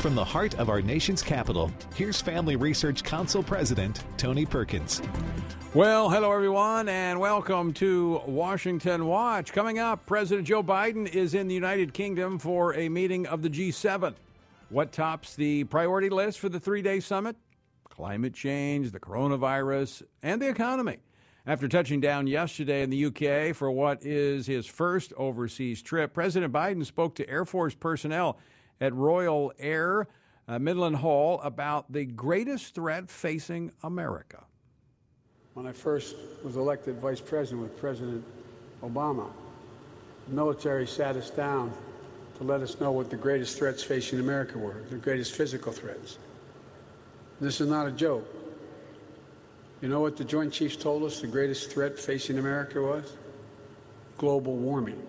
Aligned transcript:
From 0.00 0.14
the 0.14 0.24
heart 0.24 0.58
of 0.58 0.70
our 0.70 0.80
nation's 0.80 1.22
capital, 1.22 1.70
here's 1.94 2.22
Family 2.22 2.56
Research 2.56 3.04
Council 3.04 3.42
President 3.42 4.02
Tony 4.16 4.46
Perkins. 4.46 5.02
Well, 5.74 6.08
hello 6.08 6.32
everyone, 6.32 6.88
and 6.88 7.20
welcome 7.20 7.74
to 7.74 8.22
Washington 8.24 9.04
Watch. 9.04 9.52
Coming 9.52 9.78
up, 9.78 10.06
President 10.06 10.48
Joe 10.48 10.62
Biden 10.62 11.06
is 11.06 11.34
in 11.34 11.48
the 11.48 11.54
United 11.54 11.92
Kingdom 11.92 12.38
for 12.38 12.72
a 12.76 12.88
meeting 12.88 13.26
of 13.26 13.42
the 13.42 13.50
G7. 13.50 14.14
What 14.70 14.90
tops 14.90 15.36
the 15.36 15.64
priority 15.64 16.08
list 16.08 16.38
for 16.38 16.48
the 16.48 16.58
three 16.58 16.80
day 16.80 17.00
summit? 17.00 17.36
Climate 17.90 18.32
change, 18.32 18.92
the 18.92 19.00
coronavirus, 19.00 20.02
and 20.22 20.40
the 20.40 20.48
economy. 20.48 20.96
After 21.46 21.68
touching 21.68 22.00
down 22.00 22.26
yesterday 22.26 22.82
in 22.82 22.88
the 22.88 23.04
UK 23.04 23.54
for 23.54 23.70
what 23.70 24.02
is 24.02 24.46
his 24.46 24.64
first 24.64 25.12
overseas 25.18 25.82
trip, 25.82 26.14
President 26.14 26.54
Biden 26.54 26.86
spoke 26.86 27.16
to 27.16 27.28
Air 27.28 27.44
Force 27.44 27.74
personnel 27.74 28.38
at 28.80 28.94
Royal 28.94 29.52
Air 29.58 30.08
uh, 30.48 30.58
Mildenhall 30.58 31.44
about 31.44 31.92
the 31.92 32.04
greatest 32.04 32.74
threat 32.74 33.10
facing 33.10 33.72
America. 33.82 34.44
When 35.54 35.66
I 35.66 35.72
first 35.72 36.16
was 36.42 36.56
elected 36.56 36.96
vice 36.96 37.20
president 37.20 37.62
with 37.62 37.78
President 37.78 38.24
Obama, 38.82 39.28
the 40.28 40.34
military 40.34 40.86
sat 40.86 41.16
us 41.16 41.30
down 41.30 41.72
to 42.38 42.44
let 42.44 42.62
us 42.62 42.80
know 42.80 42.90
what 42.90 43.10
the 43.10 43.16
greatest 43.16 43.58
threats 43.58 43.82
facing 43.82 44.18
America 44.18 44.58
were, 44.58 44.82
the 44.90 44.96
greatest 44.96 45.34
physical 45.34 45.72
threats. 45.72 46.18
This 47.40 47.60
is 47.60 47.68
not 47.68 47.86
a 47.86 47.90
joke. 47.90 48.26
You 49.80 49.88
know 49.88 50.00
what 50.00 50.16
the 50.16 50.24
Joint 50.24 50.52
Chiefs 50.52 50.76
told 50.76 51.02
us 51.04 51.20
the 51.20 51.26
greatest 51.26 51.70
threat 51.70 51.98
facing 51.98 52.38
America 52.38 52.80
was? 52.80 53.16
Global 54.18 54.56
warming. 54.56 55.02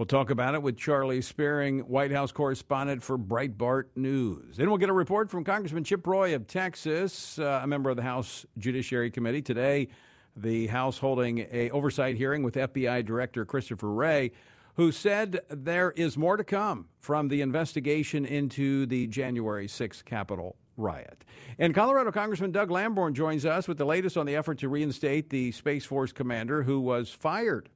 We'll 0.00 0.06
talk 0.06 0.30
about 0.30 0.54
it 0.54 0.62
with 0.62 0.78
Charlie 0.78 1.20
Spiering, 1.20 1.82
White 1.82 2.10
House 2.10 2.32
correspondent 2.32 3.02
for 3.02 3.18
Breitbart 3.18 3.88
News. 3.96 4.56
Then 4.56 4.70
we'll 4.70 4.78
get 4.78 4.88
a 4.88 4.94
report 4.94 5.30
from 5.30 5.44
Congressman 5.44 5.84
Chip 5.84 6.06
Roy 6.06 6.34
of 6.34 6.46
Texas, 6.46 7.38
uh, 7.38 7.60
a 7.62 7.66
member 7.66 7.90
of 7.90 7.96
the 7.96 8.02
House 8.02 8.46
Judiciary 8.56 9.10
Committee. 9.10 9.42
Today, 9.42 9.88
the 10.34 10.68
House 10.68 10.96
holding 10.96 11.46
a 11.52 11.68
oversight 11.68 12.16
hearing 12.16 12.42
with 12.42 12.54
FBI 12.54 13.04
Director 13.04 13.44
Christopher 13.44 13.92
Wray, 13.92 14.32
who 14.76 14.90
said 14.90 15.40
there 15.50 15.90
is 15.90 16.16
more 16.16 16.38
to 16.38 16.44
come 16.44 16.88
from 17.00 17.28
the 17.28 17.42
investigation 17.42 18.24
into 18.24 18.86
the 18.86 19.06
January 19.06 19.66
6th 19.66 20.02
Capitol 20.06 20.56
riot. 20.78 21.26
And 21.58 21.74
Colorado 21.74 22.10
Congressman 22.10 22.52
Doug 22.52 22.70
Lamborn 22.70 23.12
joins 23.12 23.44
us 23.44 23.68
with 23.68 23.76
the 23.76 23.84
latest 23.84 24.16
on 24.16 24.24
the 24.24 24.34
effort 24.34 24.56
to 24.60 24.70
reinstate 24.70 25.28
the 25.28 25.52
Space 25.52 25.84
Force 25.84 26.10
commander 26.10 26.62
who 26.62 26.80
was 26.80 27.10
fired 27.10 27.68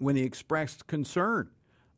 when 0.00 0.16
he 0.16 0.22
expressed 0.22 0.86
concern 0.86 1.50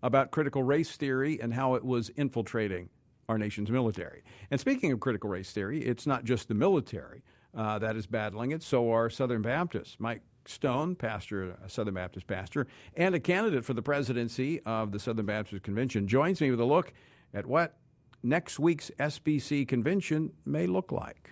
about 0.02 0.30
critical 0.32 0.62
race 0.62 0.96
theory 0.96 1.40
and 1.40 1.54
how 1.54 1.74
it 1.74 1.84
was 1.84 2.10
infiltrating 2.10 2.88
our 3.28 3.38
nation's 3.38 3.70
military. 3.70 4.22
And 4.50 4.58
speaking 4.58 4.90
of 4.92 5.00
critical 5.00 5.30
race 5.30 5.52
theory, 5.52 5.80
it's 5.80 6.06
not 6.06 6.24
just 6.24 6.48
the 6.48 6.54
military 6.54 7.22
uh, 7.56 7.78
that 7.78 7.96
is 7.96 8.06
battling 8.06 8.50
it, 8.50 8.62
so 8.62 8.90
are 8.90 9.08
Southern 9.08 9.42
Baptists. 9.42 9.96
Mike 10.00 10.22
Stone, 10.44 10.96
pastor, 10.96 11.56
a 11.64 11.68
Southern 11.68 11.94
Baptist 11.94 12.26
pastor, 12.26 12.66
and 12.96 13.14
a 13.14 13.20
candidate 13.20 13.64
for 13.64 13.74
the 13.74 13.82
presidency 13.82 14.60
of 14.62 14.90
the 14.90 14.98
Southern 14.98 15.26
Baptist 15.26 15.62
Convention, 15.62 16.08
joins 16.08 16.40
me 16.40 16.50
with 16.50 16.60
a 16.60 16.64
look 16.64 16.92
at 17.32 17.46
what 17.46 17.76
next 18.24 18.58
week's 18.58 18.90
SBC 18.98 19.68
convention 19.68 20.32
may 20.44 20.66
look 20.66 20.90
like. 20.90 21.30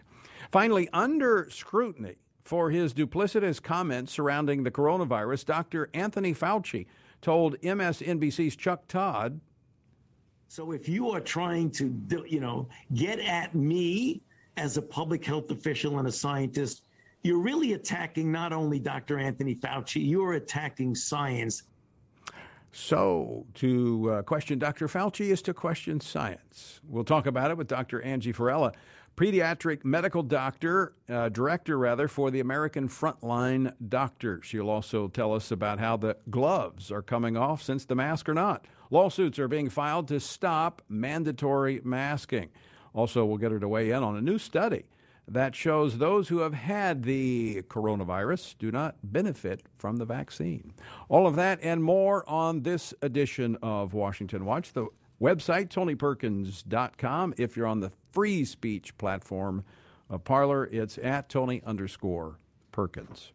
Finally, 0.52 0.88
under 0.92 1.48
scrutiny 1.50 2.16
for 2.50 2.68
his 2.68 2.92
duplicitous 2.92 3.62
comments 3.62 4.12
surrounding 4.12 4.64
the 4.64 4.72
coronavirus, 4.72 5.44
Dr. 5.44 5.88
Anthony 5.94 6.34
Fauci 6.34 6.86
told 7.22 7.56
MSNBC's 7.60 8.56
Chuck 8.56 8.88
Todd. 8.88 9.40
So 10.48 10.72
if 10.72 10.88
you 10.88 11.10
are 11.10 11.20
trying 11.20 11.70
to, 11.70 11.84
do, 11.84 12.24
you 12.26 12.40
know, 12.40 12.68
get 12.92 13.20
at 13.20 13.54
me 13.54 14.22
as 14.56 14.76
a 14.76 14.82
public 14.82 15.24
health 15.24 15.52
official 15.52 16.00
and 16.00 16.08
a 16.08 16.10
scientist, 16.12 16.82
you're 17.22 17.38
really 17.38 17.74
attacking 17.74 18.32
not 18.32 18.52
only 18.52 18.80
Dr. 18.80 19.20
Anthony 19.20 19.54
Fauci, 19.54 20.04
you're 20.04 20.32
attacking 20.32 20.96
science. 20.96 21.62
So, 22.72 23.46
to 23.54 24.10
uh, 24.10 24.22
question 24.22 24.58
Dr. 24.58 24.88
Fauci 24.88 25.30
is 25.30 25.40
to 25.42 25.54
question 25.54 26.00
science. 26.00 26.80
We'll 26.88 27.04
talk 27.04 27.26
about 27.26 27.52
it 27.52 27.56
with 27.56 27.68
Dr. 27.68 28.02
Angie 28.02 28.32
Farella, 28.32 28.72
pediatric 29.20 29.84
medical 29.84 30.22
doctor, 30.22 30.94
uh, 31.10 31.28
director 31.28 31.76
rather, 31.76 32.08
for 32.08 32.30
the 32.30 32.40
American 32.40 32.88
Frontline 32.88 33.74
Doctors. 33.86 34.46
She'll 34.46 34.70
also 34.70 35.08
tell 35.08 35.34
us 35.34 35.50
about 35.50 35.78
how 35.78 35.98
the 35.98 36.16
gloves 36.30 36.90
are 36.90 37.02
coming 37.02 37.36
off 37.36 37.62
since 37.62 37.84
the 37.84 37.94
mask 37.94 38.30
or 38.30 38.34
not. 38.34 38.64
Lawsuits 38.90 39.38
are 39.38 39.46
being 39.46 39.68
filed 39.68 40.08
to 40.08 40.20
stop 40.20 40.80
mandatory 40.88 41.82
masking. 41.84 42.48
Also, 42.94 43.26
we'll 43.26 43.36
get 43.36 43.52
her 43.52 43.60
to 43.60 43.68
weigh 43.68 43.90
in 43.90 44.02
on 44.02 44.16
a 44.16 44.22
new 44.22 44.38
study 44.38 44.84
that 45.28 45.54
shows 45.54 45.98
those 45.98 46.28
who 46.28 46.38
have 46.38 46.54
had 46.54 47.02
the 47.02 47.62
coronavirus 47.68 48.56
do 48.58 48.72
not 48.72 48.96
benefit 49.02 49.62
from 49.76 49.98
the 49.98 50.06
vaccine. 50.06 50.72
All 51.10 51.26
of 51.26 51.36
that 51.36 51.58
and 51.62 51.84
more 51.84 52.28
on 52.28 52.62
this 52.62 52.94
edition 53.02 53.58
of 53.62 53.92
Washington 53.92 54.46
Watch. 54.46 54.72
The 54.72 54.88
website, 55.20 55.68
tonyperkins.com. 55.68 57.34
If 57.36 57.56
you're 57.56 57.66
on 57.66 57.80
the 57.80 57.92
free 58.12 58.44
speech 58.44 58.96
platform 58.98 59.64
of 60.08 60.24
Parler. 60.24 60.66
It's 60.66 60.98
at 60.98 61.28
Tony 61.28 61.62
underscore 61.64 62.38
Perkins. 62.72 63.32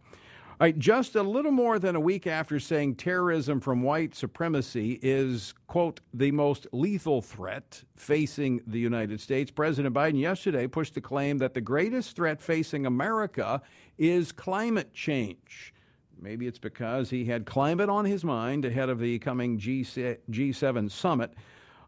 All 0.57 0.67
right, 0.67 0.79
just 0.79 1.15
a 1.15 1.21
little 1.21 1.51
more 1.51 1.79
than 1.79 1.97
a 1.97 1.99
week 1.99 2.25
after 2.25 2.61
saying 2.61 2.95
terrorism 2.95 3.59
from 3.59 3.83
white 3.83 4.15
supremacy 4.15 4.97
is, 5.01 5.53
quote, 5.67 5.99
the 6.13 6.31
most 6.31 6.65
lethal 6.71 7.21
threat 7.21 7.83
facing 7.97 8.61
the 8.65 8.79
United 8.79 9.19
States, 9.19 9.51
President 9.51 9.93
Biden 9.93 10.17
yesterday 10.17 10.65
pushed 10.65 10.93
the 10.93 11.01
claim 11.01 11.39
that 11.39 11.55
the 11.55 11.61
greatest 11.61 12.15
threat 12.15 12.41
facing 12.41 12.85
America 12.85 13.61
is 13.97 14.31
climate 14.31 14.93
change. 14.93 15.73
Maybe 16.17 16.47
it's 16.47 16.59
because 16.59 17.09
he 17.09 17.25
had 17.25 17.45
climate 17.45 17.89
on 17.89 18.05
his 18.05 18.23
mind 18.23 18.63
ahead 18.63 18.87
of 18.87 18.99
the 18.99 19.19
coming 19.19 19.59
G7 19.59 20.89
summit. 20.89 21.33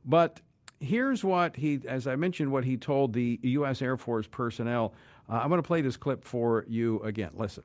But 0.04 0.42
here's 0.80 1.24
what 1.24 1.56
he, 1.56 1.80
as 1.88 2.08
I 2.08 2.16
mentioned, 2.16 2.52
what 2.52 2.64
he 2.64 2.78
told 2.78 3.14
the 3.14 3.40
U.S. 3.42 3.82
Air 3.82 3.98
Force 3.98 4.28
personnel. 4.28 4.94
Uh, 5.30 5.40
I'm 5.42 5.50
going 5.50 5.62
to 5.62 5.68
play 5.68 5.82
this 5.82 5.98
clip 5.98 6.24
for 6.24 6.66
you 6.68 7.02
again. 7.02 7.32
Listen. 7.36 7.64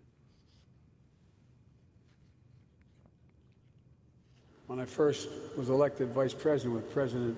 When 4.67 4.81
I 4.81 4.85
first 4.85 5.29
was 5.57 5.69
elected 5.69 6.09
vice 6.13 6.33
president 6.33 6.75
with 6.75 6.91
President 6.93 7.37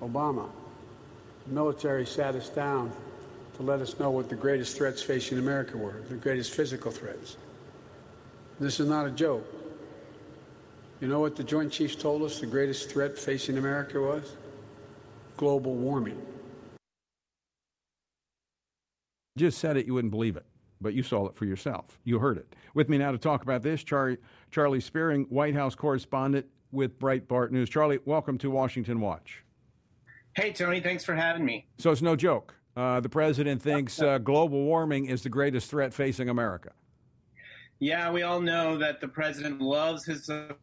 Obama, 0.00 0.48
the 1.46 1.52
military 1.52 2.06
sat 2.06 2.34
us 2.36 2.48
down 2.48 2.92
to 3.56 3.62
let 3.62 3.80
us 3.80 3.98
know 3.98 4.10
what 4.10 4.28
the 4.28 4.36
greatest 4.36 4.76
threats 4.76 5.02
facing 5.02 5.38
America 5.38 5.76
were, 5.76 6.02
the 6.08 6.14
greatest 6.14 6.54
physical 6.54 6.92
threats. 6.92 7.36
This 8.60 8.78
is 8.78 8.88
not 8.88 9.06
a 9.06 9.10
joke. 9.10 9.44
You 11.00 11.08
know 11.08 11.20
what 11.20 11.36
the 11.36 11.44
Joint 11.44 11.72
Chiefs 11.72 11.96
told 11.96 12.22
us 12.22 12.40
the 12.40 12.46
greatest 12.46 12.90
threat 12.90 13.18
facing 13.18 13.58
America 13.58 14.00
was? 14.00 14.36
Global 15.38 15.76
warming. 15.76 16.20
Just 19.36 19.58
said 19.58 19.76
it, 19.76 19.86
you 19.86 19.94
wouldn't 19.94 20.10
believe 20.10 20.36
it, 20.36 20.44
but 20.80 20.94
you 20.94 21.04
saw 21.04 21.28
it 21.28 21.36
for 21.36 21.44
yourself. 21.44 22.00
You 22.02 22.18
heard 22.18 22.38
it. 22.38 22.56
With 22.74 22.88
me 22.88 22.98
now 22.98 23.12
to 23.12 23.18
talk 23.18 23.44
about 23.44 23.62
this, 23.62 23.84
Char- 23.84 24.18
Charlie 24.50 24.80
Spiering, 24.80 25.30
White 25.30 25.54
House 25.54 25.76
correspondent 25.76 26.46
with 26.72 26.98
Breitbart 26.98 27.52
News. 27.52 27.70
Charlie, 27.70 28.00
welcome 28.04 28.36
to 28.38 28.50
Washington 28.50 29.00
Watch. 29.00 29.44
Hey, 30.34 30.50
Tony, 30.52 30.80
thanks 30.80 31.04
for 31.04 31.14
having 31.14 31.44
me. 31.44 31.68
So 31.78 31.92
it's 31.92 32.02
no 32.02 32.16
joke. 32.16 32.56
Uh, 32.76 32.98
the 32.98 33.08
president 33.08 33.62
thinks 33.62 34.02
uh, 34.02 34.18
global 34.18 34.64
warming 34.64 35.06
is 35.06 35.22
the 35.22 35.28
greatest 35.28 35.70
threat 35.70 35.94
facing 35.94 36.28
America. 36.28 36.72
Yeah, 37.78 38.10
we 38.10 38.22
all 38.24 38.40
know 38.40 38.76
that 38.78 39.00
the 39.00 39.06
president 39.06 39.60
loves 39.60 40.04
his 40.04 40.28
uh, 40.28 40.54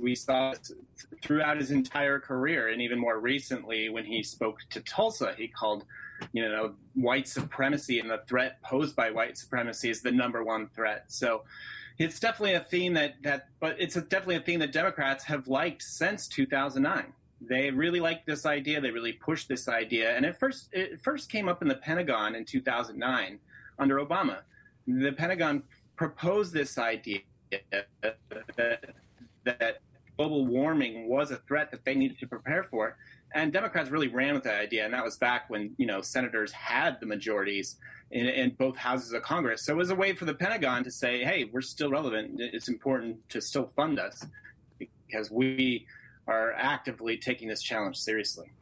we 0.00 0.14
saw 0.14 0.54
throughout 1.22 1.58
his 1.58 1.70
entire 1.70 2.18
career, 2.18 2.68
and 2.68 2.80
even 2.82 2.98
more 2.98 3.18
recently 3.18 3.88
when 3.88 4.04
he 4.04 4.22
spoke 4.22 4.58
to 4.70 4.80
Tulsa, 4.80 5.34
he 5.36 5.48
called, 5.48 5.84
you 6.32 6.48
know, 6.48 6.74
white 6.94 7.28
supremacy 7.28 8.00
and 8.00 8.10
the 8.10 8.22
threat 8.28 8.60
posed 8.62 8.96
by 8.96 9.10
white 9.10 9.36
supremacy 9.36 9.90
is 9.90 10.02
the 10.02 10.12
number 10.12 10.44
one 10.44 10.68
threat. 10.74 11.04
So 11.08 11.44
it's 11.98 12.20
definitely 12.20 12.54
a 12.54 12.60
theme 12.60 12.94
that 12.94 13.14
that, 13.22 13.48
but 13.60 13.76
it's 13.78 13.96
a, 13.96 14.00
definitely 14.00 14.36
a 14.36 14.40
theme 14.40 14.60
that 14.60 14.72
Democrats 14.72 15.24
have 15.24 15.48
liked 15.48 15.82
since 15.82 16.28
2009. 16.28 17.12
They 17.40 17.70
really 17.70 18.00
liked 18.00 18.26
this 18.26 18.46
idea. 18.46 18.80
They 18.80 18.90
really 18.90 19.12
pushed 19.12 19.48
this 19.48 19.68
idea, 19.68 20.16
and 20.16 20.24
it 20.24 20.36
first 20.38 20.68
it 20.72 21.00
first 21.02 21.30
came 21.30 21.48
up 21.48 21.62
in 21.62 21.68
the 21.68 21.76
Pentagon 21.76 22.34
in 22.34 22.44
2009 22.44 23.38
under 23.78 23.96
Obama. 24.04 24.38
The 24.86 25.12
Pentagon 25.12 25.62
proposed 25.96 26.52
this 26.52 26.78
idea 26.78 27.20
that 27.50 28.94
that 29.48 29.78
global 30.16 30.46
warming 30.46 31.08
was 31.08 31.30
a 31.30 31.36
threat 31.48 31.70
that 31.70 31.84
they 31.84 31.94
needed 31.94 32.18
to 32.18 32.26
prepare 32.26 32.64
for. 32.64 32.96
And 33.34 33.52
Democrats 33.52 33.90
really 33.90 34.08
ran 34.08 34.34
with 34.34 34.44
that 34.44 34.58
idea, 34.58 34.84
and 34.84 34.94
that 34.94 35.04
was 35.04 35.16
back 35.16 35.50
when 35.50 35.74
you 35.76 35.86
know 35.86 36.00
senators 36.00 36.50
had 36.52 36.98
the 36.98 37.06
majorities 37.06 37.76
in, 38.10 38.26
in, 38.26 38.50
both 38.58 38.76
houses 38.76 39.12
of 39.12 39.22
Congress. 39.22 39.66
So 39.66 39.74
it 39.74 39.76
was 39.76 39.90
a 39.90 39.94
way 39.94 40.14
for 40.14 40.24
the 40.24 40.32
Pentagon 40.32 40.82
to 40.84 40.90
say, 40.90 41.22
"Hey, 41.24 41.44
we're 41.44 41.60
still 41.60 41.90
relevant. 41.90 42.40
It's 42.40 42.68
important 42.68 43.28
to 43.28 43.42
still 43.42 43.66
fund 43.76 43.98
us 43.98 44.24
because 44.78 45.30
we 45.30 45.86
are 46.28 46.52
actively 46.52 47.16
taking 47.16 47.48
this 47.48 47.62
challenge 47.62 47.96
seriously. 47.96 48.52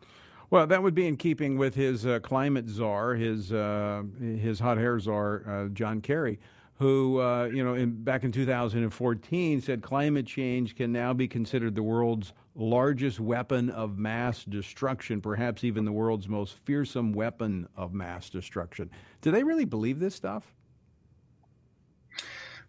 Well, 0.48 0.66
that 0.68 0.82
would 0.82 0.94
be 0.94 1.08
in 1.08 1.16
keeping 1.16 1.58
with 1.58 1.74
his 1.74 2.06
uh, 2.06 2.20
climate 2.20 2.68
czar, 2.68 3.14
his 3.14 3.52
uh, 3.52 4.04
his 4.20 4.60
hot 4.60 4.78
hair 4.78 4.98
czar, 5.00 5.42
uh, 5.48 5.68
John 5.68 6.00
Kerry, 6.00 6.38
who 6.78 7.20
uh, 7.20 7.46
you 7.46 7.64
know 7.64 7.74
in, 7.74 8.02
back 8.04 8.24
in 8.24 8.32
2014 8.32 9.60
said 9.60 9.82
climate 9.82 10.26
change 10.26 10.76
can 10.76 10.92
now 10.92 11.12
be 11.12 11.26
considered 11.28 11.74
the 11.74 11.82
world's 11.82 12.32
largest 12.54 13.20
weapon 13.20 13.70
of 13.70 13.98
mass 13.98 14.44
destruction, 14.44 15.20
perhaps 15.20 15.62
even 15.64 15.84
the 15.84 15.92
world's 15.92 16.28
most 16.28 16.54
fearsome 16.64 17.12
weapon 17.12 17.68
of 17.76 17.92
mass 17.92 18.30
destruction. 18.30 18.90
Do 19.20 19.30
they 19.30 19.44
really 19.44 19.64
believe 19.64 20.00
this 20.00 20.14
stuff? 20.14 20.54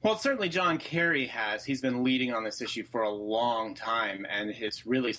Well, 0.04 0.18
certainly 0.18 0.50
John 0.50 0.78
Kerry 0.78 1.26
has. 1.28 1.66
He's 1.66 1.82
been 1.82 2.04
leading 2.04 2.34
on 2.34 2.44
this 2.44 2.62
issue 2.62 2.84
for 2.84 3.02
a 3.02 3.10
long 3.10 3.74
time, 3.74 4.28
and 4.30 4.52
it's 4.52 4.86
really 4.86 5.16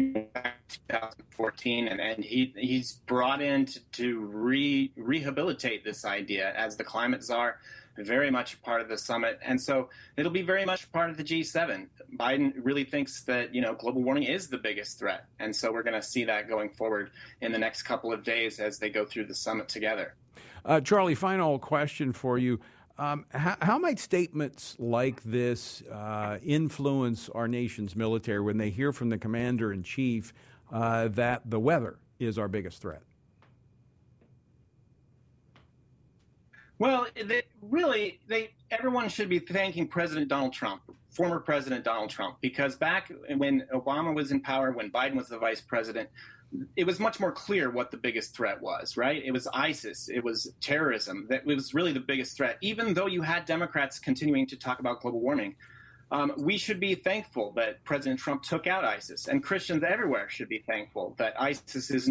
2014, 0.00 1.88
and, 1.88 2.00
and 2.00 2.24
he 2.24 2.54
he's 2.56 2.94
brought 3.06 3.42
in 3.42 3.66
to, 3.66 3.80
to 3.92 4.20
re, 4.20 4.90
rehabilitate 4.96 5.84
this 5.84 6.04
idea 6.04 6.52
as 6.56 6.76
the 6.76 6.84
climate 6.84 7.22
czar, 7.22 7.58
very 7.96 8.30
much 8.30 8.60
part 8.62 8.80
of 8.80 8.88
the 8.88 8.96
summit, 8.96 9.38
and 9.44 9.60
so 9.60 9.90
it'll 10.16 10.32
be 10.32 10.42
very 10.42 10.64
much 10.64 10.90
part 10.92 11.10
of 11.10 11.16
the 11.16 11.24
G7. 11.24 11.88
Biden 12.16 12.52
really 12.56 12.84
thinks 12.84 13.22
that 13.24 13.54
you 13.54 13.60
know 13.60 13.74
global 13.74 14.02
warming 14.02 14.24
is 14.24 14.48
the 14.48 14.58
biggest 14.58 14.98
threat, 14.98 15.26
and 15.38 15.54
so 15.54 15.72
we're 15.72 15.82
going 15.82 16.00
to 16.00 16.06
see 16.06 16.24
that 16.24 16.48
going 16.48 16.70
forward 16.70 17.10
in 17.40 17.52
the 17.52 17.58
next 17.58 17.82
couple 17.82 18.12
of 18.12 18.24
days 18.24 18.58
as 18.58 18.78
they 18.78 18.90
go 18.90 19.04
through 19.04 19.26
the 19.26 19.34
summit 19.34 19.68
together. 19.68 20.14
Uh, 20.64 20.80
Charlie, 20.80 21.14
final 21.14 21.58
question 21.58 22.12
for 22.12 22.38
you. 22.38 22.60
Um, 23.00 23.24
how, 23.30 23.56
how, 23.62 23.78
might 23.78 23.98
statements 23.98 24.76
like 24.78 25.22
this 25.22 25.82
uh, 25.90 26.36
influence 26.44 27.30
our 27.30 27.48
nation's 27.48 27.96
military 27.96 28.42
when 28.42 28.58
they 28.58 28.68
hear 28.68 28.92
from 28.92 29.08
the 29.08 29.16
commander 29.16 29.72
in 29.72 29.82
chief 29.82 30.34
uh, 30.70 31.08
that 31.08 31.40
the 31.48 31.58
weather 31.58 31.96
is 32.18 32.36
our 32.36 32.46
biggest 32.46 32.82
threat? 32.82 33.00
Well, 36.78 37.06
they, 37.26 37.44
really, 37.62 38.20
they 38.28 38.50
everyone 38.70 39.08
should 39.08 39.30
be 39.30 39.38
thanking 39.38 39.88
President 39.88 40.28
Donald 40.28 40.52
Trump, 40.52 40.82
former 41.08 41.40
President 41.40 41.82
Donald 41.86 42.10
Trump, 42.10 42.36
because 42.42 42.76
back 42.76 43.10
when 43.38 43.66
Obama 43.72 44.14
was 44.14 44.30
in 44.30 44.42
power, 44.42 44.72
when 44.72 44.90
Biden 44.90 45.14
was 45.14 45.28
the 45.28 45.38
vice 45.38 45.62
president, 45.62 46.10
it 46.76 46.84
was 46.84 46.98
much 46.98 47.20
more 47.20 47.32
clear 47.32 47.70
what 47.70 47.90
the 47.90 47.96
biggest 47.96 48.34
threat 48.34 48.60
was, 48.60 48.96
right? 48.96 49.22
It 49.24 49.30
was 49.30 49.46
ISIS, 49.52 50.08
it 50.08 50.24
was 50.24 50.52
terrorism. 50.60 51.26
That 51.30 51.46
was 51.46 51.74
really 51.74 51.92
the 51.92 52.00
biggest 52.00 52.36
threat. 52.36 52.58
Even 52.60 52.94
though 52.94 53.06
you 53.06 53.22
had 53.22 53.44
Democrats 53.44 53.98
continuing 53.98 54.46
to 54.48 54.56
talk 54.56 54.80
about 54.80 55.00
global 55.00 55.20
warming, 55.20 55.54
um, 56.10 56.32
we 56.36 56.58
should 56.58 56.80
be 56.80 56.96
thankful 56.96 57.52
that 57.52 57.84
President 57.84 58.18
Trump 58.18 58.42
took 58.42 58.66
out 58.66 58.84
ISIS, 58.84 59.28
and 59.28 59.42
Christians 59.42 59.84
everywhere 59.84 60.28
should 60.28 60.48
be 60.48 60.64
thankful 60.66 61.14
that 61.18 61.40
ISIS 61.40 61.90
is 61.90 62.08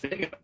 big. 0.00 0.34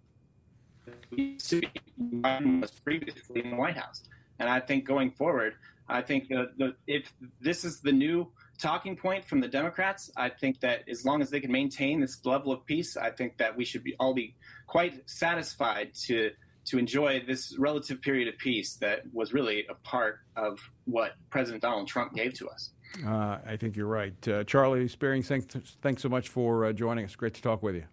Biden 1.98 2.60
was 2.60 2.70
previously 2.70 3.42
in 3.44 3.50
the 3.50 3.56
White 3.56 3.78
House, 3.78 4.02
and 4.38 4.50
I 4.50 4.60
think 4.60 4.84
going 4.84 5.12
forward, 5.12 5.54
I 5.88 6.02
think 6.02 6.28
the, 6.28 6.50
the, 6.58 6.74
if 6.86 7.10
this 7.40 7.64
is 7.64 7.80
the 7.80 7.92
new 7.92 8.30
talking 8.56 8.96
point 8.96 9.24
from 9.24 9.40
the 9.40 9.48
Democrats. 9.48 10.10
I 10.16 10.28
think 10.28 10.60
that 10.60 10.88
as 10.88 11.04
long 11.04 11.22
as 11.22 11.30
they 11.30 11.40
can 11.40 11.52
maintain 11.52 12.00
this 12.00 12.24
level 12.24 12.52
of 12.52 12.64
peace, 12.66 12.96
I 12.96 13.10
think 13.10 13.38
that 13.38 13.56
we 13.56 13.64
should 13.64 13.84
be 13.84 13.94
all 13.98 14.14
be 14.14 14.34
quite 14.66 15.08
satisfied 15.08 15.94
to 16.06 16.30
to 16.66 16.78
enjoy 16.78 17.22
this 17.24 17.56
relative 17.58 18.02
period 18.02 18.26
of 18.26 18.36
peace 18.38 18.74
that 18.76 19.02
was 19.12 19.32
really 19.32 19.64
a 19.70 19.74
part 19.74 20.18
of 20.36 20.58
what 20.84 21.12
President 21.30 21.62
Donald 21.62 21.86
Trump 21.86 22.12
gave 22.12 22.34
to 22.34 22.48
us. 22.48 22.70
Uh, 23.06 23.38
I 23.46 23.56
think 23.56 23.76
you're 23.76 23.86
right. 23.86 24.28
Uh, 24.28 24.42
Charlie 24.42 24.88
Spiering, 24.88 25.24
thanks, 25.24 25.46
thanks 25.80 26.02
so 26.02 26.08
much 26.08 26.28
for 26.28 26.64
uh, 26.64 26.72
joining 26.72 27.04
us. 27.04 27.14
Great 27.14 27.34
to 27.34 27.42
talk 27.42 27.62
with 27.62 27.76
you. 27.76 27.84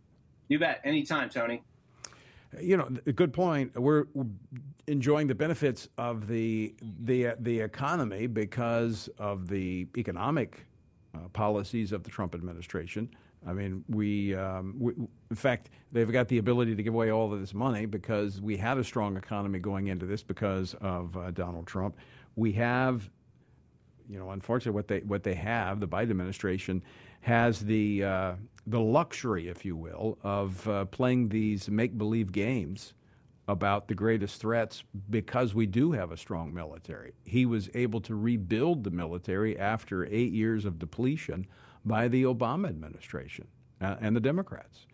You 0.48 0.60
bet. 0.60 0.82
Anytime, 0.84 1.30
Tony. 1.30 1.64
You 2.62 2.78
know, 2.78 2.90
a 3.06 3.12
good 3.12 3.34
point. 3.34 3.78
We're, 3.80 4.06
enjoying 4.88 5.28
the 5.28 5.36
benefits 5.36 5.88
of 5.98 6.28
the 6.28 6.76
the 6.82 7.36
the 7.40 7.60
economy 7.62 8.28
because 8.28 9.10
of 9.18 9.48
the 9.48 9.88
economic 9.98 10.66
uh, 11.16 11.20
policies 11.30 11.92
of 11.92 12.04
the 12.04 12.10
Trump 12.10 12.36
administration. 12.36 13.10
I 13.46 13.52
mean, 13.52 13.84
we, 13.90 14.34
um, 14.36 14.76
we, 14.80 14.94
in 15.30 15.36
fact, 15.36 15.70
they've 15.92 16.10
got 16.10 16.30
the 16.30 16.38
ability 16.38 16.76
to 16.76 16.84
give 16.84 16.94
away 16.94 17.12
all 17.12 17.34
of 17.34 17.42
this 17.42 17.54
money 17.54 17.86
because 17.86 18.40
we 18.40 18.56
had 18.56 18.78
a 18.78 18.84
strong 18.86 19.18
economy 19.18 19.60
going 19.60 19.88
into 19.88 20.06
this 20.06 20.24
because 20.24 20.76
of 20.76 21.18
uh, 21.18 21.32
Donald 21.32 21.68
Trump. 21.68 21.98
We 22.38 22.54
have, 22.54 23.10
you 24.10 24.18
know, 24.18 24.32
unfortunately, 24.32 24.76
what 24.76 24.88
they 24.88 25.00
what 25.00 25.24
they 25.24 25.36
have, 25.36 25.82
the 25.82 25.88
Biden 25.88 26.12
administration 26.12 26.84
has 27.22 27.60
the 27.60 28.04
uh, 28.04 28.34
the 28.66 28.80
luxury, 28.80 29.48
if 29.48 29.66
you 29.66 29.76
will, 29.76 30.18
of 30.24 30.68
uh, 30.68 30.86
playing 30.86 31.30
these 31.30 31.70
make 31.70 31.98
believe 31.98 32.32
games 32.32 32.94
about 33.48 33.90
the 33.90 33.96
greatest 33.96 34.40
threats 34.40 34.84
because 35.10 35.54
we 35.54 35.66
do 35.66 35.92
have 35.92 36.12
a 36.12 36.18
strong 36.18 36.54
military. 36.54 37.12
He 37.26 37.46
was 37.46 37.70
able 37.74 38.00
to 38.02 38.16
rebuild 38.16 38.86
the 38.86 38.92
military 38.92 39.60
after 39.60 40.06
eight 40.06 40.32
years 40.32 40.64
of 40.64 40.80
depletion 40.80 41.46
by 41.84 42.08
the 42.08 42.24
Obama 42.24 42.70
administration 42.70 43.48
uh, 43.82 43.98
and 44.00 44.16
the 44.16 44.22
Democrats. 44.22 44.88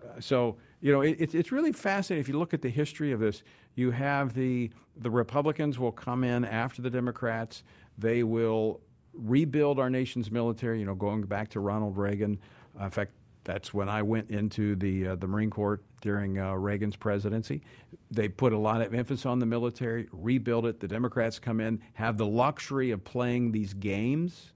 Uh, 0.00 0.20
so, 0.20 0.56
you 0.80 0.92
know, 0.92 1.00
it, 1.00 1.34
it's 1.34 1.50
really 1.50 1.72
fascinating. 1.72 2.20
If 2.20 2.28
you 2.28 2.38
look 2.38 2.54
at 2.54 2.62
the 2.62 2.68
history 2.68 3.10
of 3.10 3.18
this, 3.18 3.42
you 3.74 3.90
have 3.90 4.34
the, 4.34 4.70
the 4.96 5.10
Republicans 5.10 5.78
will 5.78 5.90
come 5.90 6.22
in 6.22 6.44
after 6.44 6.82
the 6.82 6.90
Democrats. 6.90 7.64
They 7.98 8.22
will 8.22 8.80
rebuild 9.14 9.80
our 9.80 9.90
nation's 9.90 10.30
military, 10.30 10.78
you 10.78 10.86
know, 10.86 10.94
going 10.94 11.22
back 11.22 11.48
to 11.50 11.60
Ronald 11.60 11.96
Reagan. 11.96 12.38
In 12.80 12.90
fact, 12.90 13.12
that's 13.44 13.72
when 13.72 13.88
I 13.88 14.02
went 14.02 14.30
into 14.30 14.74
the 14.74 15.08
uh, 15.08 15.14
the 15.14 15.26
Marine 15.28 15.50
Corps 15.50 15.80
during 16.00 16.38
uh, 16.38 16.54
Reagan's 16.54 16.96
presidency. 16.96 17.62
They 18.10 18.28
put 18.28 18.52
a 18.52 18.58
lot 18.58 18.82
of 18.82 18.92
emphasis 18.92 19.24
on 19.24 19.38
the 19.38 19.46
military, 19.46 20.08
rebuild 20.12 20.66
it. 20.66 20.80
The 20.80 20.88
Democrats 20.88 21.38
come 21.38 21.60
in, 21.60 21.80
have 21.94 22.18
the 22.18 22.26
luxury 22.26 22.90
of 22.90 23.04
playing 23.04 23.52
these 23.52 23.72
games. 23.72 24.52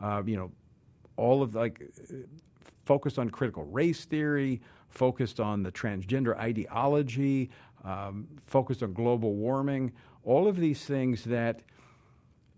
Uh, 0.00 0.22
you 0.24 0.36
know, 0.36 0.52
all 1.16 1.42
of 1.42 1.56
like 1.56 1.82
focused 2.84 3.18
on 3.18 3.28
critical 3.28 3.64
race 3.64 4.04
theory, 4.04 4.60
focused 4.88 5.40
on 5.40 5.62
the 5.62 5.72
transgender 5.72 6.36
ideology, 6.38 7.50
um, 7.84 8.28
focused 8.46 8.82
on 8.82 8.92
global 8.92 9.34
warming. 9.34 9.92
All 10.24 10.46
of 10.46 10.56
these 10.56 10.84
things 10.84 11.24
that 11.24 11.62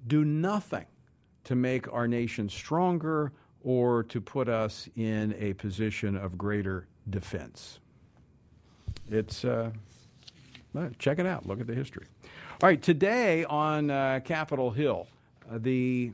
do 0.07 0.25
nothing 0.25 0.87
to 1.45 1.55
make 1.55 1.91
our 1.93 2.07
nation 2.07 2.49
stronger 2.49 3.33
or 3.63 4.03
to 4.05 4.21
put 4.21 4.49
us 4.49 4.89
in 4.97 5.35
a 5.39 5.53
position 5.55 6.17
of 6.17 6.39
greater 6.39 6.87
defense. 7.09 7.79
It's, 9.09 9.45
uh, 9.45 9.71
check 10.99 11.19
it 11.19 11.27
out, 11.27 11.47
look 11.47 11.61
at 11.61 11.67
the 11.67 11.75
history. 11.75 12.07
All 12.63 12.69
right, 12.69 12.81
today 12.81 13.45
on 13.45 13.91
uh, 13.91 14.21
Capitol 14.25 14.71
Hill, 14.71 15.07
uh, 15.51 15.59
the 15.59 16.13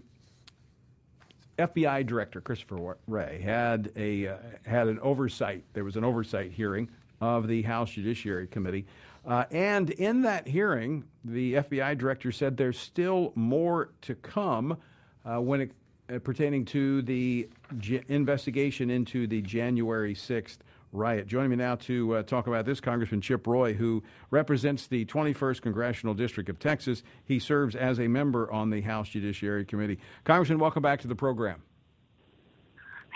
FBI 1.58 2.06
director 2.06 2.40
Christopher 2.40 2.96
Wray 3.06 3.40
had 3.42 3.90
a 3.96 4.28
uh, 4.28 4.36
had 4.64 4.88
an 4.88 5.00
oversight. 5.00 5.64
There 5.72 5.84
was 5.84 5.96
an 5.96 6.04
oversight 6.04 6.52
hearing 6.52 6.88
of 7.20 7.48
the 7.48 7.62
House 7.62 7.90
Judiciary 7.90 8.46
Committee, 8.46 8.86
uh, 9.26 9.44
and 9.50 9.90
in 9.90 10.22
that 10.22 10.46
hearing, 10.46 11.04
the 11.24 11.54
FBI 11.54 11.98
director 11.98 12.30
said 12.30 12.56
there's 12.56 12.78
still 12.78 13.32
more 13.34 13.90
to 14.02 14.14
come 14.14 14.76
uh, 15.24 15.40
when 15.40 15.62
it 15.62 15.72
uh, 16.12 16.18
pertaining 16.18 16.64
to 16.66 17.02
the 17.02 17.48
j- 17.78 18.02
investigation 18.08 18.90
into 18.90 19.26
the 19.26 19.42
January 19.42 20.14
6th 20.14 20.58
riot. 20.92 21.26
Joining 21.26 21.50
me 21.50 21.56
now 21.56 21.74
to 21.76 22.16
uh, 22.16 22.22
talk 22.22 22.46
about 22.46 22.64
this, 22.64 22.80
Congressman 22.80 23.20
Chip 23.20 23.46
Roy, 23.46 23.74
who 23.74 24.02
represents 24.30 24.86
the 24.86 25.04
21st 25.06 25.60
Congressional 25.62 26.14
District 26.14 26.48
of 26.48 26.58
Texas. 26.58 27.02
He 27.24 27.38
serves 27.38 27.74
as 27.74 27.98
a 27.98 28.08
member 28.08 28.50
on 28.50 28.70
the 28.70 28.80
House 28.82 29.08
Judiciary 29.08 29.64
Committee. 29.64 29.98
Congressman, 30.24 30.58
welcome 30.58 30.82
back 30.82 31.00
to 31.00 31.08
the 31.08 31.14
program. 31.14 31.62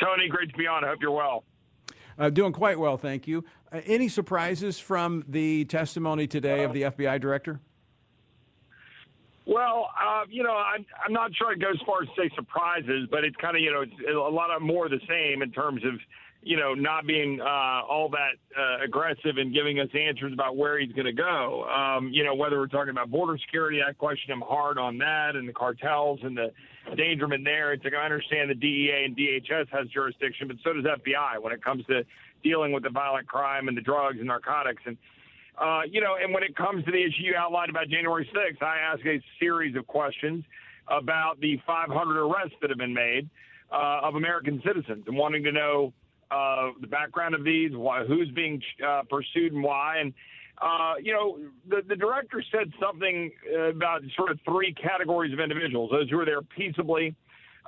Tony, 0.03 0.29
great 0.29 0.51
to 0.51 0.57
be 0.57 0.67
on. 0.67 0.85
I 0.85 0.89
hope 0.89 0.99
you're 1.01 1.11
well. 1.11 1.45
Uh, 2.19 2.29
doing 2.29 2.53
quite 2.53 2.79
well, 2.79 2.97
thank 2.97 3.27
you. 3.27 3.45
Uh, 3.73 3.81
any 3.87 4.09
surprises 4.09 4.79
from 4.79 5.25
the 5.29 5.65
testimony 5.67 6.27
today 6.27 6.65
of 6.65 6.73
the 6.73 6.83
FBI 6.83 7.21
director? 7.21 7.61
Well, 9.51 9.91
uh, 10.01 10.23
you 10.31 10.45
know, 10.45 10.55
I'm, 10.55 10.87
I'm 11.05 11.13
not 11.13 11.35
sure 11.35 11.51
it 11.51 11.61
goes 11.61 11.75
as 11.75 11.85
far 11.85 12.03
as 12.03 12.09
say 12.17 12.31
surprises, 12.37 13.09
but 13.11 13.25
it's 13.25 13.35
kind 13.37 13.57
of, 13.57 13.63
you 13.63 13.73
know, 13.73 13.81
it's 13.81 13.93
a 14.09 14.17
lot 14.17 14.55
of 14.55 14.63
more 14.63 14.85
of 14.85 14.93
the 14.93 15.01
same 15.09 15.43
in 15.43 15.51
terms 15.51 15.85
of, 15.85 15.95
you 16.41 16.57
know, 16.57 16.73
not 16.73 17.05
being 17.05 17.41
uh, 17.41 17.83
all 17.83 18.09
that 18.11 18.39
uh, 18.57 18.85
aggressive 18.85 19.39
and 19.39 19.53
giving 19.53 19.81
us 19.81 19.89
answers 19.93 20.33
about 20.33 20.57
where 20.57 20.79
he's 20.79 20.93
going 20.93 21.07
to 21.07 21.13
go. 21.13 21.65
Um, 21.65 22.11
you 22.13 22.23
know, 22.23 22.33
whether 22.33 22.61
we're 22.61 22.69
talking 22.69 22.91
about 22.91 23.11
border 23.11 23.37
security, 23.45 23.81
I 23.83 23.93
question 23.93 24.33
him 24.33 24.41
hard 24.41 24.79
on 24.79 24.99
that 24.99 25.35
and 25.35 25.49
the 25.49 25.53
cartels 25.53 26.21
and 26.23 26.37
the 26.37 26.53
endangerment 26.89 27.45
there. 27.45 27.73
It's 27.73 27.83
like 27.83 27.95
I 27.95 28.05
understand 28.05 28.51
the 28.51 28.55
DEA 28.55 29.05
and 29.05 29.17
DHS 29.17 29.69
has 29.71 29.89
jurisdiction, 29.89 30.47
but 30.47 30.59
so 30.63 30.75
does 30.75 30.85
FBI 30.85 31.43
when 31.43 31.53
it 31.53 31.63
comes 31.63 31.85
to 31.87 32.05
dealing 32.45 32.71
with 32.71 32.85
the 32.85 32.91
violent 32.91 33.27
crime 33.27 33.67
and 33.67 33.77
the 33.77 33.83
drugs 33.83 34.19
and 34.19 34.29
narcotics. 34.29 34.85
And 34.87 34.97
Uh, 35.59 35.83
you 35.91 36.01
know, 36.01 36.17
and 36.21 36.33
when 36.33 36.43
it 36.43 36.57
comes 36.57 36.85
to 36.85 36.91
the 36.91 37.03
issue 37.03 37.23
you 37.23 37.35
outlined 37.37 37.71
about 37.71 37.89
January 37.89 38.29
6th, 38.35 38.63
I 38.63 38.79
ask 38.79 39.05
a 39.05 39.21
series 39.39 39.77
of 39.77 39.87
questions 39.87 40.45
about 40.89 41.41
the 41.41 41.61
500 41.67 42.17
arrests 42.19 42.57
that 42.61 42.71
have 42.71 42.79
been 42.79 42.95
made 42.95 43.29
uh, 43.73 44.01
of 44.03 44.15
American 44.15 44.63
citizens 44.67 45.05
and 45.07 45.17
wanting 45.17 45.45
to 45.45 45.53
know 45.53 45.93
uh, 46.31 46.71
the 46.81 46.87
background 46.87 47.35
of 47.35 47.45
these, 47.45 47.73
why, 47.75 48.05
who's 48.05 48.31
being 48.31 48.63
uh, 48.87 49.03
pursued 49.09 49.53
and 49.53 49.63
why. 49.63 49.99
And, 49.99 50.15
uh, 50.63 50.95
you 51.03 51.13
know, 51.13 51.39
the, 51.69 51.83
the 51.87 51.97
director 51.97 52.43
said 52.53 52.73
something 52.81 53.31
about 53.75 54.03
sort 54.17 54.31
of 54.31 54.39
three 54.45 54.75
categories 54.75 55.33
of 55.33 55.41
individuals 55.41 55.91
those 55.93 56.09
who 56.11 56.21
are 56.21 56.25
there 56.25 56.43
peaceably, 56.43 57.15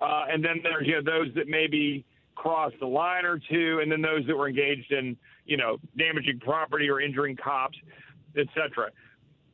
uh, 0.00 0.24
and 0.30 0.44
then 0.44 0.60
there's 0.62 0.86
you 0.86 1.00
know, 1.00 1.02
those 1.02 1.34
that 1.34 1.48
maybe 1.48 2.04
crossed 2.34 2.78
the 2.80 2.86
line 2.86 3.24
or 3.24 3.38
two, 3.38 3.80
and 3.82 3.90
then 3.90 4.02
those 4.02 4.26
that 4.26 4.36
were 4.36 4.48
engaged 4.48 4.92
in, 4.92 5.16
you 5.46 5.56
know, 5.56 5.78
damaging 5.96 6.40
property 6.40 6.88
or 6.88 7.00
injuring 7.00 7.36
cops, 7.36 7.78
et 8.36 8.46
cetera. 8.54 8.90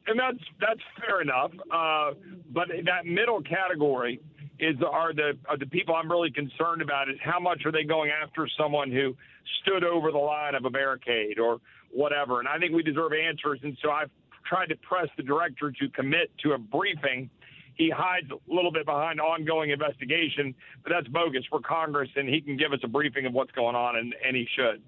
And 0.07 0.19
that's 0.19 0.43
that's 0.61 0.81
fair 1.01 1.21
enough. 1.21 1.53
Uh, 1.71 2.15
but 2.51 2.69
that 2.85 3.05
middle 3.05 3.43
category 3.43 4.21
is 4.59 4.77
are 4.89 5.13
the 5.13 5.37
are 5.49 5.59
the 5.59 5.67
people 5.67 5.95
I'm 5.95 6.11
really 6.11 6.31
concerned 6.31 6.83
about 6.83 7.09
is 7.09 7.17
how 7.23 7.39
much 7.39 7.65
are 7.67 7.73
they 7.73 7.85
going 7.85 8.11
after 8.11 8.49
someone 8.59 8.91
who 8.91 9.15
stood 9.63 9.85
over 9.85 10.11
the 10.11 10.19
line 10.19 10.55
of 10.55 10.65
a 10.65 10.71
barricade 10.71 11.39
or 11.39 11.61
whatever. 11.93 12.41
And 12.41 12.49
I 12.49 12.59
think 12.59 12.73
we 12.73 12.83
deserve 12.83 13.13
answers. 13.13 13.61
And 13.63 13.77
so 13.83 13.91
I've 13.91 14.11
tried 14.47 14.67
to 14.67 14.77
press 14.77 15.09
the 15.17 15.23
director 15.23 15.71
to 15.71 15.89
commit 15.91 16.31
to 16.43 16.53
a 16.53 16.59
briefing. 16.59 17.31
He 17.79 17.91
hides 17.91 18.29
a 18.31 18.53
little 18.53 18.73
bit 18.73 18.85
behind 18.85 19.21
ongoing 19.21 19.71
investigation, 19.71 20.53
but 20.83 20.91
that's 20.91 21.07
bogus 21.09 21.45
for 21.49 21.61
Congress, 21.61 22.11
and 22.17 22.29
he 22.29 22.41
can 22.41 22.57
give 22.57 22.73
us 22.73 22.81
a 22.83 22.89
briefing 22.89 23.25
of 23.25 23.33
what's 23.33 23.53
going 23.53 23.77
on, 23.77 23.97
and, 23.97 24.15
and 24.27 24.37
he 24.37 24.47
should. 24.57 24.83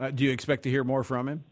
Uh, 0.00 0.10
do 0.10 0.24
you 0.24 0.30
expect 0.30 0.62
to 0.62 0.70
hear 0.70 0.82
more 0.82 1.04
from 1.04 1.28
him? 1.28 1.44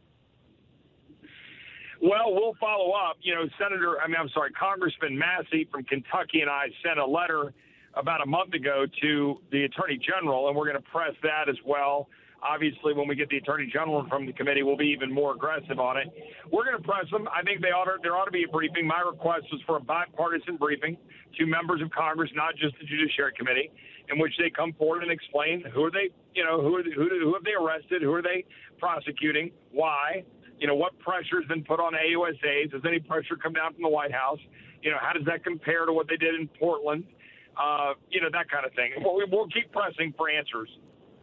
Well, 2.00 2.32
we'll 2.32 2.54
follow 2.58 2.92
up. 2.92 3.18
You 3.20 3.34
know, 3.34 3.44
Senator, 3.58 4.00
I 4.00 4.06
mean, 4.06 4.16
I'm 4.18 4.30
sorry, 4.30 4.52
Congressman 4.52 5.18
Massey 5.18 5.68
from 5.70 5.84
Kentucky 5.84 6.40
and 6.40 6.48
I 6.48 6.68
sent 6.82 6.98
a 6.98 7.06
letter 7.06 7.52
about 7.94 8.22
a 8.22 8.26
month 8.26 8.54
ago 8.54 8.86
to 9.02 9.40
the 9.50 9.64
Attorney 9.64 9.98
General, 9.98 10.48
and 10.48 10.56
we're 10.56 10.70
going 10.70 10.82
to 10.82 10.90
press 10.90 11.14
that 11.22 11.48
as 11.48 11.56
well. 11.66 12.08
Obviously, 12.42 12.94
when 12.94 13.08
we 13.08 13.16
get 13.16 13.28
the 13.28 13.38
Attorney 13.38 13.68
General 13.72 14.06
from 14.08 14.24
the 14.26 14.32
committee, 14.32 14.62
we'll 14.62 14.76
be 14.76 14.94
even 14.94 15.12
more 15.12 15.34
aggressive 15.34 15.80
on 15.80 15.96
it. 15.96 16.06
We're 16.52 16.64
going 16.64 16.76
to 16.76 16.86
press 16.86 17.10
them. 17.10 17.26
I 17.34 17.42
think 17.42 17.60
they 17.60 17.74
ought 17.74 17.86
to, 17.86 17.98
there 18.02 18.16
ought 18.16 18.26
to 18.26 18.30
be 18.30 18.44
a 18.44 18.48
briefing. 18.48 18.86
My 18.86 19.00
request 19.00 19.46
was 19.50 19.60
for 19.66 19.76
a 19.76 19.80
bipartisan 19.80 20.56
briefing 20.56 20.96
to 21.38 21.46
members 21.46 21.82
of 21.82 21.90
Congress, 21.90 22.30
not 22.34 22.54
just 22.54 22.78
the 22.78 22.86
Judiciary 22.86 23.32
Committee, 23.36 23.70
in 24.08 24.18
which 24.18 24.32
they 24.38 24.50
come 24.50 24.72
forward 24.74 25.02
and 25.02 25.10
explain 25.10 25.64
who 25.74 25.82
are 25.84 25.90
they, 25.90 26.14
you 26.34 26.44
know, 26.44 26.62
who, 26.62 26.76
are 26.76 26.82
who, 26.82 27.08
who 27.10 27.34
have 27.34 27.42
they 27.42 27.58
arrested, 27.58 28.02
who 28.02 28.14
are 28.14 28.22
they 28.22 28.44
prosecuting, 28.78 29.50
why, 29.72 30.22
you 30.60 30.66
know, 30.66 30.74
what 30.74 30.98
pressure 31.00 31.40
has 31.40 31.48
been 31.48 31.64
put 31.64 31.80
on 31.80 31.92
AUSAs? 31.94 32.72
Has 32.72 32.82
any 32.86 33.00
pressure 33.00 33.36
come 33.36 33.52
down 33.52 33.74
from 33.74 33.82
the 33.82 33.88
White 33.88 34.12
House? 34.12 34.40
You 34.82 34.90
know, 34.90 34.98
how 35.00 35.12
does 35.12 35.24
that 35.26 35.42
compare 35.42 35.86
to 35.86 35.92
what 35.92 36.08
they 36.08 36.16
did 36.16 36.34
in 36.34 36.48
Portland? 36.58 37.04
Uh, 37.58 37.94
you 38.10 38.20
know, 38.20 38.28
that 38.30 38.50
kind 38.50 38.64
of 38.64 38.72
thing. 38.74 38.92
We'll, 39.02 39.18
we'll 39.30 39.48
keep 39.48 39.72
pressing 39.72 40.14
for 40.16 40.30
answers. 40.30 40.70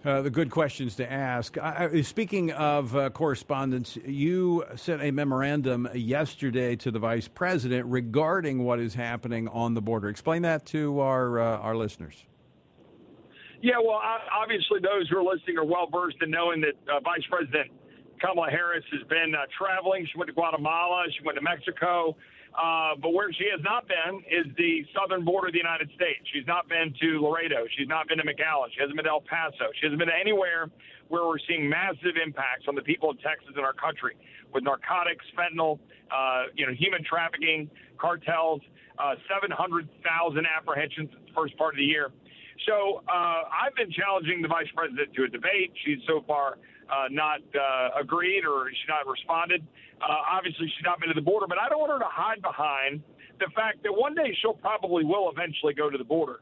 Uh, 0.05 0.21
the 0.21 0.29
good 0.29 0.51
questions 0.51 0.95
to 0.95 1.11
ask. 1.11 1.57
I, 1.57 2.01
speaking 2.01 2.51
of 2.51 2.95
uh, 2.95 3.09
correspondence, 3.09 3.97
you 4.05 4.63
sent 4.75 5.01
a 5.01 5.09
memorandum 5.09 5.89
yesterday 5.95 6.75
to 6.75 6.91
the 6.91 6.99
vice 6.99 7.27
president 7.27 7.87
regarding 7.87 8.63
what 8.63 8.79
is 8.79 8.93
happening 8.93 9.47
on 9.47 9.73
the 9.73 9.81
border. 9.81 10.07
Explain 10.07 10.43
that 10.43 10.63
to 10.67 10.99
our 10.99 11.39
uh, 11.39 11.57
our 11.57 11.75
listeners. 11.75 12.23
Yeah, 13.63 13.79
well, 13.83 13.99
obviously, 14.31 14.79
those 14.79 15.09
who 15.09 15.17
are 15.17 15.23
listening 15.23 15.57
are 15.57 15.65
well 15.65 15.87
versed 15.91 16.17
in 16.21 16.29
knowing 16.29 16.61
that 16.61 16.75
uh, 16.87 16.99
Vice 16.99 17.25
President 17.27 17.71
Kamala 18.21 18.51
Harris 18.51 18.83
has 18.91 19.01
been 19.07 19.33
uh, 19.33 19.47
traveling. 19.57 20.05
She 20.05 20.19
went 20.19 20.27
to 20.27 20.35
Guatemala. 20.35 21.05
She 21.17 21.25
went 21.25 21.35
to 21.39 21.43
Mexico. 21.43 22.15
Uh, 22.55 22.95
but 23.01 23.11
where 23.11 23.31
she 23.33 23.45
has 23.51 23.59
not 23.63 23.83
been 23.87 24.23
is 24.31 24.47
the 24.55 24.85
southern 24.95 25.25
border 25.25 25.47
of 25.47 25.53
the 25.53 25.59
United 25.59 25.91
States. 25.91 26.23
She's 26.31 26.47
not 26.47 26.69
been 26.69 26.93
to 27.01 27.19
Laredo. 27.19 27.67
She's 27.75 27.87
not 27.87 28.07
been 28.07 28.17
to 28.17 28.23
McAllen. 28.23 28.71
She 28.71 28.79
hasn't 28.79 28.95
been 28.95 29.05
to 29.05 29.11
El 29.11 29.27
Paso. 29.27 29.75
She 29.75 29.85
hasn't 29.87 29.99
been 29.99 30.07
to 30.07 30.15
anywhere 30.15 30.71
where 31.09 31.27
we're 31.27 31.41
seeing 31.47 31.67
massive 31.67 32.15
impacts 32.15 32.65
on 32.67 32.75
the 32.75 32.81
people 32.81 33.09
of 33.09 33.19
Texas 33.19 33.51
and 33.55 33.65
our 33.65 33.73
country 33.73 34.15
with 34.53 34.63
narcotics, 34.63 35.25
fentanyl, 35.37 35.79
uh, 36.09 36.47
you 36.55 36.65
know, 36.65 36.73
human 36.73 37.03
trafficking, 37.03 37.69
cartels, 37.99 38.61
uh, 38.97 39.15
700,000 39.27 39.91
apprehensions 40.47 41.09
in 41.11 41.19
the 41.27 41.33
first 41.35 41.57
part 41.57 41.73
of 41.73 41.77
the 41.77 41.85
year. 41.85 42.11
So 42.63 43.03
uh, 43.11 43.51
I've 43.51 43.75
been 43.75 43.91
challenging 43.91 44.41
the 44.41 44.47
vice 44.47 44.71
president 44.73 45.13
to 45.13 45.23
a 45.23 45.27
debate. 45.27 45.73
She's 45.83 45.99
so 46.07 46.23
far 46.25 46.57
uh, 46.89 47.07
not 47.09 47.41
uh, 47.55 47.99
agreed 47.99 48.45
or 48.45 48.69
she's 48.69 48.89
not 48.89 49.07
responded. 49.07 49.65
Uh, 50.01 50.37
obviously, 50.37 50.67
she's 50.67 50.85
not 50.85 50.99
been 50.99 51.09
to 51.09 51.15
the 51.15 51.21
border, 51.21 51.47
but 51.47 51.57
I 51.57 51.69
don't 51.69 51.79
want 51.79 51.91
her 51.91 51.99
to 51.99 52.11
hide 52.11 52.41
behind 52.41 53.01
the 53.39 53.47
fact 53.55 53.83
that 53.83 53.91
one 53.91 54.15
day 54.15 54.35
she'll 54.41 54.53
probably 54.59 55.03
will 55.03 55.31
eventually 55.31 55.73
go 55.73 55.89
to 55.89 55.97
the 55.97 56.07
border. 56.07 56.39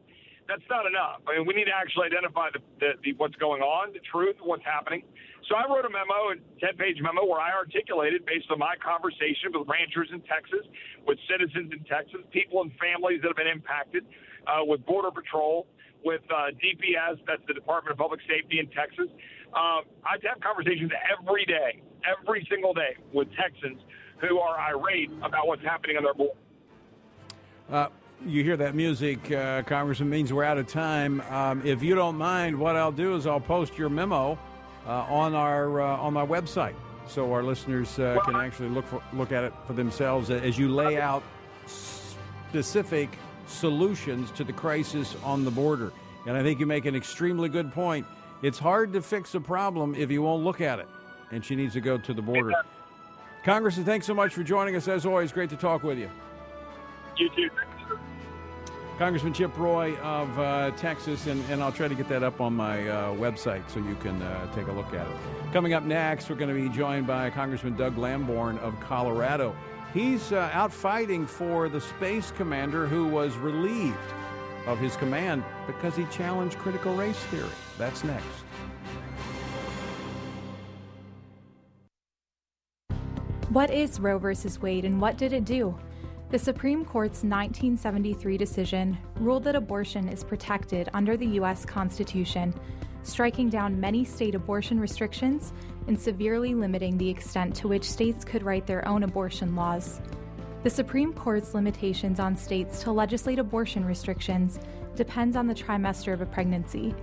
That's 0.48 0.66
not 0.70 0.86
enough. 0.86 1.24
I 1.24 1.40
mean, 1.40 1.48
we 1.48 1.54
need 1.56 1.72
to 1.72 1.76
actually 1.76 2.12
identify 2.12 2.52
the, 2.52 2.60
the, 2.80 2.92
the 3.00 3.12
what's 3.16 3.36
going 3.40 3.62
on, 3.62 3.94
the 3.94 4.04
truth, 4.04 4.36
what's 4.44 4.66
happening. 4.66 5.04
So 5.48 5.56
I 5.56 5.64
wrote 5.68 5.88
a 5.88 5.92
memo, 5.92 6.36
a 6.36 6.40
10-page 6.60 7.00
memo, 7.00 7.24
where 7.24 7.40
I 7.40 7.56
articulated, 7.56 8.26
based 8.26 8.52
on 8.52 8.60
my 8.60 8.76
conversation 8.80 9.56
with 9.56 9.68
ranchers 9.68 10.10
in 10.12 10.20
Texas, 10.28 10.68
with 11.08 11.18
citizens 11.32 11.72
in 11.72 11.84
Texas, 11.88 12.20
people 12.32 12.62
and 12.62 12.72
families 12.76 13.24
that 13.24 13.32
have 13.32 13.40
been 13.40 13.52
impacted, 13.52 14.04
uh, 14.48 14.64
with 14.64 14.84
Border 14.86 15.12
Patrol, 15.12 15.68
with 16.04 16.24
uh, 16.28 16.52
DPS, 16.60 17.24
that's 17.28 17.44
the 17.48 17.54
Department 17.56 17.96
of 17.96 17.98
Public 17.98 18.20
Safety 18.28 18.60
in 18.60 18.68
Texas, 18.72 19.08
um, 19.56 19.84
I 20.06 20.18
have 20.24 20.40
conversations 20.42 20.92
every 21.20 21.46
day, 21.46 21.82
every 22.04 22.46
single 22.50 22.74
day 22.74 22.98
with 23.12 23.28
Texans 23.36 23.82
who 24.20 24.40
are 24.40 24.60
irate 24.60 25.12
about 25.22 25.48
what's 25.48 25.62
happening 25.64 25.98
on 25.98 26.04
their 26.04 26.14
border. 26.14 26.34
Uh, 27.70 27.88
you 28.26 28.44
hear 28.44 28.58
that 28.58 28.74
music, 28.74 29.32
uh, 29.32 29.62
Congressman, 29.64 30.10
means 30.10 30.32
we're 30.32 30.44
out 30.44 30.58
of 30.58 30.68
time. 30.68 31.22
Um, 31.30 31.66
if 31.66 31.84
you 31.84 31.94
don't 31.96 32.18
mind, 32.18 32.58
what 32.58 32.76
I'll 32.76 32.92
do 32.92 33.16
is 33.16 33.28
I'll 33.28 33.40
post 33.40 33.78
your 33.78 33.90
memo 33.90 34.38
uh, 34.86 34.90
on 34.90 35.34
our 35.34 35.82
uh, 35.82 35.98
on 35.98 36.14
my 36.14 36.26
website, 36.26 36.76
so 37.08 37.32
our 37.32 37.44
listeners 37.44 38.00
uh, 38.00 38.20
can 38.26 38.36
actually 38.36 38.70
look 38.70 38.88
for, 38.88 39.02
look 39.14 39.32
at 39.32 39.44
it 39.44 39.54
for 39.68 39.74
themselves 39.74 40.30
as 40.30 40.58
you 40.58 40.70
lay 40.70 41.00
out 41.00 41.24
specific 41.68 43.10
solutions 43.48 44.32
to 44.32 44.44
the 44.44 44.54
crisis 44.54 45.16
on 45.24 45.44
the 45.44 45.52
border. 45.52 45.92
And 46.26 46.38
I 46.38 46.44
think 46.44 46.60
you 46.60 46.66
make 46.66 46.86
an 46.86 46.96
extremely 46.96 47.50
good 47.50 47.74
point. 47.74 48.06
It's 48.44 48.60
hard 48.60 48.92
to 48.92 49.02
fix 49.02 49.34
a 49.36 49.40
problem 49.40 49.96
if 49.96 50.12
you 50.12 50.22
won't 50.22 50.44
look 50.44 50.60
at 50.60 50.78
it. 50.80 50.88
And 51.32 51.44
she 51.44 51.56
needs 51.56 51.74
to 51.74 51.82
go 51.82 51.98
to 51.98 52.14
the 52.14 52.22
border. 52.22 52.52
Congressman, 53.46 53.86
thanks 53.86 54.06
so 54.06 54.14
much 54.14 54.34
for 54.34 54.44
joining 54.44 54.76
us. 54.76 54.88
As 54.90 55.06
always, 55.06 55.32
great 55.32 55.50
to 55.52 55.56
talk 55.56 55.82
with 55.82 55.98
you. 55.98 56.10
You 57.18 57.30
too. 57.30 57.50
Congressman 59.00 59.34
Chip 59.34 59.58
Roy 59.58 59.96
of 60.00 60.38
uh, 60.38 60.72
Texas, 60.72 61.28
and, 61.28 61.44
and 61.50 61.64
I'll 61.64 61.72
try 61.72 61.88
to 61.88 61.96
get 61.96 62.10
that 62.10 62.22
up 62.22 62.42
on 62.42 62.54
my 62.54 62.88
uh, 62.88 63.14
website 63.14 63.68
so 63.70 63.80
you 63.80 63.96
can 63.96 64.22
uh, 64.22 64.54
take 64.54 64.68
a 64.68 64.72
look 64.72 64.94
at 64.94 65.08
it. 65.08 65.18
Coming 65.54 65.74
up 65.74 65.84
next, 65.84 66.30
we're 66.30 66.36
going 66.36 66.54
to 66.54 66.70
be 66.70 66.70
joined 66.76 67.08
by 67.08 67.30
Congressman 67.30 67.76
Doug 67.78 67.98
Lamborn 67.98 68.58
of 68.60 68.78
Colorado. 68.82 69.56
He's 69.94 70.32
uh, 70.34 70.50
out 70.54 70.74
fighting 70.74 71.26
for 71.26 71.70
the 71.70 71.80
space 71.80 72.32
commander 72.32 72.88
who 72.88 73.08
was 73.08 73.36
relieved 73.38 73.98
of 74.68 74.80
his 74.80 74.96
command 74.98 75.44
because 75.66 75.96
he 75.96 76.06
challenged 76.06 76.58
critical 76.58 76.94
race 76.94 77.20
theory. 77.26 77.50
That's 77.78 78.04
next. 78.04 78.26
What 83.50 83.70
is 83.70 84.00
Roe 84.00 84.18
v. 84.18 84.34
Wade 84.62 84.86
and 84.86 85.00
what 85.00 85.18
did 85.18 85.34
it 85.34 85.46
do? 85.46 85.78
The 86.32 86.40
Supreme 86.40 86.84
Court's 86.84 87.24
1973 87.24 88.38
decision 88.38 88.98
ruled 89.18 89.44
that 89.44 89.56
abortion 89.56 90.10
is 90.10 90.24
protected 90.24 90.90
under 90.96 91.16
the 91.16 91.28
U.S. 91.28 91.64
Constitution, 91.64 92.56
striking 93.04 93.50
down 93.50 93.80
many 93.80 94.04
state 94.04 94.34
abortion 94.34 94.80
restrictions 94.80 95.54
and 95.88 96.00
severely 96.00 96.56
limiting 96.56 96.98
the 96.98 97.08
extent 97.08 97.56
to 97.58 97.68
which 97.68 97.84
states 97.84 98.26
could 98.26 98.42
write 98.42 98.66
their 98.66 98.88
own 98.88 99.04
abortion 99.04 99.56
laws. 99.56 100.02
The 100.64 100.70
Supreme 100.72 101.14
Court's 101.14 101.54
limitations 101.54 102.20
on 102.20 102.36
states 102.36 102.82
to 102.84 102.92
legislate 102.92 103.38
abortion 103.38 103.86
restrictions 103.86 104.60
depends 104.96 105.36
on 105.36 105.46
the 105.46 105.54
trimester 105.54 106.14
of 106.14 106.22
a 106.22 106.26
pregnancy. 106.26 106.96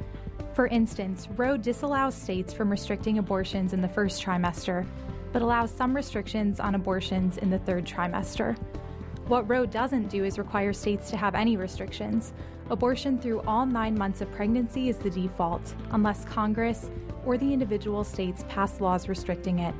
For 0.54 0.66
instance, 0.66 1.28
Roe 1.36 1.56
disallows 1.56 2.14
states 2.14 2.52
from 2.52 2.70
restricting 2.70 3.18
abortions 3.18 3.72
in 3.72 3.80
the 3.80 3.88
first 3.88 4.22
trimester, 4.22 4.86
but 5.32 5.42
allows 5.42 5.70
some 5.70 5.94
restrictions 5.94 6.58
on 6.58 6.74
abortions 6.74 7.38
in 7.38 7.50
the 7.50 7.58
third 7.60 7.86
trimester. 7.86 8.58
What 9.28 9.48
Roe 9.48 9.64
doesn't 9.64 10.08
do 10.08 10.24
is 10.24 10.38
require 10.38 10.72
states 10.72 11.08
to 11.10 11.16
have 11.16 11.36
any 11.36 11.56
restrictions. 11.56 12.32
Abortion 12.68 13.16
through 13.16 13.42
all 13.42 13.64
nine 13.64 13.96
months 13.96 14.20
of 14.20 14.30
pregnancy 14.32 14.88
is 14.88 14.96
the 14.96 15.10
default, 15.10 15.74
unless 15.92 16.24
Congress 16.24 16.90
or 17.24 17.38
the 17.38 17.52
individual 17.52 18.02
states 18.02 18.44
pass 18.48 18.80
laws 18.80 19.08
restricting 19.08 19.60
it. 19.60 19.74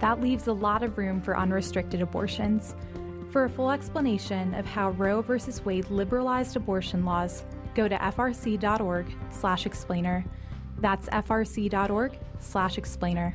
That 0.00 0.20
leaves 0.20 0.48
a 0.48 0.52
lot 0.52 0.82
of 0.82 0.98
room 0.98 1.20
for 1.20 1.38
unrestricted 1.38 2.02
abortions. 2.02 2.74
For 3.30 3.44
a 3.44 3.50
full 3.50 3.70
explanation 3.70 4.54
of 4.54 4.66
how 4.66 4.90
Roe 4.90 5.22
v. 5.22 5.38
Wade 5.64 5.88
liberalized 5.88 6.56
abortion 6.56 7.04
laws, 7.04 7.44
go 7.80 7.88
to 7.88 7.96
frc.org 7.96 9.06
slash 9.30 9.64
explainer. 9.64 10.24
That's 10.80 11.08
frc.org 11.08 12.18
slash 12.38 12.76
explainer. 12.76 13.34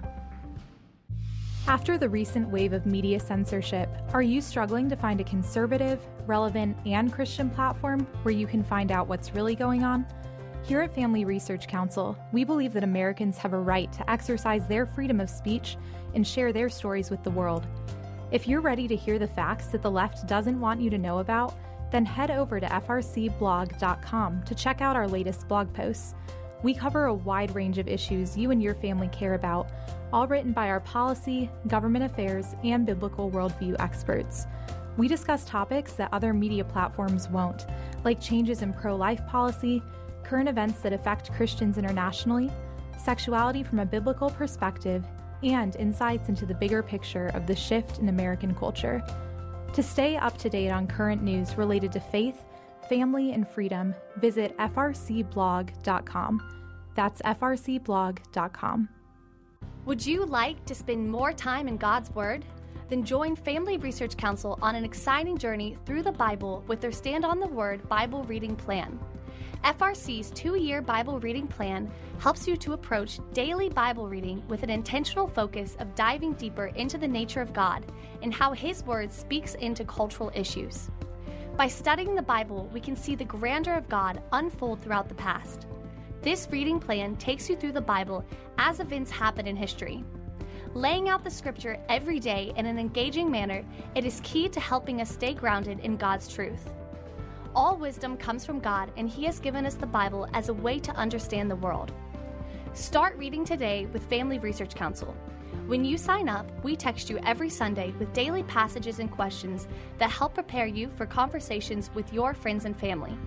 After 1.67 1.97
the 1.97 2.07
recent 2.07 2.47
wave 2.49 2.73
of 2.73 2.85
media 2.85 3.19
censorship, 3.19 3.89
are 4.13 4.21
you 4.21 4.39
struggling 4.39 4.87
to 4.89 4.95
find 4.95 5.19
a 5.19 5.23
conservative, 5.23 5.99
relevant, 6.27 6.77
and 6.85 7.11
Christian 7.11 7.49
platform 7.49 8.05
where 8.21 8.35
you 8.35 8.45
can 8.45 8.63
find 8.63 8.91
out 8.91 9.07
what's 9.07 9.33
really 9.33 9.55
going 9.55 9.83
on? 9.83 10.05
Here 10.63 10.81
at 10.81 10.93
Family 10.93 11.25
Research 11.25 11.67
Council, 11.67 12.15
we 12.31 12.43
believe 12.43 12.73
that 12.73 12.83
Americans 12.83 13.39
have 13.39 13.53
a 13.53 13.59
right 13.59 13.91
to 13.93 14.07
exercise 14.07 14.67
their 14.67 14.85
freedom 14.85 15.19
of 15.19 15.29
speech 15.29 15.75
and 16.13 16.25
share 16.25 16.53
their 16.53 16.69
stories 16.69 17.09
with 17.09 17.23
the 17.23 17.31
world. 17.31 17.65
If 18.31 18.47
you're 18.47 18.61
ready 18.61 18.87
to 18.87 18.95
hear 18.95 19.17
the 19.17 19.27
facts 19.27 19.67
that 19.67 19.81
the 19.81 19.91
left 19.91 20.27
doesn't 20.27 20.59
want 20.59 20.81
you 20.81 20.91
to 20.91 20.99
know 20.99 21.17
about, 21.17 21.55
then 21.91 22.05
head 22.05 22.31
over 22.31 22.59
to 22.59 22.67
frcblog.com 22.67 24.43
to 24.43 24.55
check 24.55 24.81
out 24.81 24.95
our 24.95 25.07
latest 25.07 25.47
blog 25.47 25.73
posts. 25.73 26.15
We 26.63 26.73
cover 26.73 27.05
a 27.05 27.13
wide 27.13 27.53
range 27.53 27.77
of 27.77 27.87
issues 27.87 28.37
you 28.37 28.51
and 28.51 28.61
your 28.61 28.75
family 28.75 29.07
care 29.09 29.35
about, 29.35 29.69
all 30.11 30.27
written 30.27 30.51
by 30.51 30.69
our 30.69 30.79
policy, 30.79 31.49
government 31.67 32.05
affairs, 32.05 32.55
and 32.63 32.85
biblical 32.85 33.29
worldview 33.29 33.75
experts. 33.79 34.47
We 34.97 35.07
discuss 35.07 35.43
topics 35.45 35.93
that 35.93 36.13
other 36.13 36.33
media 36.33 36.63
platforms 36.63 37.29
won't, 37.29 37.65
like 38.03 38.21
changes 38.21 38.61
in 38.61 38.73
pro 38.73 38.95
life 38.95 39.25
policy, 39.27 39.83
current 40.23 40.49
events 40.49 40.79
that 40.79 40.93
affect 40.93 41.33
Christians 41.33 41.77
internationally, 41.77 42.49
sexuality 42.97 43.61
from 43.61 43.79
a 43.79 43.85
biblical 43.85 44.29
perspective, 44.29 45.05
and 45.43 45.75
insights 45.75 46.29
into 46.29 46.45
the 46.45 46.53
bigger 46.53 46.81
picture 46.81 47.27
of 47.33 47.45
the 47.45 47.55
shift 47.55 47.99
in 47.99 48.09
American 48.09 48.55
culture. 48.55 49.03
To 49.75 49.83
stay 49.83 50.15
up 50.15 50.37
to 50.37 50.49
date 50.49 50.69
on 50.69 50.87
current 50.87 51.21
news 51.21 51.57
related 51.57 51.91
to 51.91 51.99
faith, 51.99 52.45
family, 52.87 53.33
and 53.33 53.45
freedom, 53.45 53.93
visit 54.21 54.57
frcblog.com. 54.57 56.41
That's 56.95 57.21
frcblog.com. 57.21 58.89
Would 59.85 60.05
you 60.05 60.25
like 60.25 60.63
to 60.63 60.73
spend 60.73 61.11
more 61.11 61.33
time 61.33 61.67
in 61.67 61.75
God's 61.75 62.09
Word? 62.11 62.45
Then 62.87 63.03
join 63.03 63.35
Family 63.35 63.75
Research 63.75 64.15
Council 64.15 64.57
on 64.61 64.75
an 64.75 64.85
exciting 64.85 65.37
journey 65.37 65.75
through 65.85 66.03
the 66.03 66.11
Bible 66.13 66.63
with 66.67 66.79
their 66.79 66.93
Stand 66.93 67.25
on 67.25 67.41
the 67.41 67.47
Word 67.47 67.85
Bible 67.89 68.23
reading 68.23 68.55
plan. 68.55 68.97
FRC's 69.65 70.31
two 70.31 70.55
year 70.55 70.81
Bible 70.81 71.19
reading 71.19 71.47
plan 71.47 71.91
helps 72.19 72.47
you 72.47 72.55
to 72.55 72.71
approach 72.71 73.19
daily 73.33 73.67
Bible 73.67 74.07
reading 74.07 74.41
with 74.47 74.63
an 74.63 74.69
intentional 74.69 75.27
focus 75.27 75.75
of 75.79 75.95
diving 75.95 76.31
deeper 76.33 76.67
into 76.75 76.97
the 76.97 77.07
nature 77.07 77.41
of 77.41 77.51
God 77.51 77.83
and 78.25 78.33
how 78.33 78.53
His 78.53 78.83
Word 78.83 79.11
speaks 79.11 79.53
into 79.53 79.85
cultural 79.85 80.31
issues. 80.33 80.89
By 81.55 81.67
studying 81.67 82.15
the 82.15 82.23
Bible, 82.23 82.67
we 82.73 82.79
can 82.79 82.95
see 82.95 83.13
the 83.13 83.23
grandeur 83.23 83.75
of 83.75 83.87
God 83.87 84.19
unfold 84.31 84.81
throughout 84.81 85.07
the 85.07 85.13
past. 85.13 85.67
This 86.23 86.47
reading 86.51 86.79
plan 86.79 87.17
takes 87.17 87.47
you 87.47 87.55
through 87.55 87.73
the 87.73 87.81
Bible 87.81 88.25
as 88.57 88.79
events 88.79 89.11
happen 89.11 89.45
in 89.45 89.55
history. 89.55 90.03
Laying 90.73 91.07
out 91.07 91.23
the 91.23 91.29
scripture 91.29 91.79
every 91.87 92.19
day 92.19 92.51
in 92.57 92.65
an 92.65 92.79
engaging 92.79 93.29
manner, 93.29 93.63
it 93.93 94.05
is 94.05 94.21
key 94.23 94.49
to 94.49 94.59
helping 94.59 95.01
us 95.01 95.11
stay 95.11 95.35
grounded 95.35 95.79
in 95.81 95.95
God's 95.95 96.27
truth. 96.27 96.71
All 97.53 97.77
wisdom 97.77 98.17
comes 98.17 98.43
from 98.43 98.59
God, 98.59 98.91
and 98.97 99.07
He 99.07 99.25
has 99.25 99.39
given 99.39 99.67
us 99.67 99.75
the 99.75 99.85
Bible 99.85 100.27
as 100.33 100.49
a 100.49 100.53
way 100.53 100.79
to 100.79 100.95
understand 100.95 101.51
the 101.51 101.55
world. 101.57 101.91
Start 102.73 103.15
reading 103.19 103.45
today 103.45 103.85
with 103.93 104.09
Family 104.09 104.39
Research 104.39 104.73
Council. 104.73 105.15
When 105.67 105.83
you 105.83 105.97
sign 105.97 106.29
up, 106.29 106.49
we 106.63 106.75
text 106.75 107.09
you 107.09 107.17
every 107.19 107.49
Sunday 107.49 107.93
with 107.99 108.13
daily 108.13 108.43
passages 108.43 108.99
and 108.99 109.11
questions 109.11 109.67
that 109.97 110.11
help 110.11 110.35
prepare 110.35 110.67
you 110.67 110.89
for 110.95 111.05
conversations 111.05 111.89
with 111.93 112.11
your 112.13 112.33
friends 112.33 112.65
and 112.65 112.77
family. 112.77 113.17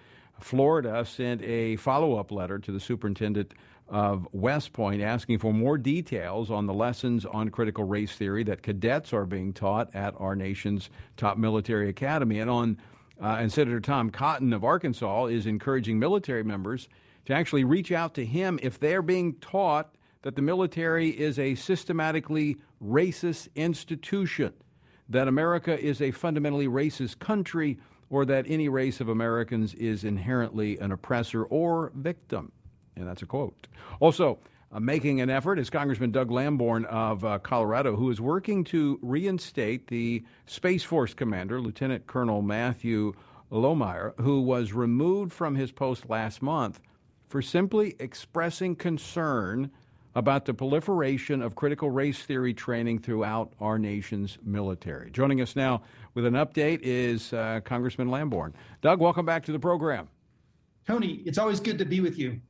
Florida 0.45 1.03
sent 1.07 1.41
a 1.41 1.77
follow 1.77 2.19
up 2.19 2.31
letter 2.31 2.59
to 2.59 2.71
the 2.71 2.79
superintendent 2.79 3.55
of 3.89 4.29
West 4.33 4.75
Point 4.75 5.01
asking 5.01 5.39
for 5.39 5.55
more 5.55 5.79
details 5.79 6.51
on 6.51 6.67
the 6.67 6.75
lessons 6.75 7.25
on 7.25 7.49
critical 7.49 7.85
race 7.85 8.15
theory 8.15 8.45
that 8.45 8.63
cadets 8.63 9.15
are 9.15 9.25
being 9.25 9.55
taught 9.55 9.95
at 9.95 10.13
our 10.19 10.37
nation's 10.37 10.91
top 11.17 11.39
military 11.39 11.89
academy. 11.89 12.41
And 12.41 12.51
on 12.51 12.77
uh, 13.23 13.39
and 13.41 13.51
Senator 13.51 13.81
Tom 13.81 14.11
Cotton 14.11 14.53
of 14.53 14.65
Arkansas 14.65 15.27
is 15.27 15.47
encouraging 15.47 15.99
military 15.99 16.45
members 16.45 16.91
to 17.25 17.33
actually 17.33 17.65
reach 17.65 17.91
out 17.91 18.13
to 18.15 18.27
him 18.27 18.59
if 18.63 18.79
they're 18.79 19.01
being 19.01 19.37
taught 19.37 19.95
that 20.23 20.37
the 20.37 20.43
military 20.43 21.09
is 21.09 21.39
a 21.39 21.55
systematically 21.55 22.59
racist 22.83 23.49
institution, 23.55 24.53
that 25.09 25.27
America 25.27 25.79
is 25.79 26.03
a 26.03 26.11
fundamentally 26.11 26.69
racist 26.69 27.19
country, 27.19 27.79
or 28.15 28.25
that 28.25 28.45
any 28.47 28.69
race 28.69 29.01
of 29.01 29.09
Americans 29.09 29.75
is 29.75 30.05
inherently 30.05 30.79
an 30.79 30.93
oppressor 30.93 31.43
or 31.43 31.91
victim. 31.97 32.53
And 32.95 33.09
that's 33.09 33.23
a 33.23 33.27
quote. 33.27 33.67
Also, 33.99 34.39
uh, 34.71 34.79
making 34.79 35.21
an 35.21 35.31
effort 35.31 35.59
is 35.59 35.69
Congressman 35.69 36.13
Doug 36.13 36.31
Lamborn 36.31 36.85
of 36.85 37.25
uh, 37.25 37.41
Colorado, 37.41 37.97
who 37.97 38.09
is 38.13 38.21
working 38.21 38.63
to 38.67 39.01
reinstate 39.03 39.89
the 39.89 40.23
Space 40.47 40.85
Force 40.85 41.13
commander, 41.13 41.61
Lieutenant 41.61 42.07
Colonel 42.07 42.41
Matthew 42.41 43.15
Lohmeier, 43.51 44.13
who 44.21 44.43
was 44.43 44.73
removed 44.73 45.33
from 45.33 45.57
his 45.57 45.73
post 45.73 46.09
last 46.09 46.41
month 46.41 46.79
for 47.27 47.43
simply 47.43 47.97
expressing 47.99 48.77
concern 48.77 49.73
about 50.15 50.45
the 50.45 50.55
proliferation 50.55 51.43
of 51.43 51.57
critical 51.57 51.91
race 51.91 52.23
theory 52.23 52.55
training 52.55 53.01
throughout 53.01 53.53
our 53.61 53.77
nation's 53.77 54.39
military. 54.45 55.11
Joining 55.11 55.41
us 55.41 55.57
now 55.57 55.83
with 56.15 56.25
an 56.25 56.35
update 56.35 56.81
is 56.83 57.33
uh, 57.33 57.61
Congressman 57.65 58.09
Lamborn. 58.09 58.55
Doug, 58.81 59.01
welcome 59.01 59.27
back 59.27 59.45
to 59.45 59.53
the 59.53 59.59
program. 59.59 60.09
Tony, 60.87 61.23
it's 61.25 61.39
always 61.39 61.61
good 61.61 61.79
to 61.79 61.85
be 61.85 62.01
with 62.01 62.19
you. 62.19 62.41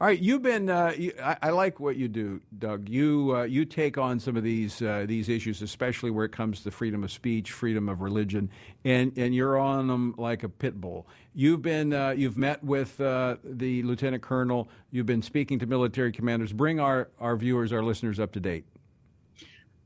All 0.00 0.08
right, 0.08 0.18
you've 0.18 0.42
been. 0.42 0.68
Uh, 0.68 0.92
you, 0.98 1.12
I, 1.22 1.36
I, 1.42 1.50
like 1.50 1.78
what 1.78 1.94
you 1.94 2.08
do, 2.08 2.40
Doug. 2.58 2.88
You 2.88 3.36
uh, 3.36 3.42
you 3.44 3.64
take 3.64 3.98
on 3.98 4.18
some 4.18 4.36
of 4.36 4.42
these 4.42 4.82
uh, 4.82 5.04
these 5.06 5.28
issues, 5.28 5.62
especially 5.62 6.10
where 6.10 6.24
it 6.24 6.32
comes 6.32 6.64
to 6.64 6.72
freedom 6.72 7.04
of 7.04 7.12
speech, 7.12 7.52
freedom 7.52 7.88
of 7.88 8.00
religion, 8.00 8.50
and 8.84 9.16
and 9.16 9.32
you're 9.32 9.56
on 9.56 9.86
them 9.86 10.16
like 10.18 10.42
a 10.42 10.48
pit 10.48 10.80
bull. 10.80 11.06
You've 11.34 11.62
been 11.62 11.92
uh, 11.92 12.10
you've 12.10 12.36
met 12.36 12.64
with 12.64 13.00
uh, 13.00 13.36
the 13.44 13.84
lieutenant 13.84 14.24
colonel. 14.24 14.68
You've 14.90 15.06
been 15.06 15.22
speaking 15.22 15.60
to 15.60 15.66
military 15.66 16.10
commanders. 16.10 16.52
Bring 16.52 16.80
our 16.80 17.08
our 17.20 17.36
viewers, 17.36 17.72
our 17.72 17.84
listeners, 17.84 18.18
up 18.18 18.32
to 18.32 18.40
date. 18.40 18.64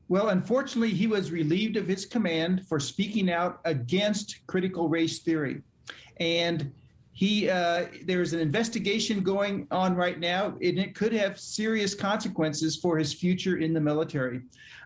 Well, 0.09 0.29
unfortunately, 0.29 0.93
he 0.93 1.07
was 1.07 1.31
relieved 1.31 1.75
of 1.75 1.87
his 1.87 2.05
command 2.05 2.65
for 2.67 2.79
speaking 2.79 3.29
out 3.29 3.59
against 3.65 4.45
critical 4.47 4.87
race 4.87 5.19
theory, 5.19 5.61
and 6.19 6.71
he 7.11 7.49
uh, 7.49 7.87
there's 8.05 8.31
an 8.33 8.39
investigation 8.39 9.21
going 9.21 9.67
on 9.69 9.95
right 9.95 10.19
now, 10.19 10.55
and 10.61 10.79
it 10.79 10.95
could 10.95 11.11
have 11.11 11.39
serious 11.39 11.93
consequences 11.93 12.77
for 12.77 12.97
his 12.97 13.13
future 13.13 13.57
in 13.57 13.73
the 13.73 13.81
military. 13.81 14.41